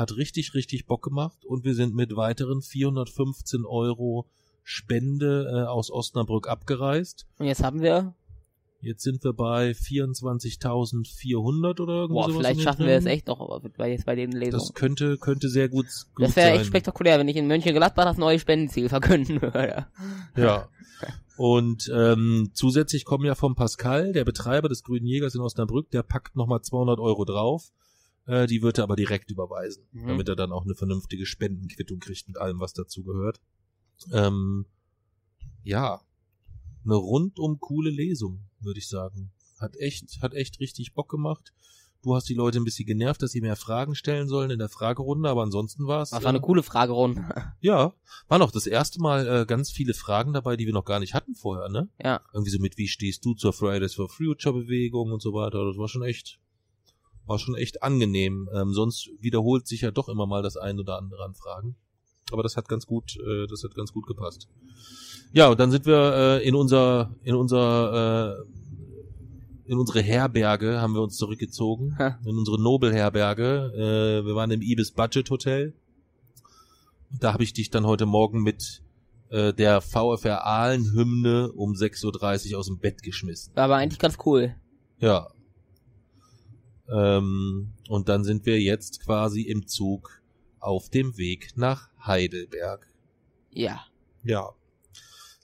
hat 0.00 0.16
richtig, 0.16 0.54
richtig 0.54 0.86
Bock 0.86 1.02
gemacht 1.02 1.44
und 1.44 1.64
wir 1.64 1.74
sind 1.74 1.94
mit 1.94 2.16
weiteren 2.16 2.62
415 2.62 3.64
Euro 3.64 4.26
Spende 4.62 5.50
äh, 5.52 5.66
aus 5.68 5.90
Osnabrück 5.90 6.48
abgereist. 6.48 7.26
Und 7.38 7.46
jetzt 7.46 7.62
haben 7.62 7.82
wir, 7.82 8.14
Jetzt 8.82 9.02
sind 9.02 9.22
wir 9.24 9.34
bei 9.34 9.72
24.400 9.72 11.80
oder 11.80 11.92
irgendwas. 11.94 12.26
boah, 12.28 12.32
vielleicht 12.34 12.62
schaffen 12.62 12.86
wir 12.86 12.94
es 12.94 13.04
echt 13.04 13.26
noch, 13.26 13.40
aber 13.40 13.60
bei, 13.76 13.90
jetzt 13.90 14.06
bei 14.06 14.14
den 14.14 14.30
Das 14.30 14.40
Lesungen. 14.40 14.74
könnte, 14.74 15.18
könnte 15.18 15.48
sehr 15.50 15.68
gut, 15.68 15.86
gut 16.14 16.24
Das 16.24 16.36
wäre 16.36 16.52
echt 16.52 16.66
spektakulär, 16.66 17.18
wenn 17.18 17.28
ich 17.28 17.36
in 17.36 17.46
Mönchengladbach 17.46 18.04
das 18.04 18.16
neue 18.16 18.38
Spendenziel 18.38 18.88
verkünden 18.88 19.42
würde. 19.42 19.86
Ja. 20.36 20.68
Und 21.36 21.90
ähm, 21.94 22.50
zusätzlich 22.54 23.04
kommen 23.04 23.24
ja 23.24 23.34
vom 23.34 23.54
Pascal, 23.54 24.12
der 24.12 24.24
Betreiber 24.24 24.68
des 24.68 24.82
Grünen 24.82 25.06
Jägers 25.06 25.34
in 25.34 25.40
Osnabrück, 25.40 25.90
der 25.90 26.02
packt 26.02 26.36
nochmal 26.36 26.62
200 26.62 26.98
Euro 27.00 27.24
drauf. 27.24 27.70
Äh, 28.30 28.46
die 28.46 28.62
wird 28.62 28.78
er 28.78 28.84
aber 28.84 28.96
direkt 28.96 29.30
überweisen, 29.30 29.84
Mhm. 29.92 30.06
damit 30.08 30.28
er 30.28 30.36
dann 30.36 30.52
auch 30.52 30.64
eine 30.64 30.74
vernünftige 30.74 31.26
Spendenquittung 31.26 31.98
kriegt 31.98 32.28
mit 32.28 32.38
allem, 32.38 32.60
was 32.60 32.72
dazu 32.72 33.02
gehört. 33.02 33.40
Ähm, 34.12 34.66
ja, 35.64 36.00
eine 36.84 36.94
rundum 36.94 37.58
coole 37.60 37.90
Lesung, 37.90 38.46
würde 38.60 38.78
ich 38.78 38.88
sagen. 38.88 39.32
Hat 39.58 39.76
echt, 39.76 40.22
hat 40.22 40.32
echt 40.34 40.60
richtig 40.60 40.94
Bock 40.94 41.08
gemacht. 41.10 41.52
Du 42.02 42.14
hast 42.14 42.30
die 42.30 42.34
Leute 42.34 42.58
ein 42.58 42.64
bisschen 42.64 42.86
genervt, 42.86 43.20
dass 43.20 43.32
sie 43.32 43.42
mehr 43.42 43.56
Fragen 43.56 43.94
stellen 43.94 44.26
sollen 44.26 44.50
in 44.50 44.58
der 44.58 44.70
Fragerunde, 44.70 45.28
aber 45.28 45.42
ansonsten 45.42 45.86
war 45.86 46.00
es. 46.00 46.10
Das 46.10 46.22
war 46.22 46.30
eine 46.30 46.40
coole 46.40 46.62
Fragerunde. 46.62 47.22
Ja, 47.60 47.92
waren 48.28 48.40
auch 48.40 48.52
das 48.52 48.66
erste 48.66 49.00
Mal 49.02 49.26
äh, 49.42 49.44
ganz 49.44 49.70
viele 49.70 49.92
Fragen 49.92 50.32
dabei, 50.32 50.56
die 50.56 50.64
wir 50.64 50.72
noch 50.72 50.86
gar 50.86 50.98
nicht 51.00 51.12
hatten 51.12 51.34
vorher, 51.34 51.68
ne? 51.68 51.90
Ja. 52.02 52.22
Irgendwie 52.32 52.50
so 52.52 52.58
mit, 52.58 52.78
wie 52.78 52.88
stehst 52.88 53.22
du 53.26 53.34
zur 53.34 53.52
Fridays 53.52 53.92
for 53.94 54.08
Future 54.08 54.54
Bewegung 54.54 55.12
und 55.12 55.20
so 55.20 55.34
weiter. 55.34 55.62
Das 55.66 55.76
war 55.76 55.88
schon 55.88 56.02
echt, 56.02 56.38
war 57.30 57.38
schon 57.38 57.54
echt 57.54 57.82
angenehm. 57.82 58.50
Ähm, 58.52 58.74
sonst 58.74 59.08
wiederholt 59.20 59.66
sich 59.66 59.80
ja 59.80 59.90
doch 59.90 60.08
immer 60.10 60.26
mal 60.26 60.42
das 60.42 60.56
ein 60.58 60.78
oder 60.78 60.98
andere 60.98 61.24
an 61.24 61.34
Fragen. 61.34 61.76
aber 62.32 62.42
das 62.42 62.56
hat 62.56 62.68
ganz 62.68 62.84
gut, 62.86 63.16
äh, 63.16 63.46
das 63.48 63.64
hat 63.64 63.74
ganz 63.74 63.92
gut 63.92 64.06
gepasst. 64.06 64.48
Ja, 65.32 65.48
und 65.48 65.58
dann 65.60 65.70
sind 65.70 65.86
wir 65.86 66.40
äh, 66.42 66.46
in 66.48 66.54
unser, 66.54 67.14
in 67.22 67.34
unser, 67.36 68.36
äh, 69.66 69.70
in 69.70 69.78
unsere 69.78 70.00
Herberge 70.02 70.80
haben 70.80 70.94
wir 70.94 71.02
uns 71.02 71.16
zurückgezogen, 71.16 71.96
Ha. 71.98 72.18
in 72.24 72.36
unsere 72.36 72.60
Nobelherberge. 72.60 73.72
Äh, 74.22 74.26
wir 74.26 74.34
waren 74.34 74.50
im 74.50 74.60
Ibis 74.62 74.90
Budget 74.90 75.30
Hotel. 75.30 75.72
Da 77.20 77.32
habe 77.32 77.44
ich 77.44 77.52
dich 77.52 77.70
dann 77.70 77.86
heute 77.86 78.06
Morgen 78.06 78.42
mit 78.42 78.82
äh, 79.30 79.52
der 79.52 79.80
VfR 79.80 80.44
Aalen 80.44 80.92
Hymne 80.92 81.52
um 81.52 81.72
6.30 81.74 82.52
Uhr 82.52 82.58
aus 82.58 82.66
dem 82.66 82.78
Bett 82.78 83.02
geschmissen. 83.02 83.54
War 83.54 83.64
aber 83.64 83.76
eigentlich 83.76 83.98
ganz 84.00 84.18
cool. 84.24 84.54
Ja. 84.98 85.28
Ähm, 86.92 87.72
und 87.88 88.08
dann 88.08 88.24
sind 88.24 88.46
wir 88.46 88.60
jetzt 88.60 89.00
quasi 89.00 89.42
im 89.42 89.66
Zug 89.66 90.22
auf 90.58 90.90
dem 90.90 91.16
Weg 91.16 91.56
nach 91.56 91.88
Heidelberg. 92.04 92.86
Ja. 93.50 93.84
Ja. 94.22 94.50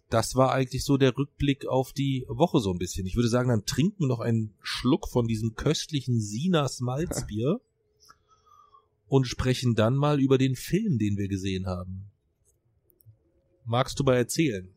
Das 0.08 0.36
war 0.36 0.52
eigentlich 0.52 0.84
so 0.84 0.96
der 0.96 1.16
Rückblick 1.16 1.66
auf 1.66 1.92
die 1.92 2.24
Woche 2.28 2.60
so 2.60 2.72
ein 2.72 2.78
bisschen. 2.78 3.06
Ich 3.06 3.16
würde 3.16 3.28
sagen, 3.28 3.48
dann 3.48 3.64
trinken 3.64 4.04
wir 4.04 4.08
noch 4.08 4.20
einen 4.20 4.54
Schluck 4.60 5.08
von 5.08 5.26
diesem 5.26 5.54
köstlichen 5.54 6.20
Sinas 6.20 6.80
Malzbier 6.80 7.60
und 9.08 9.26
sprechen 9.26 9.74
dann 9.74 9.96
mal 9.96 10.20
über 10.20 10.38
den 10.38 10.54
Film, 10.54 10.98
den 10.98 11.16
wir 11.16 11.28
gesehen 11.28 11.66
haben. 11.66 12.10
Magst 13.64 13.98
du 13.98 14.04
mal 14.04 14.16
erzählen? 14.16 14.68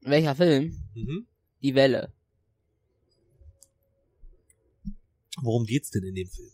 Welcher 0.00 0.34
Film? 0.34 0.82
Mhm. 0.94 1.26
Die 1.62 1.74
Welle. 1.74 2.12
Worum 5.42 5.64
geht's 5.64 5.90
denn 5.90 6.04
in 6.04 6.14
dem 6.14 6.28
Film? 6.28 6.48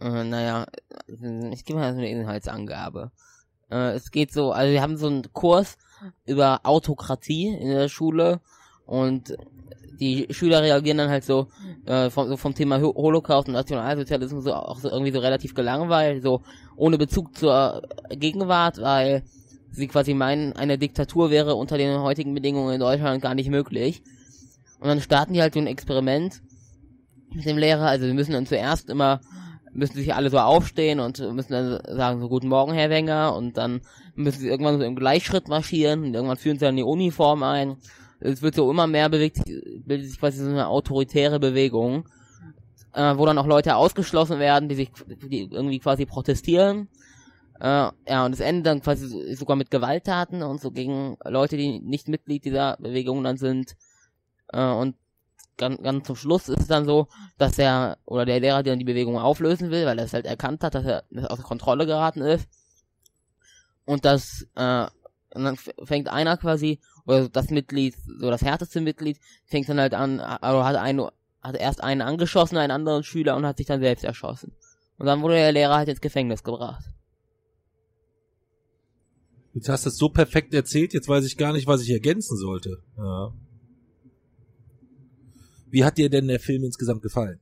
Äh, 0.00 0.24
naja, 0.24 0.66
äh, 1.08 1.52
ich 1.52 1.64
gebe 1.64 1.78
mal 1.78 1.92
eine 1.92 2.08
Inhaltsangabe. 2.10 3.12
Äh, 3.70 3.92
es 3.92 4.10
geht 4.10 4.32
so, 4.32 4.52
also 4.52 4.72
wir 4.72 4.82
haben 4.82 4.96
so 4.96 5.06
einen 5.06 5.32
Kurs 5.32 5.78
über 6.26 6.60
Autokratie 6.64 7.48
in 7.48 7.68
der 7.68 7.88
Schule 7.88 8.40
und 8.86 9.36
die 10.00 10.26
Schüler 10.30 10.62
reagieren 10.62 10.98
dann 10.98 11.10
halt 11.10 11.24
so, 11.24 11.46
äh, 11.86 12.10
vom, 12.10 12.26
so 12.28 12.36
vom 12.36 12.54
Thema 12.54 12.80
Ho- 12.80 12.94
Holocaust 12.94 13.46
und 13.46 13.54
Nationalsozialismus 13.54 14.44
so 14.44 14.52
auch 14.54 14.80
so 14.80 14.88
irgendwie 14.90 15.12
so 15.12 15.20
relativ 15.20 15.54
gelangweilt, 15.54 16.22
so 16.22 16.42
ohne 16.76 16.98
Bezug 16.98 17.36
zur 17.36 17.82
Gegenwart, 18.10 18.80
weil 18.80 19.22
sie 19.70 19.86
quasi 19.86 20.12
meinen, 20.12 20.54
eine 20.54 20.76
Diktatur 20.76 21.30
wäre 21.30 21.54
unter 21.54 21.78
den 21.78 22.00
heutigen 22.00 22.34
Bedingungen 22.34 22.74
in 22.74 22.80
Deutschland 22.80 23.22
gar 23.22 23.34
nicht 23.36 23.48
möglich. 23.48 24.02
Und 24.80 24.88
dann 24.88 25.00
starten 25.00 25.34
die 25.34 25.40
halt 25.40 25.54
so 25.54 25.60
ein 25.60 25.68
Experiment 25.68 26.42
mit 27.34 27.44
dem 27.44 27.58
Lehrer, 27.58 27.86
also 27.86 28.06
wir 28.06 28.14
müssen 28.14 28.32
dann 28.32 28.46
zuerst 28.46 28.90
immer 28.90 29.20
müssen 29.72 29.94
sich 29.94 30.14
alle 30.14 30.30
so 30.30 30.38
aufstehen 30.38 31.00
und 31.00 31.18
müssen 31.32 31.52
dann 31.52 31.80
sagen 31.96 32.20
so 32.20 32.28
guten 32.28 32.48
Morgen 32.48 32.72
Herr 32.72 32.90
Wenger 32.90 33.34
und 33.34 33.56
dann 33.56 33.80
müssen 34.14 34.40
sie 34.40 34.48
irgendwann 34.48 34.78
so 34.78 34.84
im 34.84 34.96
Gleichschritt 34.96 35.48
marschieren 35.48 36.04
und 36.04 36.14
irgendwann 36.14 36.36
führen 36.36 36.58
sie 36.58 36.66
dann 36.66 36.76
die 36.76 36.82
Uniform 36.82 37.42
ein. 37.42 37.76
Es 38.20 38.42
wird 38.42 38.54
so 38.54 38.70
immer 38.70 38.86
mehr 38.86 39.08
bewegt, 39.08 39.40
bildet 39.44 40.08
sich 40.08 40.18
quasi 40.18 40.38
so 40.38 40.50
eine 40.50 40.68
autoritäre 40.68 41.40
Bewegung, 41.40 42.08
äh, 42.92 43.16
wo 43.16 43.26
dann 43.26 43.38
auch 43.38 43.46
Leute 43.46 43.76
ausgeschlossen 43.76 44.38
werden, 44.38 44.68
die 44.68 44.74
sich 44.74 44.90
die 45.06 45.48
irgendwie 45.50 45.80
quasi 45.80 46.06
protestieren. 46.06 46.88
Äh, 47.58 47.90
ja, 48.08 48.26
und 48.26 48.32
es 48.32 48.40
endet 48.40 48.66
dann 48.66 48.82
quasi 48.82 49.34
sogar 49.34 49.56
mit 49.56 49.70
Gewalttaten 49.70 50.42
und 50.42 50.60
so 50.60 50.70
gegen 50.70 51.16
Leute, 51.24 51.56
die 51.56 51.80
nicht 51.80 52.08
Mitglied 52.08 52.44
dieser 52.44 52.76
Bewegung 52.78 53.24
dann 53.24 53.38
sind. 53.38 53.74
Äh, 54.52 54.70
und 54.70 54.96
ganz, 55.56 55.82
ganz 55.82 56.06
zum 56.06 56.16
Schluss 56.16 56.48
ist 56.48 56.60
es 56.60 56.66
dann 56.66 56.84
so, 56.84 57.08
dass 57.38 57.56
der 57.56 57.98
oder 58.04 58.24
der 58.24 58.40
Lehrer, 58.40 58.62
dann 58.62 58.78
die 58.78 58.84
Bewegung 58.84 59.18
auflösen 59.18 59.70
will, 59.70 59.86
weil 59.86 59.98
er 59.98 60.04
es 60.04 60.12
halt 60.12 60.26
erkannt 60.26 60.62
hat, 60.64 60.74
dass 60.74 60.84
er 60.84 61.04
dass 61.10 61.24
er 61.24 61.30
außer 61.30 61.42
Kontrolle 61.42 61.86
geraten 61.86 62.22
ist. 62.22 62.48
Und 63.84 64.04
das, 64.04 64.46
äh, 64.54 64.86
und 65.34 65.44
dann 65.44 65.56
fängt 65.84 66.08
einer 66.08 66.36
quasi, 66.36 66.80
oder 67.06 67.28
das 67.28 67.50
Mitglied, 67.50 67.96
so 68.18 68.30
das 68.30 68.42
härteste 68.42 68.80
Mitglied, 68.80 69.18
fängt 69.44 69.68
dann 69.68 69.80
halt 69.80 69.94
an, 69.94 70.20
also 70.20 70.64
hat 70.64 70.76
einen, 70.76 71.08
hat 71.42 71.56
erst 71.56 71.82
einen 71.82 72.02
angeschossen, 72.02 72.58
einen 72.58 72.70
anderen 72.70 73.02
Schüler 73.02 73.36
und 73.36 73.46
hat 73.46 73.56
sich 73.56 73.66
dann 73.66 73.80
selbst 73.80 74.04
erschossen. 74.04 74.52
Und 74.98 75.06
dann 75.06 75.22
wurde 75.22 75.34
der 75.34 75.52
Lehrer 75.52 75.76
halt 75.76 75.88
ins 75.88 76.00
Gefängnis 76.00 76.44
gebracht. 76.44 76.84
Jetzt 79.54 79.68
hast 79.68 79.84
du 79.84 79.90
es 79.90 79.96
so 79.96 80.08
perfekt 80.08 80.54
erzählt, 80.54 80.94
jetzt 80.94 81.08
weiß 81.08 81.24
ich 81.24 81.36
gar 81.36 81.52
nicht, 81.52 81.66
was 81.66 81.82
ich 81.82 81.90
ergänzen 81.90 82.36
sollte. 82.36 82.82
Ja. 82.96 83.32
Wie 85.72 85.84
hat 85.84 85.96
dir 85.96 86.10
denn 86.10 86.28
der 86.28 86.38
Film 86.38 86.64
insgesamt 86.64 87.00
gefallen? 87.00 87.40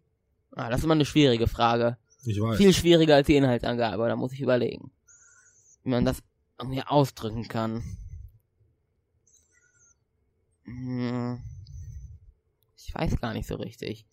Ah, 0.52 0.70
das 0.70 0.78
ist 0.78 0.84
immer 0.84 0.94
eine 0.94 1.04
schwierige 1.04 1.48
Frage. 1.48 1.96
Ich 2.24 2.40
weiß. 2.40 2.56
Viel 2.56 2.72
schwieriger 2.72 3.16
als 3.16 3.26
die 3.26 3.34
Inhaltsangabe, 3.34 4.06
da 4.06 4.14
muss 4.14 4.32
ich 4.32 4.40
überlegen. 4.40 4.92
Wie 5.82 5.90
man 5.90 6.04
das 6.04 6.22
irgendwie 6.56 6.82
ausdrücken 6.82 7.48
kann. 7.48 7.82
Hm. 10.62 11.40
Ich 12.76 12.94
weiß 12.94 13.20
gar 13.20 13.32
nicht 13.34 13.48
so 13.48 13.56
richtig. 13.56 14.06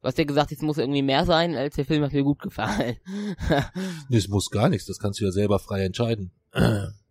Du 0.00 0.08
hast 0.08 0.18
ja 0.18 0.24
gesagt, 0.24 0.50
jetzt 0.50 0.62
muss 0.62 0.78
irgendwie 0.78 1.02
mehr 1.02 1.24
sein, 1.24 1.54
als 1.54 1.76
der 1.76 1.84
Film 1.84 2.02
hat 2.02 2.12
mir 2.12 2.24
gut 2.24 2.40
gefallen. 2.40 2.96
Nee, 4.08 4.16
es 4.16 4.28
muss 4.28 4.50
gar 4.50 4.68
nichts, 4.68 4.86
das 4.86 4.98
kannst 4.98 5.20
du 5.20 5.24
ja 5.24 5.30
selber 5.30 5.60
frei 5.60 5.84
entscheiden. 5.84 6.32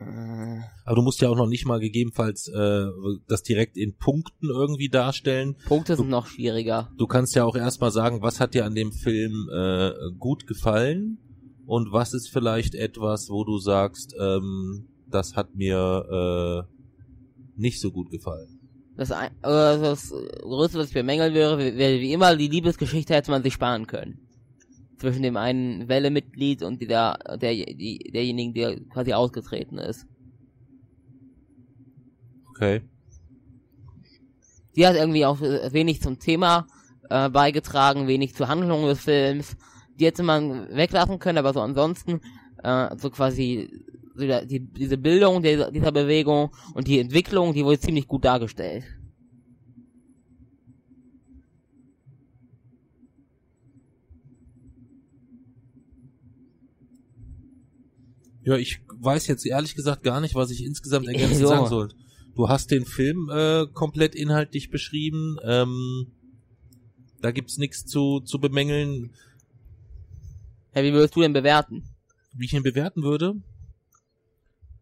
Äh, 0.00 0.60
Aber 0.84 0.96
du 0.96 1.02
musst 1.02 1.20
ja 1.20 1.28
auch 1.28 1.36
noch 1.36 1.46
nicht 1.46 1.66
mal 1.66 1.78
gegebenenfalls 1.78 2.48
äh, 2.48 2.86
das 3.28 3.42
direkt 3.42 3.76
in 3.76 3.96
Punkten 3.96 4.48
irgendwie 4.48 4.88
darstellen. 4.88 5.56
Punkte 5.66 5.96
sind 5.96 6.08
noch 6.08 6.26
schwieriger. 6.26 6.90
Du 6.96 7.06
kannst 7.06 7.34
ja 7.34 7.44
auch 7.44 7.56
erstmal 7.56 7.90
sagen, 7.90 8.22
was 8.22 8.40
hat 8.40 8.54
dir 8.54 8.64
an 8.64 8.74
dem 8.74 8.92
Film 8.92 9.48
äh, 9.54 9.92
gut 10.18 10.46
gefallen 10.46 11.18
und 11.66 11.92
was 11.92 12.14
ist 12.14 12.30
vielleicht 12.30 12.74
etwas, 12.74 13.28
wo 13.28 13.44
du 13.44 13.58
sagst, 13.58 14.14
ähm, 14.18 14.88
das 15.06 15.36
hat 15.36 15.54
mir 15.54 16.66
äh, 16.66 17.60
nicht 17.60 17.80
so 17.80 17.90
gut 17.90 18.10
gefallen. 18.10 18.58
Das, 18.96 19.12
ein, 19.12 19.30
äh, 19.42 19.78
das 19.80 20.12
Größte, 20.40 20.78
was 20.78 20.88
ich 20.88 20.94
bemängeln 20.94 21.34
wäre, 21.34 21.58
wäre 21.58 22.00
wie 22.00 22.12
immer, 22.12 22.36
die 22.36 22.48
Liebesgeschichte 22.48 23.14
hätte 23.14 23.30
man 23.30 23.42
sich 23.42 23.54
sparen 23.54 23.86
können. 23.86 24.18
Zwischen 25.00 25.22
dem 25.22 25.38
einen 25.38 25.88
Welle-Mitglied 25.88 26.62
und 26.62 26.82
der, 26.82 27.18
der, 27.40 27.54
die, 27.54 28.10
derjenigen, 28.12 28.52
der 28.52 28.78
quasi 28.90 29.14
ausgetreten 29.14 29.78
ist. 29.78 30.06
Okay. 32.50 32.82
Die 34.76 34.86
hat 34.86 34.96
irgendwie 34.96 35.24
auch 35.24 35.40
äh, 35.40 35.72
wenig 35.72 36.02
zum 36.02 36.18
Thema 36.18 36.66
äh, 37.08 37.30
beigetragen, 37.30 38.08
wenig 38.08 38.34
zur 38.34 38.48
Handlung 38.48 38.84
des 38.84 39.00
Films. 39.00 39.56
Die 39.98 40.04
hätte 40.04 40.22
man 40.22 40.68
weglassen 40.68 41.18
können, 41.18 41.38
aber 41.38 41.54
so 41.54 41.62
ansonsten 41.62 42.20
äh, 42.62 42.94
so 42.98 43.08
quasi 43.08 43.70
die, 44.18 44.60
diese 44.60 44.98
Bildung 44.98 45.42
dieser, 45.42 45.70
dieser 45.70 45.92
Bewegung 45.92 46.50
und 46.74 46.86
die 46.88 46.98
Entwicklung, 46.98 47.54
die 47.54 47.64
wurde 47.64 47.80
ziemlich 47.80 48.06
gut 48.06 48.26
dargestellt. 48.26 48.84
Ja, 58.42 58.56
ich 58.56 58.80
weiß 58.88 59.26
jetzt 59.26 59.44
ehrlich 59.46 59.74
gesagt 59.74 60.02
gar 60.02 60.20
nicht, 60.20 60.34
was 60.34 60.50
ich 60.50 60.64
insgesamt 60.64 61.06
ergänzend 61.08 61.42
Jo. 61.42 61.48
sagen 61.48 61.66
soll. 61.66 61.88
Du 62.34 62.48
hast 62.48 62.70
den 62.70 62.86
Film 62.86 63.28
äh, 63.30 63.66
komplett 63.72 64.14
inhaltlich 64.14 64.70
beschrieben. 64.70 65.36
Ähm, 65.44 66.06
da 67.20 67.32
gibt's 67.32 67.58
nichts 67.58 67.84
zu, 67.84 68.20
zu 68.20 68.38
bemängeln. 68.38 69.10
Ja, 70.74 70.82
wie 70.82 70.92
würdest 70.92 71.16
du 71.16 71.20
denn 71.20 71.32
bewerten? 71.32 71.84
Wie 72.32 72.46
ich 72.46 72.54
ihn 72.54 72.62
bewerten 72.62 73.02
würde? 73.02 73.34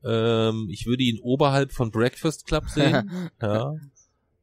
Ähm, 0.04 0.68
ich 0.70 0.86
würde 0.86 1.02
ihn 1.02 1.18
oberhalb 1.20 1.72
von 1.72 1.90
Breakfast 1.90 2.46
Club 2.46 2.68
sehen. 2.68 3.10
ja. 3.42 3.74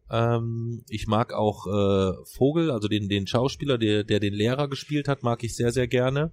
Ähm, 0.09 0.83
ich 0.89 1.07
mag 1.07 1.33
auch 1.33 1.67
äh, 1.67 2.13
Vogel, 2.25 2.71
also 2.71 2.87
den, 2.87 3.07
den 3.09 3.27
Schauspieler, 3.27 3.77
der, 3.77 4.03
der 4.03 4.19
den 4.19 4.33
Lehrer 4.33 4.67
gespielt 4.67 5.07
hat, 5.07 5.23
mag 5.23 5.43
ich 5.43 5.55
sehr, 5.55 5.71
sehr 5.71 5.87
gerne. 5.87 6.31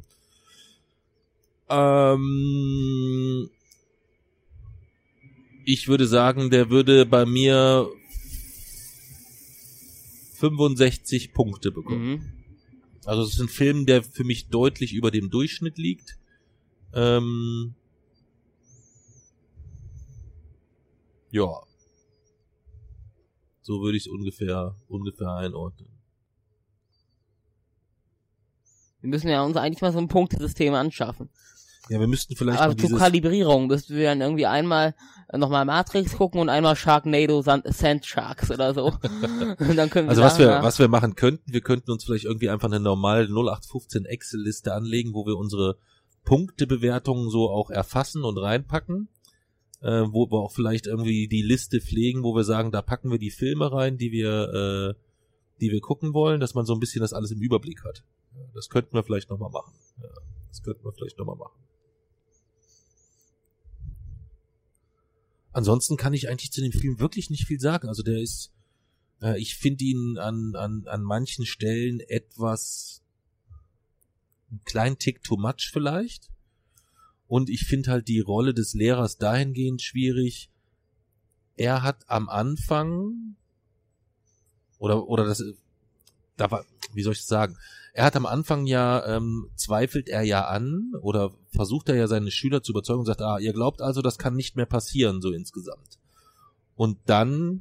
Ähm, 1.72 3.48
ich 5.64 5.88
würde 5.88 6.06
sagen, 6.06 6.50
der 6.50 6.68
würde 6.70 7.06
bei 7.06 7.24
mir 7.24 7.88
65 10.34 11.32
Punkte 11.32 11.70
bekommen. 11.70 12.08
Mhm. 12.08 12.32
Also 13.04 13.22
es 13.22 13.34
ist 13.34 13.40
ein 13.40 13.48
Film, 13.48 13.86
der 13.86 14.02
für 14.02 14.24
mich 14.24 14.48
deutlich 14.48 14.92
über 14.92 15.10
dem 15.10 15.30
Durchschnitt 15.30 15.78
liegt. 15.78 16.18
Ähm, 16.92 17.74
ja. 21.30 21.62
So 23.62 23.80
würde 23.80 23.96
ich 23.96 24.06
es 24.06 24.12
ungefähr, 24.12 24.76
ungefähr 24.88 25.32
einordnen. 25.34 25.88
Wir 29.00 29.08
müssen 29.08 29.28
ja 29.28 29.42
uns 29.42 29.56
eigentlich 29.56 29.80
mal 29.80 29.92
so 29.92 29.98
ein 29.98 30.08
Punktesystem 30.08 30.74
anschaffen. 30.74 31.28
Ja, 31.88 31.98
wir 31.98 32.06
müssten 32.06 32.36
vielleicht 32.36 32.60
Aber 32.60 32.72
mal 32.72 32.76
zur 32.76 32.88
dieses, 32.88 32.98
Kalibrierung 32.98 33.66
müssten 33.66 33.96
wir 33.96 34.04
dann 34.04 34.20
irgendwie 34.20 34.46
einmal 34.46 34.94
äh, 35.28 35.38
nochmal 35.38 35.64
Matrix 35.64 36.16
gucken 36.16 36.40
und 36.40 36.48
einmal 36.48 36.76
Sharknado 36.76 37.42
Sand, 37.42 38.06
Sharks 38.06 38.50
oder 38.50 38.72
so. 38.72 38.86
und 39.58 39.76
dann 39.76 39.90
können 39.90 40.06
wir 40.06 40.10
also 40.10 40.22
was 40.22 40.38
wir, 40.38 40.62
was 40.62 40.78
wir 40.78 40.88
machen 40.88 41.16
könnten, 41.16 41.52
wir 41.52 41.60
könnten 41.60 41.90
uns 41.90 42.04
vielleicht 42.04 42.24
irgendwie 42.24 42.50
einfach 42.50 42.68
eine 42.68 42.78
normale 42.78 43.24
0815 43.24 44.04
Excel-Liste 44.04 44.72
anlegen, 44.72 45.12
wo 45.12 45.26
wir 45.26 45.36
unsere 45.36 45.76
Punktebewertungen 46.24 47.30
so 47.30 47.50
auch 47.50 47.70
erfassen 47.70 48.24
und 48.24 48.38
reinpacken, 48.38 49.08
äh, 49.80 50.04
wo 50.08 50.30
wir 50.30 50.38
auch 50.38 50.52
vielleicht 50.52 50.86
irgendwie 50.86 51.26
die 51.26 51.42
Liste 51.42 51.80
pflegen, 51.80 52.22
wo 52.22 52.36
wir 52.36 52.44
sagen, 52.44 52.70
da 52.70 52.80
packen 52.80 53.10
wir 53.10 53.18
die 53.18 53.32
Filme 53.32 53.72
rein, 53.72 53.98
die 53.98 54.12
wir, 54.12 54.94
äh, 54.94 54.94
die 55.60 55.72
wir 55.72 55.80
gucken 55.80 56.14
wollen, 56.14 56.38
dass 56.38 56.54
man 56.54 56.64
so 56.64 56.74
ein 56.74 56.80
bisschen 56.80 57.00
das 57.00 57.12
alles 57.12 57.32
im 57.32 57.40
Überblick 57.40 57.82
hat. 57.84 58.04
Das 58.54 58.68
könnten 58.68 58.94
wir 58.94 59.02
vielleicht 59.02 59.30
nochmal 59.30 59.50
machen. 59.50 59.74
Ja, 60.00 60.08
das 60.48 60.62
könnten 60.62 60.84
wir 60.84 60.92
vielleicht 60.92 61.18
nochmal 61.18 61.36
machen. 61.36 61.58
Ansonsten 65.52 65.96
kann 65.96 66.14
ich 66.14 66.28
eigentlich 66.28 66.52
zu 66.52 66.60
dem 66.60 66.72
Film 66.72 66.98
wirklich 66.98 67.30
nicht 67.30 67.46
viel 67.46 67.60
sagen. 67.60 67.88
Also 67.88 68.02
der 68.02 68.20
ist, 68.20 68.52
äh, 69.20 69.38
ich 69.38 69.56
finde 69.56 69.84
ihn 69.84 70.18
an, 70.18 70.54
an, 70.56 70.84
an 70.86 71.02
manchen 71.02 71.44
Stellen 71.44 72.00
etwas, 72.00 73.02
einen 74.50 74.64
kleinen 74.64 74.98
Tick 74.98 75.22
too 75.22 75.36
much 75.36 75.70
vielleicht. 75.72 76.30
Und 77.28 77.48
ich 77.48 77.64
finde 77.64 77.90
halt 77.90 78.08
die 78.08 78.20
Rolle 78.20 78.54
des 78.54 78.74
Lehrers 78.74 79.18
dahingehend 79.18 79.80
schwierig. 79.82 80.50
Er 81.56 81.82
hat 81.82 82.08
am 82.08 82.28
Anfang, 82.28 83.36
oder, 84.78 85.06
oder 85.06 85.24
das, 85.24 85.42
da 86.36 86.50
war, 86.50 86.64
wie 86.92 87.02
soll 87.02 87.12
ich 87.12 87.20
das 87.20 87.28
sagen? 87.28 87.56
Er 87.94 88.04
hat 88.04 88.16
am 88.16 88.24
Anfang 88.24 88.66
ja, 88.66 89.16
ähm, 89.16 89.50
zweifelt 89.54 90.08
er 90.08 90.22
ja 90.22 90.46
an 90.46 90.92
oder 91.02 91.32
versucht 91.54 91.90
er 91.90 91.96
ja 91.96 92.06
seine 92.06 92.30
Schüler 92.30 92.62
zu 92.62 92.72
überzeugen 92.72 93.00
und 93.00 93.06
sagt, 93.06 93.20
ah, 93.20 93.38
ihr 93.38 93.52
glaubt 93.52 93.82
also, 93.82 94.00
das 94.00 94.18
kann 94.18 94.34
nicht 94.34 94.56
mehr 94.56 94.66
passieren, 94.66 95.20
so 95.20 95.30
insgesamt. 95.30 95.98
Und 96.74 96.98
dann 97.04 97.60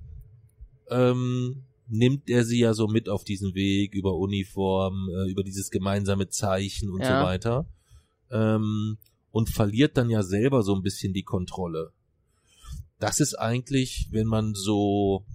ähm, 0.90 1.64
nimmt 1.88 2.30
er 2.30 2.46
sie 2.46 2.60
ja 2.60 2.74
so 2.74 2.88
mit 2.88 3.10
auf 3.10 3.26
diesen 3.26 3.54
Weg 3.56 3.94
über 3.94 4.16
Uniform, 4.16 5.10
äh, 5.10 5.30
über 5.30 5.44
dieses 5.44 5.70
gemeinsame 5.70 6.30
Zeichen 6.30 6.90
und 6.90 7.02
Ja. 7.02 7.20
so 7.20 7.26
weiter. 7.26 7.66
Ähm, 8.30 8.98
und 9.32 9.50
verliert 9.50 9.98
dann 9.98 10.10
ja 10.10 10.24
selber 10.24 10.64
so 10.64 10.74
ein 10.76 10.82
bisschen 10.82 11.14
die 11.14 11.24
Kontrolle. 11.24 11.92
Das 13.00 13.20
ist 13.20 13.36
eigentlich, 13.36 14.08
wenn 14.12 14.28
man 14.28 14.54
so 14.56 15.26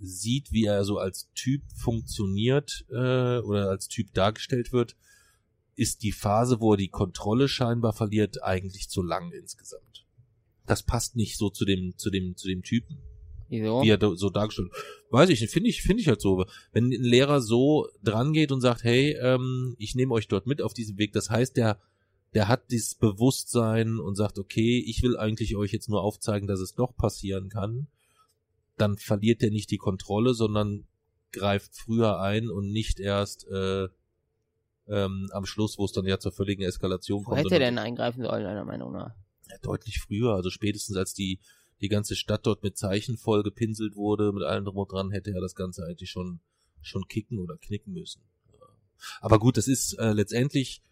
sieht, 0.00 0.52
wie 0.52 0.64
er 0.64 0.84
so 0.84 0.98
als 0.98 1.28
Typ 1.34 1.62
funktioniert 1.74 2.84
äh, 2.90 3.38
oder 3.38 3.68
als 3.70 3.88
Typ 3.88 4.12
dargestellt 4.14 4.72
wird, 4.72 4.96
ist 5.76 6.02
die 6.02 6.12
Phase, 6.12 6.60
wo 6.60 6.72
er 6.72 6.76
die 6.76 6.88
Kontrolle 6.88 7.48
scheinbar 7.48 7.92
verliert, 7.92 8.42
eigentlich 8.42 8.88
zu 8.88 9.02
lang 9.02 9.32
insgesamt. 9.32 10.04
Das 10.66 10.82
passt 10.82 11.16
nicht 11.16 11.36
so 11.38 11.50
zu 11.50 11.64
dem 11.64 11.94
zu 11.96 12.10
dem 12.10 12.36
zu 12.36 12.48
dem 12.48 12.62
Typen, 12.62 12.98
Wieso? 13.48 13.82
wie 13.82 13.88
er 13.90 13.96
da- 13.98 14.14
so 14.16 14.28
dargestellt. 14.30 14.70
wird. 14.72 14.84
Weiß 15.10 15.28
ich 15.30 15.48
finde 15.48 15.70
ich 15.70 15.82
finde 15.82 16.02
ich 16.02 16.08
halt 16.08 16.20
so. 16.20 16.44
Wenn 16.72 16.86
ein 16.92 17.02
Lehrer 17.02 17.40
so 17.40 17.88
dran 18.02 18.32
geht 18.32 18.52
und 18.52 18.60
sagt, 18.60 18.84
hey, 18.84 19.16
ähm, 19.20 19.74
ich 19.78 19.94
nehme 19.94 20.12
euch 20.14 20.28
dort 20.28 20.46
mit 20.46 20.60
auf 20.62 20.74
diesem 20.74 20.98
Weg, 20.98 21.12
das 21.12 21.30
heißt, 21.30 21.56
der 21.56 21.80
der 22.34 22.46
hat 22.48 22.70
dieses 22.70 22.94
Bewusstsein 22.94 23.98
und 23.98 24.14
sagt, 24.14 24.38
okay, 24.38 24.78
ich 24.86 25.02
will 25.02 25.16
eigentlich 25.16 25.56
euch 25.56 25.72
jetzt 25.72 25.88
nur 25.88 26.02
aufzeigen, 26.02 26.46
dass 26.46 26.60
es 26.60 26.74
doch 26.74 26.94
passieren 26.94 27.48
kann, 27.48 27.86
dann 28.80 28.96
verliert 28.96 29.42
er 29.42 29.50
nicht 29.50 29.70
die 29.70 29.78
Kontrolle, 29.78 30.34
sondern 30.34 30.86
greift 31.32 31.76
früher 31.76 32.20
ein 32.20 32.48
und 32.48 32.70
nicht 32.70 33.00
erst 33.00 33.46
äh, 33.48 33.88
ähm, 34.88 35.28
am 35.32 35.44
Schluss, 35.44 35.78
wo 35.78 35.84
es 35.84 35.92
dann 35.92 36.06
ja 36.06 36.18
zur 36.18 36.32
völligen 36.32 36.62
Eskalation 36.62 37.20
Wo 37.20 37.30
kommt. 37.30 37.38
hätte 37.38 37.54
er 37.54 37.60
denn 37.60 37.78
eingreifen 37.78 38.22
sollen, 38.22 38.44
deiner 38.44 38.64
Meinung 38.64 38.92
nach? 38.92 39.14
ja, 39.50 39.56
deutlich 39.62 40.00
früher, 40.00 40.34
also 40.34 40.50
spätestens 40.50 40.96
als 40.96 41.14
die 41.14 41.40
die 41.80 41.88
ganze 41.88 42.16
Stadt 42.16 42.44
dort 42.44 42.64
mit 42.64 42.76
Zeichen 42.76 43.16
voll 43.16 43.44
gepinselt 43.44 43.94
wurde, 43.94 44.32
mit 44.32 44.42
allem 44.42 44.64
drum 44.64 44.78
und 44.78 44.90
dran, 44.90 45.12
hätte 45.12 45.30
er 45.30 45.40
das 45.40 45.54
Ganze 45.54 45.84
eigentlich 45.84 46.10
schon 46.10 46.40
schon 46.82 47.06
kicken 47.06 47.38
oder 47.38 47.56
knicken 47.56 47.92
müssen. 47.92 48.22
Aber 49.20 49.38
gut, 49.38 49.56
das 49.56 49.68
ist 49.68 49.94
äh, 49.94 50.12
letztendlich 50.12 50.82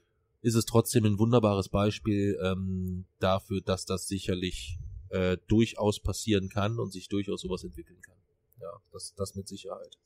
ist 0.43 0.55
es 0.55 0.65
trotzdem 0.65 1.05
ein 1.05 1.19
wunderbares 1.19 1.69
Beispiel 1.69 2.39
ähm, 2.41 3.07
dafür, 3.19 3.61
dass 3.63 3.85
das 3.85 4.07
sicherlich 4.07 4.79
äh, 5.11 5.37
durchaus 5.49 6.01
passieren 6.01 6.49
kann 6.49 6.79
und 6.79 6.93
sich 6.93 7.09
durchaus 7.09 7.41
sowas 7.41 7.65
entwickeln 7.65 8.01
kann. 8.03 8.17
Ja, 8.61 8.71
das 8.93 9.15
das 9.15 9.35
mit 9.35 9.47
Sicherheit. 9.49 9.99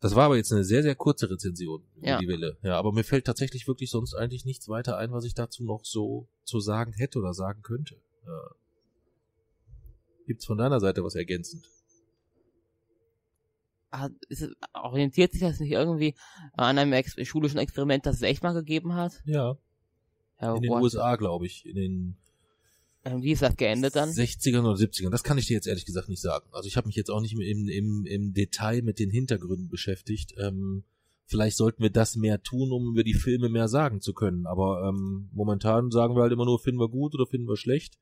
Das 0.00 0.14
war 0.14 0.26
aber 0.26 0.36
jetzt 0.36 0.52
eine 0.52 0.62
sehr, 0.64 0.82
sehr 0.82 0.94
kurze 0.94 1.30
Rezension 1.30 1.82
über 1.96 2.06
Ja. 2.06 2.18
die 2.18 2.28
Welle. 2.28 2.58
Ja, 2.62 2.78
aber 2.78 2.92
mir 2.92 3.02
fällt 3.02 3.24
tatsächlich 3.24 3.66
wirklich 3.66 3.90
sonst 3.90 4.14
eigentlich 4.14 4.44
nichts 4.44 4.68
weiter 4.68 4.98
ein, 4.98 5.10
was 5.10 5.24
ich 5.24 5.34
dazu 5.34 5.64
noch 5.64 5.84
so 5.84 6.28
zu 6.44 6.60
sagen 6.60 6.92
hätte 6.92 7.18
oder 7.18 7.32
sagen 7.34 7.62
könnte. 7.62 7.96
Ja. 8.26 8.50
Gibt's 10.26 10.44
von 10.44 10.58
deiner 10.58 10.80
Seite 10.80 11.02
was 11.02 11.14
ergänzend? 11.14 11.68
Hat, 13.90 14.12
ist 14.28 14.42
es, 14.42 14.50
orientiert 14.74 15.32
sich 15.32 15.40
das 15.40 15.60
nicht 15.60 15.70
irgendwie 15.72 16.14
an 16.52 16.76
einem 16.78 16.92
Ex 16.92 17.14
schulischen 17.26 17.58
Experiment, 17.58 18.04
das 18.04 18.16
es 18.16 18.22
echt 18.22 18.42
mal 18.42 18.52
gegeben 18.52 18.94
hat? 18.94 19.22
Ja, 19.24 19.56
Ja, 20.40 20.54
in 20.54 20.62
den 20.62 20.70
what? 20.70 20.82
USA, 20.82 21.16
glaube 21.16 21.46
ich, 21.46 21.66
in 21.66 21.76
den 21.76 22.16
Ähm, 23.04 23.22
Wie 23.22 23.32
ist 23.32 23.42
das 23.42 23.56
geendet 23.56 23.96
dann? 23.96 24.10
60ern 24.10 24.60
oder 24.60 24.74
70ern. 24.74 25.10
Das 25.10 25.22
kann 25.22 25.38
ich 25.38 25.46
dir 25.46 25.54
jetzt 25.54 25.66
ehrlich 25.66 25.86
gesagt 25.86 26.08
nicht 26.08 26.20
sagen. 26.20 26.46
Also 26.52 26.68
ich 26.68 26.76
habe 26.76 26.86
mich 26.86 26.96
jetzt 26.96 27.10
auch 27.10 27.20
nicht 27.20 27.32
im, 27.32 27.68
im, 27.68 28.04
im 28.04 28.32
Detail 28.34 28.82
mit 28.82 28.98
den 28.98 29.10
Hintergründen 29.10 29.68
beschäftigt. 29.68 30.34
Ähm, 30.38 30.84
vielleicht 31.24 31.56
sollten 31.56 31.82
wir 31.82 31.90
das 31.90 32.16
mehr 32.16 32.42
tun, 32.42 32.72
um 32.72 32.92
über 32.92 33.04
die 33.04 33.14
Filme 33.14 33.48
mehr 33.48 33.68
sagen 33.68 34.00
zu 34.00 34.12
können. 34.12 34.46
Aber 34.46 34.88
ähm, 34.88 35.28
momentan 35.32 35.90
sagen 35.90 36.16
wir 36.16 36.22
halt 36.22 36.32
immer 36.32 36.44
nur, 36.44 36.58
finden 36.58 36.80
wir 36.80 36.88
gut 36.88 37.14
oder 37.14 37.26
finden 37.26 37.48
wir 37.48 37.56
schlecht. 37.56 37.98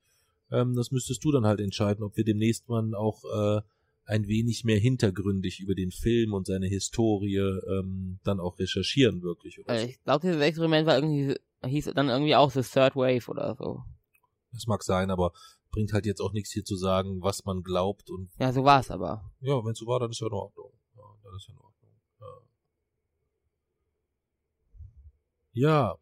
Ähm, 0.50 0.74
das 0.74 0.90
müsstest 0.90 1.24
du 1.24 1.32
dann 1.32 1.46
halt 1.46 1.60
entscheiden, 1.60 2.02
ob 2.04 2.16
wir 2.16 2.24
demnächst 2.24 2.68
mal 2.68 2.94
auch 2.94 3.24
äh, 3.24 3.60
ein 4.06 4.26
wenig 4.26 4.64
mehr 4.64 4.78
hintergründig 4.78 5.60
über 5.60 5.74
den 5.74 5.90
Film 5.90 6.34
und 6.34 6.46
seine 6.46 6.66
Historie 6.66 7.36
ähm, 7.38 8.18
dann 8.24 8.40
auch 8.40 8.58
recherchieren 8.58 9.22
wirklich. 9.22 9.58
Oder 9.58 9.74
Äh, 9.74 9.80
so. 9.80 9.86
ich 9.88 10.02
glaube, 10.04 10.20
dieses 10.26 10.40
Experiment 10.42 10.86
war 10.86 10.96
irgendwie, 10.96 11.36
hieß 11.64 11.86
dann 11.94 12.08
irgendwie 12.08 12.36
auch 12.36 12.50
The 12.50 12.62
Third 12.62 12.96
Wave 12.96 13.28
oder 13.30 13.54
so. 13.58 13.82
Das 14.52 14.66
mag 14.66 14.82
sein, 14.82 15.10
aber 15.10 15.32
bringt 15.70 15.92
halt 15.92 16.06
jetzt 16.06 16.20
auch 16.20 16.32
nichts 16.32 16.52
hier 16.52 16.64
zu 16.64 16.76
sagen, 16.76 17.22
was 17.22 17.44
man 17.44 17.62
glaubt 17.62 18.10
und 18.10 18.30
Ja, 18.38 18.52
so 18.52 18.62
war 18.64 18.80
es 18.80 18.90
aber. 18.90 19.32
Ja, 19.40 19.64
wenn 19.64 19.72
es 19.72 19.78
so 19.78 19.86
war, 19.86 19.98
dann 20.00 20.10
ist 20.10 20.20
ja 20.20 20.26
in 20.28 20.32
Ordnung. 20.32 20.70
Ja, 20.96 21.02
dann 21.24 21.34
ist 21.36 21.48
ja 21.48 21.54
in 21.54 21.58
Ordnung. 21.58 21.90
Ja. 25.52 25.68
ja. 25.68 25.98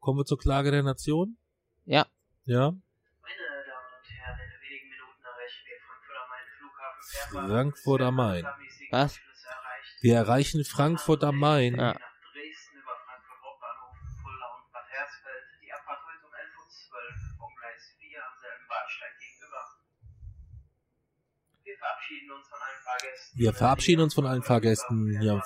Kommen 0.00 0.18
wir 0.18 0.24
zur 0.24 0.38
Klage 0.38 0.70
der 0.70 0.82
Nation? 0.82 1.36
Ja. 1.84 2.06
Ja. 2.46 2.74
Frankfurt 7.30 8.02
am 8.02 8.16
Main. 8.16 8.46
Was? 8.90 9.18
Wir 10.00 10.16
erreichen 10.16 10.64
Frankfurt 10.64 11.22
am 11.24 11.36
Main. 11.36 11.74
Ja. 11.76 11.92
Nach 11.92 12.00
Dresden 12.32 12.78
über 12.78 12.96
Frankfurt 13.04 13.40
Hauptbahnhof, 13.44 13.96
Fulda 14.22 14.46
und 14.56 14.72
Bad 14.72 14.88
Hersfeld. 14.88 15.44
Die 15.62 15.72
Abfahrt 15.72 15.98
heute 16.06 16.26
11.12 16.26 16.56
Uhr 16.56 17.38
vom 17.38 17.52
Gleis 17.60 17.82
4 18.00 18.18
am 18.18 18.34
selben 18.40 18.66
Bahnsteig 18.68 19.14
gegenüber. 19.20 19.62
Wir 21.64 21.76
verabschieden 21.76 22.30
uns 22.32 22.48
von 22.48 22.58
allen 22.60 22.82
Fahrgästen. 22.82 23.38
Wir 23.38 23.52
verabschieden 23.52 24.00
uns 24.00 24.14
von 24.14 24.26
allen 24.26 24.42
Fahrgästen, 24.42 25.22
ja, 25.22 25.42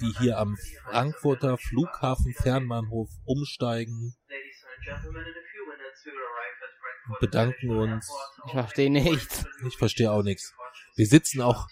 die 0.00 0.12
hier 0.18 0.38
am 0.38 0.56
Frankfurter 0.90 1.56
Flughafen 1.58 2.34
Fernbahnhof 2.34 3.10
umsteigen. 3.24 4.16
Ladies 4.28 4.64
and 4.66 4.84
gentlemen, 4.84 5.22
in 5.22 5.38
a 5.38 5.46
few 5.52 5.64
minutes 5.66 6.04
we 6.04 6.10
will 6.10 6.18
arrive 6.18 6.58
at 6.66 6.72
Frankfurt 6.80 7.20
Bedanken 7.20 7.70
uns. 7.70 8.10
Ich 8.46 8.52
verstehe 8.52 8.90
nichts. 8.90 9.44
Ich 9.66 9.76
verstehe 9.76 10.10
auch 10.10 10.24
nichts. 10.24 10.52
Wir 10.96 11.06
sitzen 11.06 11.40
auch 11.40 11.68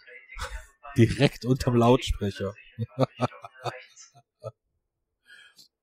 direkt 0.97 1.45
unterm 1.45 1.77
Lautsprecher. 1.77 2.55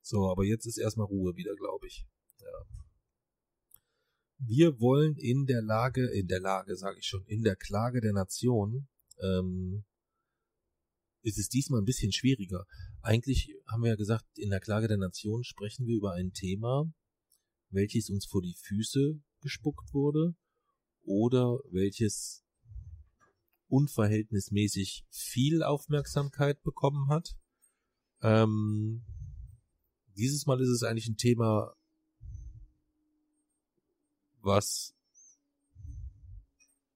So, 0.09 0.31
aber 0.31 0.45
jetzt 0.45 0.65
ist 0.65 0.77
erstmal 0.77 1.07
Ruhe 1.07 1.35
wieder, 1.35 1.53
glaube 1.55 1.85
ich. 1.85 2.07
Ja. 2.39 2.65
Wir 4.37 4.79
wollen 4.79 5.17
in 5.17 5.45
der 5.45 5.61
Lage, 5.61 6.07
in 6.11 6.27
der 6.27 6.39
Lage, 6.39 6.77
sage 6.77 6.99
ich 6.99 7.05
schon, 7.05 7.25
in 7.25 7.41
der 7.41 7.57
Klage 7.57 7.99
der 7.99 8.13
Nation, 8.13 8.87
ähm, 9.21 9.83
ist 11.23 11.37
es 11.37 11.49
diesmal 11.49 11.81
ein 11.81 11.85
bisschen 11.85 12.13
schwieriger. 12.13 12.65
Eigentlich 13.01 13.53
haben 13.67 13.83
wir 13.83 13.89
ja 13.89 13.95
gesagt, 13.97 14.25
in 14.37 14.49
der 14.49 14.61
Klage 14.61 14.87
der 14.87 14.95
Nation 14.95 15.43
sprechen 15.43 15.85
wir 15.87 15.97
über 15.97 16.13
ein 16.13 16.31
Thema, 16.31 16.89
welches 17.69 18.09
uns 18.09 18.25
vor 18.27 18.41
die 18.41 18.55
Füße 18.55 19.19
gespuckt 19.41 19.93
wurde 19.93 20.35
oder 21.03 21.59
welches 21.69 22.45
unverhältnismäßig 23.67 25.05
viel 25.09 25.63
Aufmerksamkeit 25.63 26.61
bekommen 26.63 27.09
hat. 27.09 27.35
Ähm, 28.21 29.05
dieses 30.15 30.45
Mal 30.45 30.59
ist 30.61 30.69
es 30.69 30.83
eigentlich 30.83 31.07
ein 31.07 31.17
Thema, 31.17 31.73
was 34.41 34.95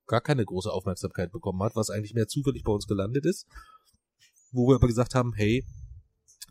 gar 0.07 0.21
keine 0.21 0.45
große 0.45 0.71
Aufmerksamkeit 0.71 1.31
bekommen 1.31 1.61
hat, 1.63 1.75
was 1.75 1.89
eigentlich 1.89 2.13
mehr 2.13 2.27
zufällig 2.27 2.63
bei 2.63 2.71
uns 2.71 2.87
gelandet 2.87 3.25
ist, 3.25 3.47
wo 4.51 4.67
wir 4.67 4.75
aber 4.75 4.87
gesagt 4.87 5.15
haben, 5.15 5.33
hey, 5.33 5.65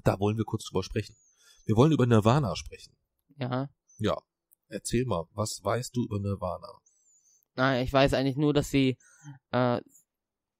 da 0.04 0.18
wollen 0.18 0.38
wir 0.38 0.44
kurz 0.44 0.64
drüber 0.64 0.82
sprechen. 0.82 1.14
Wir 1.66 1.76
wollen 1.76 1.92
über 1.92 2.06
Nirvana 2.06 2.56
sprechen. 2.56 2.96
Ja. 3.36 3.68
Ja, 3.98 4.16
erzähl 4.68 5.04
mal, 5.04 5.26
was 5.32 5.62
weißt 5.62 5.94
du 5.94 6.04
über 6.04 6.18
Nirvana? 6.18 6.68
Nein, 7.54 7.84
ich 7.84 7.92
weiß 7.92 8.14
eigentlich 8.14 8.36
nur, 8.36 8.54
dass 8.54 8.70
sie, 8.70 8.96
äh, 9.50 9.80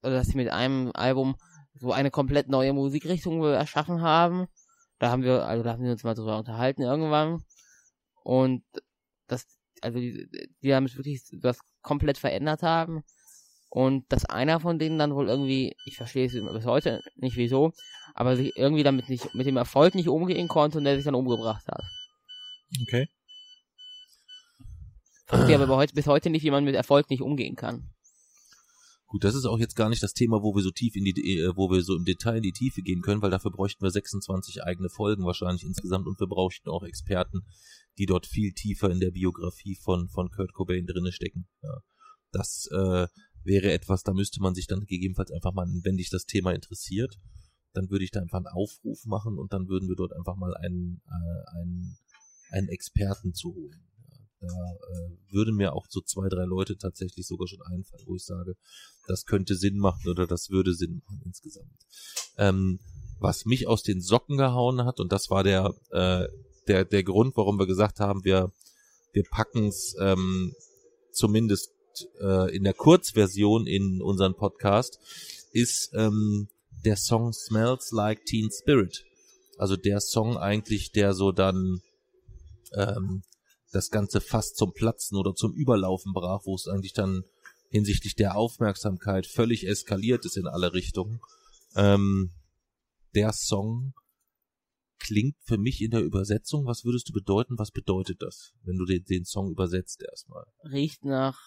oder 0.03 0.13
dass 0.13 0.27
sie 0.27 0.37
mit 0.37 0.49
einem 0.49 0.91
Album 0.93 1.35
so 1.73 1.91
eine 1.91 2.11
komplett 2.11 2.49
neue 2.49 2.73
Musikrichtung 2.73 3.43
erschaffen 3.43 4.01
haben. 4.01 4.47
Da 4.99 5.09
haben 5.09 5.23
wir, 5.23 5.45
also 5.45 5.63
da 5.63 5.73
haben 5.73 5.83
wir 5.83 5.91
uns 5.91 6.03
mal 6.03 6.13
drüber 6.13 6.37
unterhalten 6.37 6.81
irgendwann. 6.81 7.43
Und 8.23 8.63
das, 9.27 9.47
also 9.81 9.99
die, 9.99 10.29
die 10.61 10.69
damit 10.69 10.95
wirklich 10.95 11.23
das 11.31 11.59
komplett 11.81 12.17
verändert 12.17 12.61
haben. 12.61 13.03
Und 13.69 14.11
dass 14.11 14.25
einer 14.25 14.59
von 14.59 14.79
denen 14.79 14.99
dann 14.99 15.15
wohl 15.15 15.29
irgendwie, 15.29 15.75
ich 15.85 15.95
verstehe 15.95 16.25
es 16.25 16.33
bis 16.33 16.65
heute 16.65 17.01
nicht 17.15 17.37
wieso, 17.37 17.71
aber 18.13 18.35
sich 18.35 18.55
irgendwie 18.57 18.83
damit 18.83 19.07
nicht, 19.07 19.33
mit 19.33 19.47
dem 19.47 19.55
Erfolg 19.55 19.95
nicht 19.95 20.09
umgehen 20.09 20.49
konnte 20.49 20.77
und 20.77 20.83
der 20.83 20.97
sich 20.97 21.05
dann 21.05 21.15
umgebracht 21.15 21.65
hat. 21.67 21.83
Okay. 22.81 23.07
Ich 25.13 25.37
verstehe 25.37 25.55
aber 25.55 25.77
heute, 25.77 25.93
bis 25.93 26.07
heute 26.07 26.29
nicht, 26.29 26.43
wie 26.43 26.51
man 26.51 26.65
mit 26.65 26.75
Erfolg 26.75 27.09
nicht 27.09 27.21
umgehen 27.21 27.55
kann. 27.55 27.90
Gut, 29.11 29.25
das 29.25 29.35
ist 29.35 29.43
auch 29.43 29.59
jetzt 29.59 29.75
gar 29.75 29.89
nicht 29.89 30.01
das 30.01 30.13
Thema, 30.13 30.41
wo 30.41 30.55
wir 30.55 30.63
so 30.63 30.71
tief 30.71 30.95
in 30.95 31.03
die, 31.03 31.39
äh, 31.39 31.51
wo 31.57 31.69
wir 31.69 31.83
so 31.83 31.97
im 31.97 32.05
Detail 32.05 32.37
in 32.37 32.43
die 32.43 32.53
Tiefe 32.53 32.81
gehen 32.81 33.01
können, 33.01 33.21
weil 33.21 33.29
dafür 33.29 33.51
bräuchten 33.51 33.83
wir 33.83 33.91
26 33.91 34.63
eigene 34.63 34.89
Folgen 34.89 35.25
wahrscheinlich 35.25 35.65
insgesamt 35.65 36.07
und 36.07 36.17
wir 36.17 36.27
bräuchten 36.27 36.69
auch 36.69 36.83
Experten, 36.83 37.41
die 37.97 38.05
dort 38.05 38.25
viel 38.25 38.53
tiefer 38.53 38.89
in 38.89 39.01
der 39.01 39.11
Biografie 39.11 39.75
von, 39.75 40.07
von 40.07 40.31
Kurt 40.31 40.53
Cobain 40.53 40.85
drinne 40.85 41.11
stecken. 41.11 41.49
Ja. 41.61 41.81
Das 42.31 42.69
äh, 42.71 43.07
wäre 43.43 43.73
etwas, 43.73 44.03
da 44.03 44.13
müsste 44.13 44.41
man 44.41 44.55
sich 44.55 44.67
dann 44.67 44.85
gegebenenfalls 44.85 45.31
einfach 45.31 45.51
mal, 45.51 45.67
wenn 45.83 45.97
dich 45.97 46.09
das 46.09 46.23
Thema 46.23 46.53
interessiert, 46.53 47.19
dann 47.73 47.89
würde 47.89 48.05
ich 48.05 48.11
da 48.11 48.21
einfach 48.21 48.37
einen 48.37 48.47
Aufruf 48.47 49.03
machen 49.03 49.37
und 49.37 49.51
dann 49.51 49.67
würden 49.67 49.89
wir 49.89 49.97
dort 49.97 50.13
einfach 50.13 50.37
mal 50.37 50.55
einen, 50.55 51.01
äh, 51.09 51.59
einen, 51.59 51.97
einen 52.51 52.69
Experten 52.69 53.33
zu 53.33 53.53
holen. 53.53 53.90
Da 54.41 54.47
äh, 54.47 55.33
würde 55.33 55.51
mir 55.51 55.73
auch 55.73 55.85
so 55.87 56.01
zwei, 56.01 56.27
drei 56.27 56.45
Leute 56.45 56.75
tatsächlich 56.75 57.27
sogar 57.27 57.47
schon 57.47 57.61
einfallen, 57.61 58.03
wo 58.07 58.15
ich 58.15 58.25
sage, 58.25 58.55
das 59.07 59.25
könnte 59.25 59.55
Sinn 59.55 59.77
machen 59.77 60.09
oder 60.09 60.25
das 60.25 60.49
würde 60.49 60.73
Sinn 60.73 61.01
machen 61.05 61.21
insgesamt. 61.25 61.85
Ähm, 62.37 62.79
was 63.19 63.45
mich 63.45 63.67
aus 63.67 63.83
den 63.83 64.01
Socken 64.01 64.37
gehauen 64.37 64.83
hat, 64.83 64.99
und 64.99 65.11
das 65.11 65.29
war 65.29 65.43
der, 65.43 65.75
äh, 65.91 66.27
der, 66.67 66.85
der 66.85 67.03
Grund, 67.03 67.37
warum 67.37 67.59
wir 67.59 67.67
gesagt 67.67 67.99
haben, 67.99 68.23
wir, 68.23 68.51
wir 69.13 69.23
packen 69.29 69.67
es 69.67 69.95
ähm, 69.99 70.53
zumindest 71.11 71.71
äh, 72.19 72.55
in 72.55 72.63
der 72.63 72.73
Kurzversion 72.73 73.67
in 73.67 74.01
unseren 74.01 74.35
Podcast, 74.35 74.97
ist 75.51 75.91
ähm, 75.93 76.47
der 76.83 76.95
Song 76.95 77.31
Smells 77.31 77.91
Like 77.91 78.25
Teen 78.25 78.49
Spirit. 78.51 79.03
Also 79.57 79.75
der 79.75 79.99
Song 79.99 80.37
eigentlich, 80.37 80.91
der 80.91 81.13
so 81.13 81.31
dann 81.31 81.81
ähm, 82.73 83.21
das 83.71 83.89
Ganze 83.89 84.21
fast 84.21 84.57
zum 84.57 84.73
Platzen 84.73 85.17
oder 85.17 85.33
zum 85.33 85.53
Überlaufen 85.53 86.13
brach, 86.13 86.41
wo 86.45 86.55
es 86.55 86.67
eigentlich 86.67 86.93
dann 86.93 87.23
hinsichtlich 87.69 88.15
der 88.15 88.35
Aufmerksamkeit 88.35 89.25
völlig 89.25 89.65
eskaliert 89.65 90.25
ist 90.25 90.37
in 90.37 90.47
alle 90.47 90.73
Richtungen. 90.73 91.21
Ähm, 91.75 92.31
der 93.15 93.31
Song 93.33 93.93
klingt 94.99 95.37
für 95.43 95.57
mich 95.57 95.81
in 95.81 95.91
der 95.91 96.03
Übersetzung, 96.03 96.65
was 96.65 96.85
würdest 96.85 97.09
du 97.09 97.13
bedeuten, 97.13 97.57
was 97.57 97.71
bedeutet 97.71 98.21
das, 98.21 98.53
wenn 98.63 98.77
du 98.77 98.85
den, 98.85 99.03
den 99.05 99.25
Song 99.25 99.49
übersetzt 99.49 100.03
erstmal? 100.03 100.45
Riecht 100.63 101.03
nach 101.03 101.39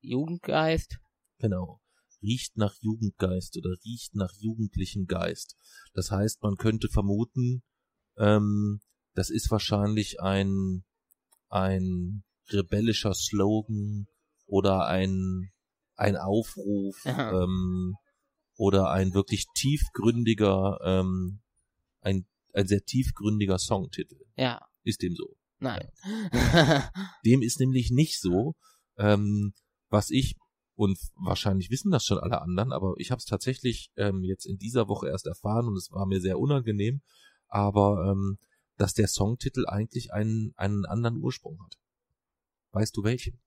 Jugendgeist. 0.00 0.98
Genau. 1.38 1.80
Riecht 2.20 2.56
nach 2.56 2.74
Jugendgeist 2.80 3.56
oder 3.56 3.76
riecht 3.84 4.14
nach 4.14 4.32
jugendlichem 4.38 5.06
Geist. 5.06 5.56
Das 5.94 6.10
heißt, 6.10 6.42
man 6.42 6.56
könnte 6.56 6.88
vermuten, 6.88 7.62
ähm, 8.16 8.80
das 9.14 9.30
ist 9.30 9.50
wahrscheinlich 9.50 10.20
ein 10.20 10.84
ein 11.54 12.24
rebellischer 12.50 13.14
Slogan 13.14 14.06
oder 14.46 14.86
ein, 14.86 15.52
ein 15.94 16.16
Aufruf 16.16 16.96
ähm, 17.06 17.94
oder 18.56 18.90
ein 18.90 19.14
wirklich 19.14 19.46
tiefgründiger, 19.54 20.78
ähm, 20.82 21.40
ein, 22.00 22.26
ein 22.52 22.66
sehr 22.66 22.84
tiefgründiger 22.84 23.58
Songtitel. 23.58 24.16
Ja. 24.36 24.66
Ist 24.82 25.02
dem 25.02 25.14
so? 25.14 25.36
Nein. 25.60 25.88
Ja. 26.32 26.90
dem 27.24 27.40
ist 27.40 27.60
nämlich 27.60 27.90
nicht 27.90 28.20
so, 28.20 28.54
ähm, 28.98 29.54
was 29.88 30.10
ich 30.10 30.36
und 30.76 30.98
wahrscheinlich 31.14 31.70
wissen 31.70 31.92
das 31.92 32.04
schon 32.04 32.18
alle 32.18 32.42
anderen, 32.42 32.72
aber 32.72 32.94
ich 32.98 33.12
habe 33.12 33.20
es 33.20 33.26
tatsächlich 33.26 33.92
ähm, 33.96 34.24
jetzt 34.24 34.44
in 34.44 34.58
dieser 34.58 34.88
Woche 34.88 35.08
erst 35.08 35.26
erfahren 35.26 35.68
und 35.68 35.76
es 35.76 35.92
war 35.92 36.04
mir 36.04 36.20
sehr 36.20 36.38
unangenehm. 36.40 37.00
Aber 37.46 38.10
ähm, 38.10 38.38
dass 38.76 38.94
der 38.94 39.08
Songtitel 39.08 39.66
eigentlich 39.66 40.12
einen, 40.12 40.52
einen 40.56 40.84
anderen 40.86 41.22
Ursprung 41.22 41.62
hat. 41.62 41.78
Weißt 42.72 42.96
du 42.96 43.04
welchen? 43.04 43.40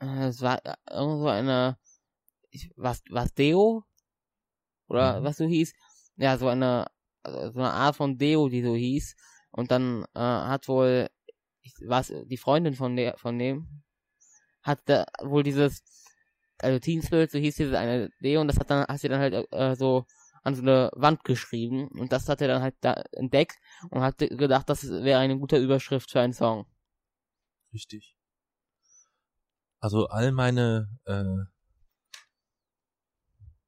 Äh, 0.00 0.28
es 0.28 0.40
war 0.40 0.64
äh, 0.64 0.74
irgendwo 0.90 1.28
eine, 1.28 1.78
was, 2.76 3.02
was 3.10 3.32
Deo? 3.34 3.84
Oder 4.88 5.20
mhm. 5.20 5.24
was 5.24 5.38
so 5.38 5.46
hieß? 5.46 5.72
Ja, 6.16 6.36
so 6.36 6.48
eine, 6.48 6.86
also 7.22 7.52
so 7.52 7.58
eine 7.60 7.70
Art 7.70 7.96
von 7.96 8.18
Deo, 8.18 8.48
die 8.48 8.62
so 8.62 8.74
hieß. 8.74 9.16
Und 9.52 9.70
dann 9.70 10.04
äh, 10.14 10.20
hat 10.20 10.68
wohl, 10.68 11.08
was, 11.86 12.12
die 12.26 12.36
Freundin 12.36 12.74
von 12.74 12.96
der, 12.96 13.16
von 13.16 13.38
dem, 13.38 13.82
hat 14.62 14.80
da 14.86 15.06
wohl 15.22 15.42
dieses, 15.42 15.82
also 16.58 16.78
Teen 16.78 17.02
Spirit, 17.02 17.30
so 17.30 17.38
hieß 17.38 17.56
diese 17.56 17.78
eine 17.78 18.10
Deo, 18.20 18.40
und 18.40 18.48
das 18.48 18.58
hat 18.58 18.70
dann, 18.70 18.86
hat 18.86 19.00
sie 19.00 19.08
dann 19.08 19.20
halt 19.20 19.52
äh, 19.52 19.74
so 19.76 20.06
an 20.42 20.54
so 20.54 20.62
eine 20.62 20.90
Wand 20.94 21.24
geschrieben 21.24 21.88
und 21.88 22.12
das 22.12 22.28
hat 22.28 22.40
er 22.40 22.48
dann 22.48 22.62
halt 22.62 22.74
da 22.80 22.94
entdeckt 23.12 23.58
und 23.90 24.02
hat 24.02 24.18
gedacht, 24.18 24.68
das 24.68 24.88
wäre 24.88 25.20
eine 25.20 25.38
gute 25.38 25.56
Überschrift 25.58 26.10
für 26.10 26.20
einen 26.20 26.32
Song. 26.32 26.66
Richtig. 27.72 28.16
Also 29.78 30.06
all 30.06 30.32
meine 30.32 30.88
äh, 31.04 31.44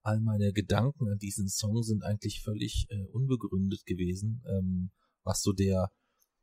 all 0.02 0.20
meine 0.20 0.52
Gedanken 0.52 1.08
an 1.08 1.18
diesen 1.18 1.48
Song 1.48 1.82
sind 1.82 2.04
eigentlich 2.04 2.42
völlig 2.42 2.86
äh, 2.90 3.06
unbegründet 3.12 3.86
gewesen, 3.86 4.42
ähm, 4.46 4.90
was 5.22 5.42
so 5.42 5.52
der 5.52 5.90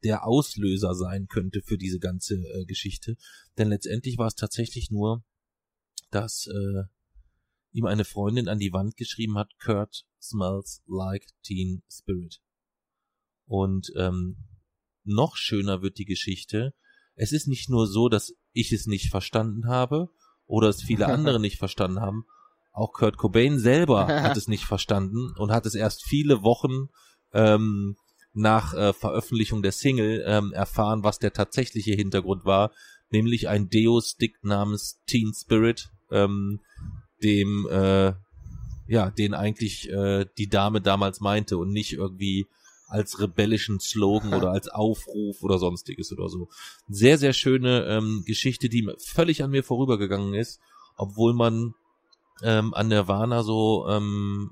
der 0.03 0.25
Auslöser 0.25 0.95
sein 0.95 1.27
könnte 1.27 1.61
für 1.61 1.77
diese 1.77 1.99
ganze 1.99 2.35
äh, 2.35 2.65
Geschichte. 2.65 3.17
Denn 3.57 3.67
letztendlich 3.69 4.17
war 4.17 4.27
es 4.27 4.35
tatsächlich 4.35 4.89
nur, 4.89 5.23
dass 6.09 6.47
äh, 6.47 6.83
ihm 7.71 7.85
eine 7.85 8.05
Freundin 8.05 8.47
an 8.47 8.59
die 8.59 8.73
Wand 8.73 8.97
geschrieben 8.97 9.37
hat, 9.37 9.51
Kurt 9.59 10.05
smells 10.21 10.81
like 10.87 11.25
Teen 11.43 11.83
Spirit. 11.89 12.41
Und 13.45 13.91
ähm, 13.97 14.37
noch 15.03 15.35
schöner 15.35 15.81
wird 15.81 15.97
die 15.97 16.05
Geschichte. 16.05 16.73
Es 17.15 17.31
ist 17.31 17.47
nicht 17.47 17.69
nur 17.69 17.87
so, 17.87 18.09
dass 18.09 18.33
ich 18.53 18.71
es 18.71 18.87
nicht 18.87 19.09
verstanden 19.09 19.67
habe 19.67 20.09
oder 20.45 20.69
es 20.69 20.81
viele 20.81 21.07
andere 21.13 21.39
nicht 21.39 21.57
verstanden 21.57 21.99
haben. 21.99 22.25
Auch 22.71 22.93
Kurt 22.93 23.17
Cobain 23.17 23.59
selber 23.59 24.07
hat 24.23 24.37
es 24.37 24.47
nicht 24.47 24.65
verstanden 24.65 25.33
und 25.37 25.51
hat 25.51 25.65
es 25.65 25.75
erst 25.75 26.03
viele 26.03 26.43
Wochen 26.43 26.89
ähm, 27.33 27.95
nach 28.33 28.73
äh, 28.73 28.93
Veröffentlichung 28.93 29.61
der 29.61 29.73
Single 29.73 30.23
ähm, 30.25 30.53
erfahren, 30.53 31.03
was 31.03 31.19
der 31.19 31.33
tatsächliche 31.33 31.93
Hintergrund 31.93 32.45
war, 32.45 32.71
nämlich 33.09 33.49
ein 33.49 33.69
Deo-Stick 33.69 34.43
namens 34.43 35.01
Teen 35.05 35.33
Spirit, 35.33 35.89
ähm, 36.11 36.61
dem 37.23 37.67
äh, 37.69 38.13
ja, 38.87 39.09
den 39.09 39.33
eigentlich 39.33 39.89
äh, 39.89 40.25
die 40.37 40.49
Dame 40.49 40.81
damals 40.81 41.21
meinte 41.21 41.57
und 41.57 41.71
nicht 41.71 41.93
irgendwie 41.93 42.47
als 42.89 43.21
rebellischen 43.21 43.79
Slogan 43.79 44.33
oder 44.33 44.51
als 44.51 44.67
Aufruf 44.67 45.43
oder 45.43 45.57
sonstiges 45.59 46.11
oder 46.11 46.27
so. 46.27 46.49
Sehr, 46.89 47.17
sehr 47.17 47.31
schöne 47.31 47.85
ähm, 47.85 48.23
Geschichte, 48.25 48.67
die 48.67 48.85
völlig 48.97 49.43
an 49.43 49.51
mir 49.51 49.63
vorübergegangen 49.63 50.33
ist, 50.33 50.59
obwohl 50.97 51.33
man 51.33 51.73
ähm, 52.43 52.73
an 52.73 52.89
Nirvana 52.89 53.43
so, 53.43 53.87
ähm, 53.87 54.51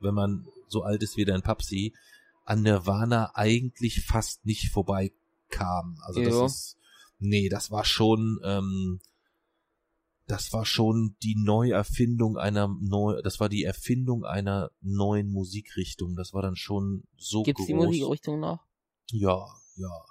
wenn 0.00 0.14
man 0.14 0.48
so 0.66 0.82
alt 0.82 1.04
ist 1.04 1.16
wie 1.16 1.24
dein 1.24 1.42
Papsi, 1.42 1.94
an 2.44 2.62
Nirvana 2.62 3.30
eigentlich 3.34 4.04
fast 4.04 4.44
nicht 4.44 4.72
vorbeikam. 4.72 5.98
Also 6.02 6.22
das 6.22 6.34
jo. 6.34 6.46
ist, 6.46 6.76
nee, 7.20 7.48
das 7.48 7.70
war 7.70 7.84
schon, 7.84 8.40
ähm, 8.42 8.98
das 10.26 10.52
war 10.52 10.66
schon 10.66 11.16
die 11.22 11.36
Neuerfindung 11.36 12.36
einer 12.36 12.68
neu, 12.80 13.20
das 13.22 13.38
war 13.38 13.48
die 13.48 13.62
Erfindung 13.62 14.24
einer 14.24 14.70
neuen 14.80 15.30
Musikrichtung. 15.30 16.16
Das 16.16 16.32
war 16.32 16.42
dann 16.42 16.56
schon 16.56 17.04
so 17.16 17.42
Gibt's 17.42 17.60
groß. 17.60 17.66
die 17.66 17.74
Musikrichtung 17.74 18.40
noch? 18.40 18.64
Ja, 19.10 19.46
ja, 19.76 20.04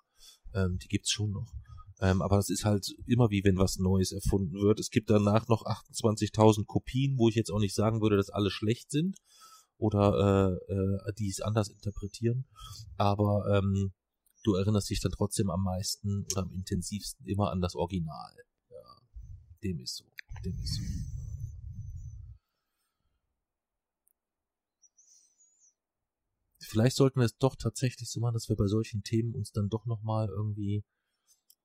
ähm, 0.54 0.80
die 0.82 0.88
gibt's 0.88 1.12
schon 1.12 1.32
noch. 1.32 1.52
Ähm, 2.00 2.22
aber 2.22 2.38
das 2.38 2.50
ist 2.50 2.66
halt 2.66 2.88
immer 3.06 3.30
wie 3.30 3.44
wenn 3.44 3.58
was 3.58 3.78
Neues 3.78 4.12
erfunden 4.12 4.54
wird. 4.56 4.80
Es 4.80 4.90
gibt 4.90 5.10
danach 5.10 5.48
noch 5.48 5.66
28.000 5.66 6.66
Kopien, 6.66 7.18
wo 7.18 7.30
ich 7.30 7.36
jetzt 7.36 7.52
auch 7.52 7.60
nicht 7.60 7.76
sagen 7.76 8.02
würde, 8.02 8.18
dass 8.18 8.30
alle 8.30 8.52
schlecht 8.52 8.92
sind 8.92 9.18
oder 9.78 10.60
äh, 10.70 10.74
äh, 10.74 11.14
die 11.18 11.30
es 11.30 11.42
anders 11.42 11.70
interpretieren. 11.70 12.46
Aber 12.98 13.46
ähm, 13.50 13.94
du 14.44 14.56
erinnerst 14.56 14.90
dich 14.90 15.02
dann 15.02 15.12
trotzdem 15.12 15.50
am 15.50 15.64
meisten 15.64 16.26
oder 16.32 16.44
am 16.44 16.52
intensivsten 16.52 17.26
immer 17.26 17.52
an 17.52 17.62
das 17.62 17.76
Original. 17.76 18.34
Dem 19.66 19.80
ist 19.80 19.96
so. 19.96 20.06
Dem 20.44 20.54
ist 20.64 20.76
so. 20.76 20.82
Vielleicht 26.60 26.96
sollten 26.96 27.20
wir 27.20 27.26
es 27.26 27.38
doch 27.38 27.56
tatsächlich 27.56 28.10
so 28.10 28.20
machen, 28.20 28.36
dass 28.36 28.48
wir 28.48 28.56
bei 28.56 28.68
solchen 28.68 29.02
Themen 29.02 29.34
uns 29.34 29.52
dann 29.52 29.70
doch 29.70 29.88
nochmal 29.88 30.30
irgendwie 30.30 30.84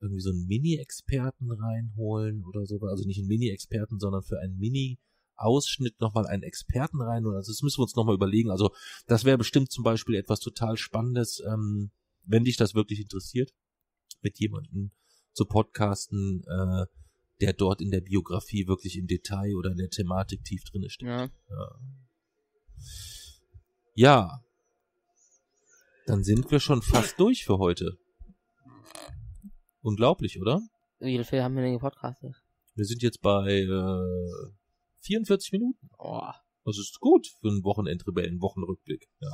irgendwie 0.01 0.23
so 0.23 0.31
einen 0.31 0.47
Mini-Experten 0.47 1.53
reinholen 1.53 2.43
oder 2.47 2.65
so. 2.65 2.81
Also 2.81 3.05
nicht 3.07 3.19
einen 3.19 3.29
Mini-Experten, 3.29 3.99
sondern 3.99 4.23
für 4.23 4.41
ein 4.41 4.57
Mini 4.57 4.99
Ausschnitt 5.37 6.01
nochmal 6.01 6.27
einen 6.27 6.43
Experten 6.43 7.03
rein. 7.03 7.27
Und 7.27 7.35
also 7.35 7.53
das 7.53 7.61
müssen 7.61 7.81
wir 7.81 7.83
uns 7.83 7.97
nochmal 7.97 8.15
überlegen. 8.15 8.51
Also 8.51 8.71
das 9.09 9.25
wäre 9.25 9.37
bestimmt 9.37 9.71
zum 9.71 9.85
Beispiel 9.85 10.15
etwas 10.15 10.41
total 10.41 10.79
Spannendes, 10.79 11.43
ähm, 11.47 11.91
wenn 12.23 12.45
dich 12.45 12.57
das 12.57 12.75
wirklich 12.75 13.01
interessiert, 13.01 13.53
mit 14.23 14.39
jemandem 14.39 14.91
zu 15.35 15.45
podcasten, 15.45 16.45
äh, 16.45 16.87
der 17.41 17.53
dort 17.53 17.80
in 17.80 17.91
der 17.91 18.01
Biografie 18.01 18.66
wirklich 18.66 18.97
im 18.97 19.07
Detail 19.07 19.55
oder 19.57 19.70
in 19.70 19.78
der 19.78 19.91
Thematik 19.91 20.45
tief 20.45 20.62
drinne 20.64 20.91
steht. 20.91 21.09
Ja. 21.09 21.30
Ja. 21.49 21.78
ja. 23.95 24.41
Dann 26.07 26.24
sind 26.24 26.51
wir 26.51 26.61
schon 26.61 26.82
fast 26.82 27.18
durch 27.20 27.45
für 27.45 27.59
heute. 27.59 27.99
Unglaublich, 29.82 30.41
oder? 30.41 30.61
Wie 30.99 31.22
viel 31.24 31.43
haben 31.43 31.55
wir 31.55 31.62
denn 31.62 31.74
gepodcastet? 31.74 32.34
Wir 32.74 32.84
sind 32.84 33.03
jetzt 33.03 33.20
bei 33.20 33.61
äh, 33.62 34.51
44 35.01 35.53
Minuten. 35.53 35.88
Oh. 35.99 36.30
Das 36.64 36.78
ist 36.78 37.01
gut 37.01 37.26
für 37.41 37.49
einen 37.49 37.64
Wochenendrebellen-Wochenrückblick. 37.64 39.09
Ja. 39.20 39.30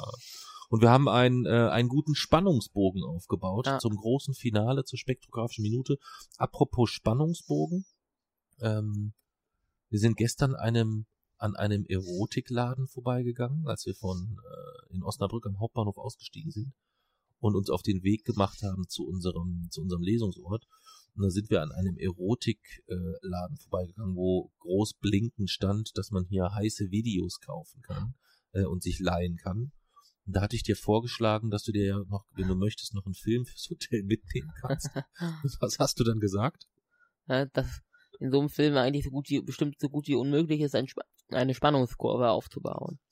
Und 0.69 0.83
wir 0.83 0.91
haben 0.91 1.09
einen, 1.09 1.47
äh, 1.47 1.69
einen 1.71 1.89
guten 1.89 2.15
Spannungsbogen 2.15 3.03
aufgebaut 3.05 3.67
Ja. 3.67 3.79
zum 3.79 3.97
großen 3.97 4.35
Finale 4.35 4.85
zur 4.85 4.99
spektrographischen 4.99 5.63
Minute. 5.63 5.99
Apropos 6.39 6.91
Spannungsbogen. 6.91 7.85
Ähm, 8.61 9.15
wir 9.89 9.99
sind 9.99 10.17
gestern 10.17 10.55
einem, 10.55 11.07
an 11.39 11.55
einem 11.57 11.85
Erotikladen 11.87 12.89
vorbeigegangen, 12.89 13.67
als 13.67 13.87
wir 13.87 13.95
von 13.95 14.39
äh, 14.39 14.95
in 14.95 15.03
Osnabrück 15.03 15.47
am 15.47 15.61
Hauptbahnhof 15.61 15.99
ausgestiegen 15.99 16.51
sind 16.51 16.73
und 17.39 17.55
uns 17.55 17.71
auf 17.71 17.83
den 17.83 18.03
Weg 18.03 18.25
gemacht 18.25 18.63
haben 18.63 18.89
zu 18.89 19.07
unserem, 19.07 19.69
zu 19.71 19.83
unserem 19.83 20.03
Lesungsort. 20.03 20.67
Und 21.15 21.23
da 21.23 21.31
sind 21.31 21.51
wir 21.51 21.63
an 21.63 21.73
einem 21.73 21.97
Erotikladen 21.97 23.57
vorbeigegangen, 23.59 24.17
wo 24.17 24.53
groß 24.59 24.95
blinkend 24.95 25.51
stand, 25.51 25.93
dass 25.97 26.11
man 26.11 26.27
hier 26.27 26.53
heiße 26.53 26.91
Videos 26.91 27.41
kaufen 27.41 27.81
kann 27.83 28.15
äh, 28.53 28.65
und 28.65 28.83
sich 28.83 28.99
leihen 28.99 29.37
kann. 29.37 29.73
Und 30.27 30.37
da 30.37 30.43
hatte 30.43 30.57
ich 30.57 30.63
dir 30.63 30.77
vorgeschlagen, 30.77 31.51
dass 31.51 31.63
du 31.63 31.73
dir 31.73 31.87
ja 31.87 31.99
noch, 32.09 32.27
wenn 32.35 32.49
du 32.49 32.57
möchtest, 32.57 32.95
noch 32.95 33.07
einen 33.07 33.15
Film 33.15 33.47
fürs 33.47 33.69
Hotel 33.71 34.03
mitnehmen 34.03 34.53
kannst. 34.61 34.91
Was 35.61 35.79
hast 35.79 36.01
du 36.01 36.05
dann 36.05 36.19
gesagt? 36.19 36.67
Ja, 37.29 37.47
dass 37.47 37.81
in 38.21 38.31
so 38.31 38.41
einem 38.41 38.49
Film 38.49 38.77
eigentlich 38.77 39.05
so 39.05 39.11
gut 39.11 39.29
wie, 39.29 39.41
bestimmt 39.41 39.77
so 39.81 39.89
gut 39.89 40.07
wie 40.09 40.15
unmöglich 40.15 40.61
ist, 40.61 40.75
ein, 40.75 40.87
eine 41.31 41.55
Spannungskurve 41.55 42.31
aufzubauen. 42.31 42.99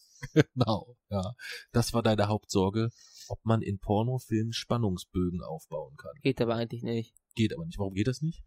Genau, 0.54 0.96
ja. 1.10 1.34
Das 1.72 1.92
war 1.92 2.02
deine 2.02 2.28
Hauptsorge, 2.28 2.88
ob 3.28 3.44
man 3.44 3.60
in 3.60 3.78
Pornofilmen 3.78 4.54
Spannungsbögen 4.54 5.42
aufbauen 5.42 5.96
kann. 5.98 6.12
Geht 6.22 6.40
aber 6.40 6.54
eigentlich 6.54 6.82
nicht. 6.82 7.14
Geht 7.34 7.52
aber 7.52 7.66
nicht. 7.66 7.78
Warum 7.78 7.92
geht 7.92 8.06
das 8.06 8.22
nicht? 8.22 8.42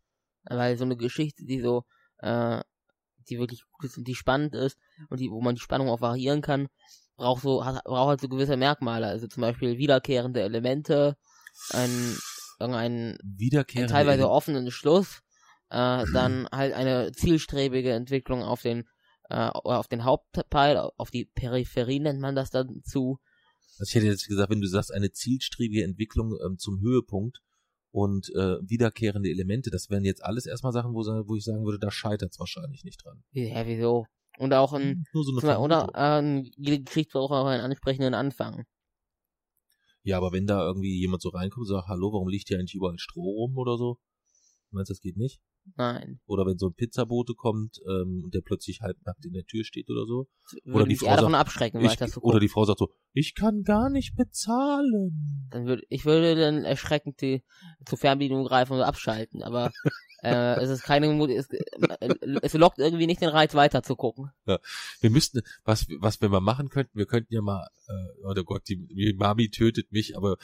Weil 0.46 0.76
so 0.78 0.86
eine 0.86 0.98
Geschichte, 0.98 1.46
die 1.46 1.60
so, 1.62 1.84
äh, 2.18 2.62
die 3.30 3.38
wirklich 3.38 3.62
gut 3.72 3.86
ist 3.86 3.98
und 4.00 4.08
die 4.08 4.16
spannend 4.16 4.56
ist 4.56 4.80
und 5.10 5.20
die, 5.20 5.30
wo 5.30 5.40
man 5.40 5.54
die 5.54 5.62
Spannung 5.62 5.90
auch 5.90 6.02
variieren 6.02 6.42
kann, 6.42 6.68
braucht 7.16 7.44
so, 7.44 7.64
hat, 7.64 7.84
braucht 7.84 8.08
halt 8.10 8.22
so 8.22 8.28
gewisse 8.30 8.58
Merkmale. 8.58 9.06
Also 9.06 9.28
zum 9.28 9.42
Beispiel 9.42 9.78
wiederkehrende 9.78 10.42
Elemente, 10.42 11.16
ein, 11.72 12.18
irgendein 12.60 12.74
einen 12.86 13.18
Wiederkehrende 13.24 13.94
teilweise 13.94 14.24
Ele- 14.24 14.30
offenen 14.32 14.72
Schluss, 14.72 15.22
äh, 15.70 16.06
dann 16.14 16.48
halt 16.52 16.74
eine 16.74 17.12
zielstrebige 17.12 17.92
Entwicklung 17.92 18.44
auf 18.44 18.62
den 18.62 18.86
äh, 19.30 19.50
auf 19.50 19.88
den 19.88 20.06
Hauptteil, 20.06 20.78
auf 20.78 21.12
die 21.12 21.26
Peripherie 21.26 22.00
nennt 22.00 22.22
man 22.22 22.36
das 22.36 22.50
dann 22.50 22.82
zu. 22.84 23.20
Also 23.80 23.90
ich 23.90 23.96
hätte 23.96 24.06
jetzt 24.08 24.28
gesagt, 24.28 24.50
wenn 24.50 24.62
du 24.62 24.68
sagst, 24.68 24.94
eine 24.94 25.12
zielstrebige 25.12 25.84
Entwicklung 25.84 26.38
ähm, 26.44 26.58
zum 26.58 26.80
Höhepunkt 26.80 27.40
und 27.92 28.30
äh, 28.36 28.58
wiederkehrende 28.62 29.30
Elemente, 29.30 29.70
das 29.70 29.90
wären 29.90 30.06
jetzt 30.06 30.24
alles 30.24 30.46
erstmal 30.46 30.72
Sachen, 30.72 30.94
wo, 30.94 31.00
wo 31.00 31.36
ich 31.36 31.44
sagen 31.44 31.66
würde, 31.66 31.80
da 31.80 31.92
scheitert 31.92 32.32
es 32.32 32.40
wahrscheinlich 32.40 32.84
nicht 32.84 33.04
dran. 33.04 33.24
Ja, 33.32 33.66
wieso? 33.68 34.06
Und 34.40 34.54
auch 34.54 34.74
ein, 34.74 35.06
Nur 35.14 35.24
so 35.24 35.32
eine 35.32 35.60
oder 35.60 35.90
Vermutung. 35.92 36.46
äh, 36.46 36.52
jede 36.56 36.84
Geschichte 36.84 37.14
braucht 37.14 37.32
auch 37.32 37.48
einen 37.48 37.64
ansprechenden 37.64 38.14
Anfang. 38.14 38.66
Ja, 40.04 40.18
aber 40.18 40.32
wenn 40.32 40.48
da 40.48 40.66
irgendwie 40.66 40.98
jemand 40.98 41.22
so 41.22 41.30
reinkommt 41.30 41.68
und 41.68 41.68
sagt, 41.68 41.88
hallo, 41.88 42.14
warum 42.14 42.30
liegt 42.30 42.48
hier 42.48 42.58
eigentlich 42.58 42.76
überall 42.76 42.98
Stroh 42.98 43.30
rum 43.30 43.58
oder 43.58 43.78
so? 43.78 43.98
Meinst 44.72 44.90
du, 44.90 44.94
das 44.94 45.02
geht 45.02 45.18
nicht? 45.18 45.42
Nein. 45.76 46.20
Oder 46.26 46.46
wenn 46.46 46.58
so 46.58 46.68
ein 46.68 46.74
Pizzabote 46.74 47.34
kommt 47.34 47.80
ähm, 47.88 48.22
und 48.24 48.34
der 48.34 48.42
plötzlich 48.42 48.82
halbnackt 48.82 49.26
in 49.26 49.34
der 49.34 49.46
Tür 49.46 49.64
steht 49.64 49.90
oder 49.90 50.06
so? 50.06 50.28
Würde 50.64 50.86
die 50.86 50.94
mich 50.94 51.00
Frau 51.00 51.16
davon 51.16 51.32
sagt, 51.34 51.42
abschrecken, 51.42 51.82
Ich, 51.82 51.98
zu 51.98 52.22
oder 52.22 52.40
die 52.40 52.48
Frau 52.48 52.66
sagt 52.66 52.80
so, 52.80 52.90
ich 53.14 53.36
kann 53.36 53.64
gar 53.64 53.90
nicht 53.90 54.16
bezahlen. 54.16 55.50
Dann 55.52 55.66
würde, 55.66 55.84
ich 55.90 56.06
würde 56.06 56.36
dann 56.36 56.64
erschreckend 56.64 57.22
die, 57.22 57.44
zur 57.86 57.98
Fernbedienung 57.98 58.46
greifen 58.46 58.74
und 58.74 58.82
abschalten, 58.82 59.44
aber 59.44 59.72
äh, 60.24 60.60
es 60.62 60.70
ist 60.70 60.84
keine 60.84 61.10
Mut, 61.10 61.30
es, 61.30 61.50
äh, 61.50 61.60
es 62.42 62.54
lockt 62.54 62.80
irgendwie 62.80 63.08
nicht 63.08 63.22
den 63.22 63.30
Reiz 63.30 63.54
weiter 63.54 63.84
zu 63.84 63.96
gucken. 63.96 64.32
Wir 64.46 65.10
müssten, 65.10 65.42
was, 65.64 65.88
was 66.00 66.22
wir 66.22 66.30
mal 66.30 66.40
machen 66.40 66.70
könnten, 66.70 66.98
wir 66.98 67.06
könnten 67.06 67.34
ja 67.34 67.42
mal, 67.42 67.68
äh, 67.88 68.26
oh 68.26 68.44
Gott, 68.44 68.64
die, 68.70 68.88
die 68.88 69.14
Mami 69.14 69.50
tötet 69.50 69.92
mich, 69.92 70.16
aber 70.18 70.38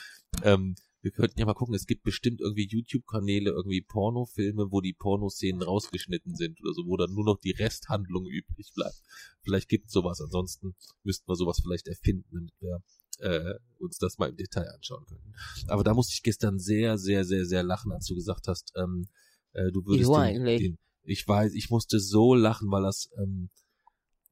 ähm, 0.43 0.75
wir 1.03 1.11
könnten 1.11 1.37
ja 1.37 1.45
mal 1.45 1.53
gucken, 1.53 1.75
es 1.75 1.85
gibt 1.85 2.03
bestimmt 2.03 2.39
irgendwie 2.39 2.65
YouTube-Kanäle, 2.65 3.51
irgendwie 3.51 3.81
Pornofilme, 3.81 4.71
wo 4.71 4.79
die 4.79 4.93
Pornoszenen 4.93 5.61
rausgeschnitten 5.61 6.35
sind 6.35 6.61
oder 6.61 6.73
so, 6.73 6.87
wo 6.87 6.95
dann 6.95 7.13
nur 7.13 7.25
noch 7.25 7.39
die 7.39 7.51
Resthandlung 7.51 8.25
übrig 8.25 8.71
bleibt. 8.73 8.95
Vielleicht 9.41 9.67
gibt's 9.67 9.91
sowas, 9.91 10.21
ansonsten 10.21 10.75
müssten 11.03 11.27
wir 11.29 11.35
sowas 11.35 11.59
vielleicht 11.61 11.89
erfinden, 11.89 12.29
damit 12.31 12.53
wir 12.61 12.81
äh, 13.19 13.59
uns 13.79 13.97
das 13.97 14.17
mal 14.17 14.29
im 14.29 14.37
Detail 14.37 14.69
anschauen 14.73 15.05
können. 15.05 15.35
Aber 15.67 15.83
da 15.83 15.93
musste 15.93 16.13
ich 16.13 16.23
gestern 16.23 16.57
sehr, 16.57 16.97
sehr, 16.97 17.25
sehr, 17.25 17.45
sehr 17.45 17.63
lachen, 17.63 17.91
als 17.91 18.05
du 18.05 18.15
gesagt 18.15 18.47
hast, 18.47 18.71
ähm, 18.77 19.09
äh, 19.51 19.71
du 19.71 19.85
würdest 19.85 20.09
Wieso 20.09 20.21
den, 20.21 20.45
den, 20.45 20.77
ich 21.03 21.27
weiß, 21.27 21.53
ich 21.53 21.69
musste 21.69 21.99
so 21.99 22.33
lachen, 22.33 22.71
weil 22.71 22.83
das, 22.83 23.09
ähm, 23.17 23.49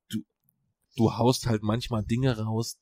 du, 0.09 0.19
du 0.95 1.17
haust 1.17 1.47
halt 1.47 1.63
manchmal 1.63 2.05
Dinge 2.05 2.38
raus, 2.38 2.78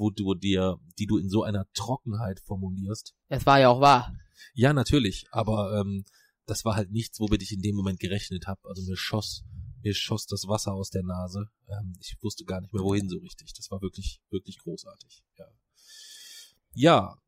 wo 0.00 0.10
du 0.10 0.34
dir, 0.34 0.80
die 0.98 1.06
du 1.06 1.18
in 1.18 1.28
so 1.28 1.44
einer 1.44 1.70
Trockenheit 1.74 2.40
formulierst. 2.40 3.14
Es 3.28 3.46
war 3.46 3.60
ja 3.60 3.68
auch 3.68 3.80
wahr. 3.80 4.16
Ja, 4.54 4.72
natürlich, 4.72 5.26
aber 5.30 5.78
ähm, 5.78 6.04
das 6.46 6.64
war 6.64 6.74
halt 6.74 6.90
nichts, 6.90 7.20
womit 7.20 7.42
ich 7.42 7.52
in 7.52 7.60
dem 7.60 7.76
Moment 7.76 8.00
gerechnet 8.00 8.46
habe. 8.46 8.60
Also 8.64 8.82
mir 8.82 8.96
schoss, 8.96 9.44
mir 9.82 9.94
schoss 9.94 10.26
das 10.26 10.48
Wasser 10.48 10.72
aus 10.72 10.90
der 10.90 11.02
Nase. 11.02 11.50
Ähm, 11.68 11.92
ich 12.00 12.16
wusste 12.22 12.44
gar 12.44 12.60
nicht 12.60 12.72
mehr, 12.72 12.82
wohin 12.82 13.08
so 13.08 13.18
richtig. 13.18 13.52
Das 13.52 13.70
war 13.70 13.82
wirklich, 13.82 14.20
wirklich 14.30 14.58
großartig. 14.58 15.22
Ja. 15.38 15.46
Ja. 16.72 17.18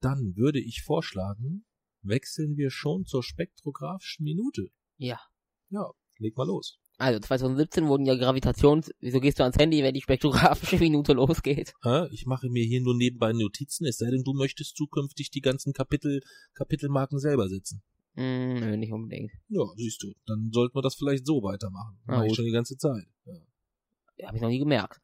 Dann 0.00 0.36
würde 0.36 0.60
ich 0.60 0.82
vorschlagen, 0.82 1.66
wechseln 2.00 2.56
wir 2.56 2.70
schon 2.70 3.04
zur 3.04 3.22
spektrographischen 3.22 4.24
Minute. 4.24 4.70
Ja. 4.96 5.20
Ja, 5.68 5.90
leg 6.18 6.36
mal 6.36 6.46
los. 6.46 6.78
Also 7.00 7.18
2017 7.18 7.88
wurden 7.88 8.04
ja 8.04 8.14
Gravitations... 8.14 8.90
Wieso 9.00 9.20
gehst 9.20 9.38
du 9.38 9.42
ans 9.42 9.56
Handy, 9.56 9.82
wenn 9.82 9.94
die 9.94 10.02
spektrographische 10.02 10.76
Minute 10.78 11.14
losgeht? 11.14 11.72
Hä? 11.82 12.06
Ich 12.12 12.26
mache 12.26 12.50
mir 12.50 12.62
hier 12.62 12.82
nur 12.82 12.94
nebenbei 12.94 13.32
Notizen, 13.32 13.86
es 13.86 13.96
sei 13.96 14.10
denn, 14.10 14.22
du 14.22 14.34
möchtest 14.34 14.76
zukünftig 14.76 15.30
die 15.30 15.40
ganzen 15.40 15.72
Kapitel, 15.72 16.20
Kapitelmarken 16.52 17.18
selber 17.18 17.48
setzen. 17.48 17.82
Hm, 18.16 18.60
nö, 18.60 18.76
nicht 18.76 18.92
unbedingt. 18.92 19.32
Ja, 19.48 19.64
siehst 19.76 20.02
du. 20.02 20.12
Dann 20.26 20.50
sollten 20.52 20.76
wir 20.76 20.82
das 20.82 20.94
vielleicht 20.94 21.26
so 21.26 21.42
weitermachen. 21.42 21.98
Na 22.06 22.18
Mach 22.18 22.24
ich 22.24 22.34
schon 22.34 22.44
die 22.44 22.52
ganze 22.52 22.76
Zeit. 22.76 23.06
Ja. 23.24 24.26
Habe 24.26 24.36
ich 24.36 24.42
noch 24.42 24.50
nie 24.50 24.58
gemerkt. 24.58 25.00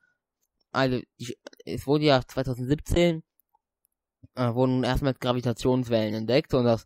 Also, 0.73 1.01
die, 1.19 1.35
es 1.65 1.87
wurde 1.87 2.05
ja 2.05 2.21
2017 2.21 3.23
äh, 4.35 4.55
wurden 4.55 4.85
erstmals 4.85 5.19
Gravitationswellen 5.19 6.15
entdeckt 6.15 6.53
und 6.53 6.65
das 6.65 6.85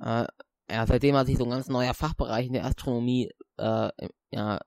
äh, 0.00 0.24
ja, 0.70 0.86
seitdem 0.86 1.16
hat 1.16 1.26
sich 1.26 1.36
so 1.36 1.44
ein 1.44 1.50
ganz 1.50 1.68
neuer 1.68 1.94
Fachbereich 1.94 2.46
in 2.46 2.52
der 2.52 2.64
Astronomie 2.64 3.30
äh, 3.56 3.90
ja, 4.32 4.60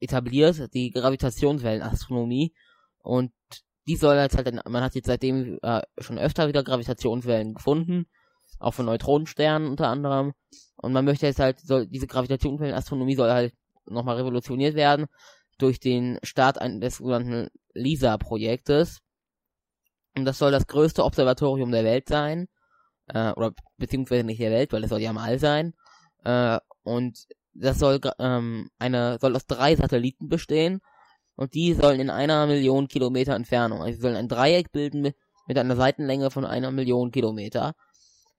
etabliert, 0.00 0.72
die 0.74 0.90
Gravitationswellenastronomie 0.90 2.54
und 2.98 3.32
die 3.86 3.96
soll 3.96 4.16
jetzt 4.16 4.36
halt, 4.36 4.52
man 4.68 4.82
hat 4.82 4.94
jetzt 4.94 5.06
seitdem 5.06 5.58
äh, 5.62 5.80
schon 5.98 6.18
öfter 6.18 6.46
wieder 6.46 6.62
Gravitationswellen 6.62 7.54
gefunden, 7.54 8.06
auch 8.60 8.74
von 8.74 8.86
Neutronensternen 8.86 9.68
unter 9.68 9.88
anderem 9.88 10.34
und 10.76 10.92
man 10.92 11.04
möchte 11.04 11.26
jetzt 11.26 11.40
halt, 11.40 11.58
soll, 11.58 11.86
diese 11.86 12.06
Gravitationswellenastronomie 12.06 13.16
soll 13.16 13.30
halt 13.30 13.54
nochmal 13.86 14.16
revolutioniert 14.16 14.74
werden 14.74 15.06
durch 15.58 15.80
den 15.80 16.18
Start 16.22 16.60
ein, 16.60 16.80
des 16.80 16.98
sogenannten 16.98 17.48
LISA-Projektes. 17.74 19.00
Und 20.16 20.24
das 20.24 20.38
soll 20.38 20.52
das 20.52 20.66
größte 20.66 21.04
Observatorium 21.04 21.70
der 21.70 21.84
Welt 21.84 22.08
sein. 22.08 22.48
Äh, 23.08 23.32
oder 23.32 23.52
beziehungsweise 23.76 24.24
nicht 24.24 24.40
der 24.40 24.50
Welt, 24.50 24.72
weil 24.72 24.84
es 24.84 24.90
soll 24.90 25.00
ja 25.00 25.10
am 25.10 25.18
All 25.18 25.38
sein. 25.38 25.74
Äh, 26.24 26.58
und 26.82 27.26
das 27.60 27.78
soll 27.78 28.00
ähm, 28.18 28.70
eine 28.78 29.18
soll 29.20 29.36
aus 29.36 29.46
drei 29.46 29.76
Satelliten 29.76 30.28
bestehen. 30.28 30.80
Und 31.36 31.54
die 31.54 31.74
sollen 31.74 32.00
in 32.00 32.10
einer 32.10 32.46
Million 32.46 32.88
Kilometer 32.88 33.34
Entfernung, 33.34 33.80
also 33.80 33.94
sie 33.94 34.00
sollen 34.00 34.16
ein 34.16 34.28
Dreieck 34.28 34.72
bilden 34.72 35.02
mit, 35.02 35.16
mit 35.46 35.56
einer 35.56 35.76
Seitenlänge 35.76 36.30
von 36.30 36.44
einer 36.44 36.72
Million 36.72 37.12
Kilometer. 37.12 37.74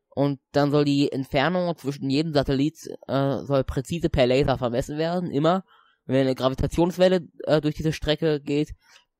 Und 0.10 0.42
dann 0.52 0.72
soll 0.72 0.84
die 0.84 1.12
Entfernung 1.12 1.78
zwischen 1.78 2.10
jedem 2.10 2.34
Satellit 2.34 2.90
äh, 3.08 3.38
soll 3.46 3.64
präzise 3.64 4.10
per 4.10 4.28
Laser 4.28 4.58
vermessen 4.58 4.98
werden, 4.98 5.32
immer. 5.32 5.64
Wenn 6.06 6.22
eine 6.22 6.36
Gravitationswelle 6.36 7.22
äh, 7.46 7.62
durch 7.62 7.76
diese 7.76 7.94
Strecke 7.94 8.42
geht, 8.42 8.72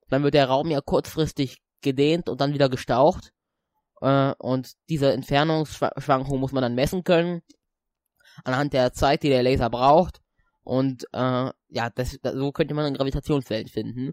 dann 0.10 0.24
wird 0.24 0.34
der 0.34 0.48
Raum 0.48 0.72
ja 0.72 0.82
kurzfristig 0.82 1.62
gedehnt 1.82 2.28
und 2.28 2.42
dann 2.42 2.54
wieder 2.54 2.68
gestaucht. 2.68 3.32
Äh, 4.02 4.34
und 4.40 4.74
diese 4.90 5.14
Entfernungsschwankung 5.14 6.40
muss 6.40 6.52
man 6.52 6.64
dann 6.64 6.76
messen 6.76 7.04
können. 7.04 7.42
Anhand 8.44 8.74
der 8.74 8.94
Zeit, 8.94 9.24
die 9.24 9.30
der 9.30 9.44
Laser 9.44 9.70
braucht. 9.70 10.20
Und 10.64 11.06
äh, 11.14 11.52
ja, 11.70 11.90
das, 11.96 12.18
das, 12.22 12.34
so 12.36 12.52
könnte 12.52 12.74
man 12.74 12.86
dann 12.86 12.94
Gravitationswellen 12.94 13.68
finden. 13.68 14.12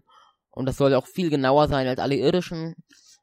Und 0.49 0.65
das 0.65 0.77
soll 0.77 0.93
auch 0.95 1.05
viel 1.05 1.29
genauer 1.29 1.67
sein 1.67 1.87
als 1.87 1.99
alle 1.99 2.15
irdischen 2.15 2.75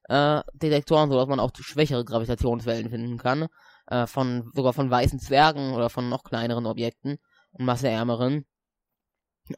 äh, 0.09 0.41
Detektoren, 0.53 1.11
sodass 1.11 1.29
man 1.29 1.41
auch 1.41 1.51
schwächere 1.57 2.05
Gravitationswellen 2.05 2.91
finden 2.91 3.19
kann. 3.19 3.49
Äh, 3.87 4.07
von 4.07 4.51
sogar 4.55 4.73
von 4.73 4.91
weißen 4.91 5.19
Zwergen 5.19 5.75
oder 5.75 5.91
von 5.91 6.09
noch 6.09 6.25
kleineren 6.25 6.67
Objekten 6.67 7.19
und 7.53 7.65
masseärmeren. 7.65 8.47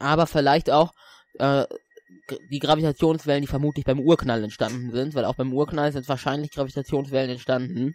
Aber 0.01 0.27
vielleicht 0.27 0.71
auch 0.71 0.93
äh, 1.39 1.65
die 2.51 2.59
Gravitationswellen, 2.59 3.43
die 3.43 3.49
vermutlich 3.49 3.85
beim 3.85 4.01
Urknall 4.01 4.43
entstanden 4.43 4.91
sind, 4.91 5.15
weil 5.15 5.25
auch 5.25 5.37
beim 5.37 5.53
Urknall 5.53 5.93
sind 5.93 6.09
wahrscheinlich 6.09 6.51
Gravitationswellen 6.51 7.31
entstanden. 7.31 7.95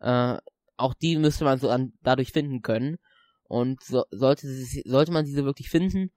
Äh, 0.00 0.38
auch 0.80 0.94
die 0.94 1.16
müsste 1.16 1.44
man 1.44 1.58
so 1.58 1.70
an, 1.70 1.92
dadurch 2.02 2.32
finden 2.32 2.62
können. 2.62 2.96
Und 3.44 3.82
so, 3.82 4.04
sollte, 4.10 4.46
sie, 4.46 4.82
sollte 4.86 5.12
man 5.12 5.24
diese 5.24 5.44
wirklich 5.44 5.70
finden, 5.70 6.10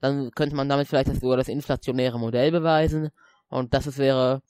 dann 0.00 0.30
könnte 0.32 0.56
man 0.56 0.68
damit 0.68 0.88
vielleicht 0.88 1.08
das, 1.08 1.20
sogar 1.20 1.36
das 1.36 1.48
inflationäre 1.48 2.18
Modell 2.18 2.50
beweisen. 2.50 3.10
Und 3.48 3.74
das 3.74 3.86
ist, 3.86 3.98
wäre, 3.98 4.42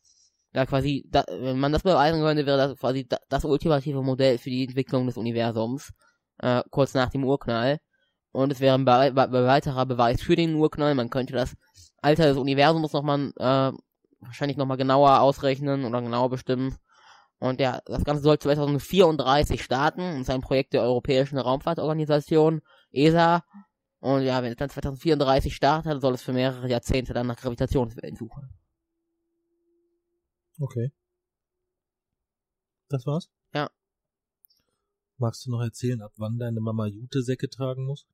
ja 0.55 0.66
quasi, 0.66 1.07
da, 1.11 1.25
wenn 1.29 1.59
man 1.59 1.73
das 1.73 1.83
beweisen 1.83 2.21
könnte, 2.21 2.47
wäre 2.47 2.59
das 2.59 2.79
quasi 2.79 3.07
da, 3.07 3.18
das 3.29 3.45
ultimative 3.45 4.03
Modell 4.03 4.39
für 4.39 4.51
die 4.51 4.64
Entwicklung 4.64 5.07
des 5.07 5.16
Universums, 5.16 5.93
äh, 6.39 6.62
kurz 6.71 6.95
nach 6.95 7.11
dem 7.11 7.25
Urknall. 7.25 7.79
Und 8.33 8.53
es 8.53 8.61
wäre 8.61 8.77
ein 8.77 8.85
be 8.85 9.12
weiterer 9.14 9.87
Beweis 9.87 10.23
für 10.23 10.37
den 10.37 10.55
Urknall. 10.55 10.95
Man 10.95 11.11
könnte 11.11 11.35
das 11.35 11.57
Alter 12.01 12.27
des 12.27 12.37
Universums 12.37 12.93
nochmal, 12.93 13.33
äh, 13.37 13.73
wahrscheinlich 14.21 14.57
nochmal 14.57 14.77
genauer 14.77 15.21
ausrechnen 15.21 15.85
oder 15.85 16.01
genauer 16.01 16.31
bestimmen. 16.31 16.77
Und 17.41 17.59
ja, 17.59 17.80
das 17.86 18.05
Ganze 18.05 18.22
soll 18.22 18.38
2034 18.38 19.64
starten 19.64 20.03
und 20.03 20.20
ist 20.20 20.30
ein 20.30 20.43
Projekt 20.43 20.74
der 20.74 20.82
Europäischen 20.82 21.38
Raumfahrtorganisation, 21.38 22.61
ESA. 22.93 23.45
Und 23.99 24.22
ja, 24.22 24.43
wenn 24.43 24.53
es 24.53 24.59
dann 24.59 24.68
2034 24.68 25.57
startet, 25.57 26.03
soll 26.03 26.14
es 26.14 26.22
für 26.22 26.34
mehrere 26.34 26.68
Jahrzehnte 26.68 27.14
dann 27.14 27.26
nach 27.26 27.38
Gravitationswellen 27.38 28.16
suchen. 28.16 28.55
Okay. 30.59 30.93
Das 32.91 33.07
war's? 33.07 33.30
Ja. 33.55 33.70
Magst 35.16 35.47
du 35.47 35.51
noch 35.51 35.62
erzählen, 35.62 36.03
ab 36.03 36.12
wann 36.16 36.38
deine 36.38 36.61
Mama 36.61 36.86
Jutesäcke 36.86 37.49
tragen 37.49 37.86
muss? 37.86 38.07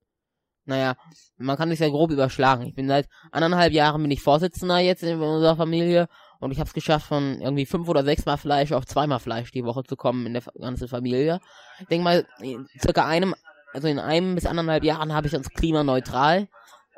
Naja, 0.67 0.97
man 1.37 1.57
kann 1.57 1.71
sich 1.71 1.79
ja 1.79 1.89
grob 1.89 2.11
überschlagen. 2.11 2.67
Ich 2.67 2.75
bin 2.75 2.89
seit 2.89 3.09
anderthalb 3.31 3.73
Jahren 3.73 4.03
bin 4.03 4.11
ich 4.11 4.23
Vorsitzender 4.23 4.79
jetzt 4.79 5.03
in 5.03 5.21
unserer 5.21 5.57
Familie 5.57 6.09
und 6.41 6.51
ich 6.51 6.59
habe 6.59 6.69
es 6.69 6.75
geschafft, 6.75 7.07
von 7.07 7.41
irgendwie 7.41 7.67
fünf 7.67 7.89
oder 7.89 8.05
sechs 8.05 8.27
Mal 8.27 8.37
Fleisch 8.37 8.73
auf 8.73 8.87
zweimal 8.87 9.21
Fleisch 9.21 9.51
die 9.53 9.65
Woche 9.65 9.85
zu 9.85 9.97
kommen 9.97 10.27
in 10.27 10.35
der 10.35 10.43
ganzen 10.59 10.89
Familie. 10.89 11.41
Ich 11.81 11.87
denke 11.87 12.05
mal, 12.05 12.27
in 12.41 12.69
circa 12.81 13.07
einem, 13.07 13.35
also 13.73 13.89
in 13.89 13.99
einem 13.99 14.35
bis 14.35 14.47
anderthalb 14.47 14.85
Jahren 14.85 15.13
habe 15.13 15.27
ich 15.27 15.35
uns 15.35 15.49
klimaneutral. 15.51 16.49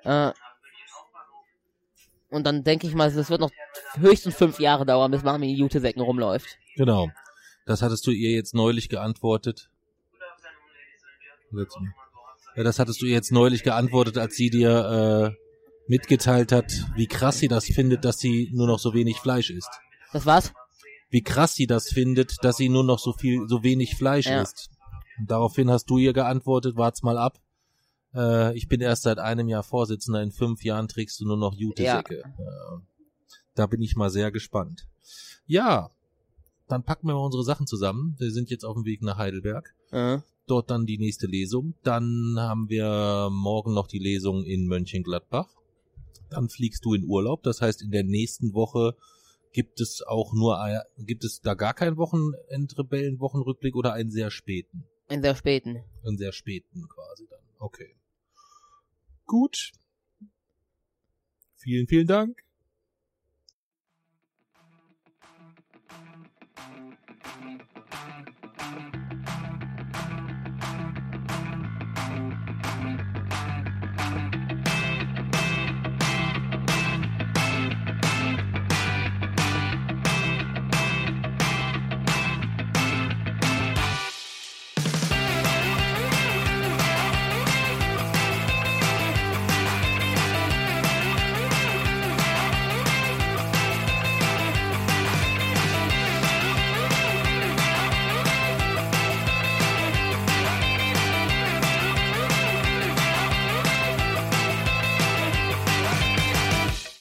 Äh, 0.04 0.32
und 2.30 2.44
dann 2.44 2.62
denke 2.62 2.86
ich 2.86 2.94
mal, 2.94 3.08
es 3.08 3.30
wird 3.30 3.40
noch 3.40 3.50
höchstens 3.94 4.36
fünf 4.36 4.60
Jahre 4.60 4.84
dauern, 4.84 5.10
bis 5.10 5.22
Mami 5.22 5.52
Jutesäcken 5.54 6.02
rumläuft. 6.02 6.58
Genau. 6.76 7.08
Das 7.64 7.82
hattest 7.82 8.06
du 8.06 8.10
ihr 8.10 8.30
jetzt 8.30 8.54
neulich 8.54 8.88
geantwortet. 8.88 9.70
Ja, 12.56 12.64
das 12.64 12.78
hattest 12.78 13.00
du 13.00 13.06
ihr 13.06 13.14
jetzt 13.14 13.32
neulich 13.32 13.62
geantwortet, 13.62 14.18
als 14.18 14.36
sie 14.36 14.50
dir 14.50 15.34
äh, 15.34 15.47
mitgeteilt 15.88 16.52
hat, 16.52 16.72
wie 16.96 17.06
krass 17.06 17.38
sie 17.38 17.48
das 17.48 17.64
findet, 17.66 18.04
dass 18.04 18.18
sie 18.18 18.50
nur 18.52 18.66
noch 18.66 18.78
so 18.78 18.94
wenig 18.94 19.18
Fleisch 19.18 19.50
isst. 19.50 19.70
Das 20.12 20.26
war's? 20.26 20.52
Wie 21.10 21.22
krass 21.22 21.54
sie 21.54 21.66
das 21.66 21.88
findet, 21.88 22.36
dass 22.44 22.56
sie 22.58 22.68
nur 22.68 22.84
noch 22.84 22.98
so 22.98 23.12
viel, 23.12 23.48
so 23.48 23.62
wenig 23.62 23.96
Fleisch 23.96 24.26
Ja. 24.26 24.42
isst. 24.42 24.70
Und 25.18 25.30
daraufhin 25.30 25.70
hast 25.70 25.86
du 25.90 25.98
ihr 25.98 26.12
geantwortet, 26.12 26.76
wart's 26.76 27.02
mal 27.02 27.16
ab. 27.18 27.40
Äh, 28.14 28.56
ich 28.56 28.68
bin 28.68 28.80
erst 28.80 29.02
seit 29.02 29.18
einem 29.18 29.48
Jahr 29.48 29.62
Vorsitzender, 29.62 30.22
in 30.22 30.30
fünf 30.30 30.62
Jahren 30.64 30.88
trägst 30.88 31.20
du 31.20 31.26
nur 31.26 31.36
noch 31.36 31.54
Jutesäcke. 31.54 32.22
Ja. 32.38 32.82
Da 33.54 33.66
bin 33.66 33.82
ich 33.82 33.96
mal 33.96 34.10
sehr 34.10 34.30
gespannt. 34.30 34.86
Ja, 35.46 35.90
dann 36.68 36.82
packen 36.84 37.06
wir 37.08 37.14
mal 37.14 37.24
unsere 37.24 37.42
Sachen 37.44 37.66
zusammen. 37.66 38.14
Wir 38.18 38.30
sind 38.30 38.50
jetzt 38.50 38.64
auf 38.64 38.74
dem 38.74 38.84
Weg 38.84 39.02
nach 39.02 39.16
Heidelberg. 39.16 39.74
Äh, 39.90 40.18
Dort 40.46 40.70
dann 40.70 40.86
die 40.86 40.98
nächste 40.98 41.26
Lesung. 41.26 41.74
Dann 41.82 42.36
haben 42.38 42.68
wir 42.70 43.28
morgen 43.30 43.74
noch 43.74 43.86
die 43.86 43.98
Lesung 43.98 44.44
in 44.44 44.66
Mönchengladbach. 44.66 45.48
Dann 46.30 46.48
fliegst 46.48 46.84
du 46.84 46.94
in 46.94 47.04
Urlaub. 47.04 47.42
Das 47.42 47.60
heißt, 47.60 47.82
in 47.82 47.90
der 47.90 48.04
nächsten 48.04 48.52
Woche 48.52 48.94
gibt 49.52 49.80
es 49.80 50.02
auch 50.06 50.32
nur, 50.32 50.58
gibt 50.98 51.24
es 51.24 51.40
da 51.40 51.54
gar 51.54 51.74
keinen 51.74 51.96
Wochenendrebellen-Wochenrückblick 51.96 53.74
oder 53.74 53.92
einen 53.92 54.10
sehr 54.10 54.30
späten? 54.30 54.84
in 55.08 55.22
sehr 55.22 55.34
späten. 55.34 55.82
Einen 56.06 56.18
sehr 56.18 56.32
späten 56.32 56.86
quasi 56.88 57.26
dann. 57.28 57.40
Okay. 57.58 57.96
Gut. 59.24 59.72
Vielen, 61.56 61.86
vielen 61.86 62.06
Dank. 62.06 62.47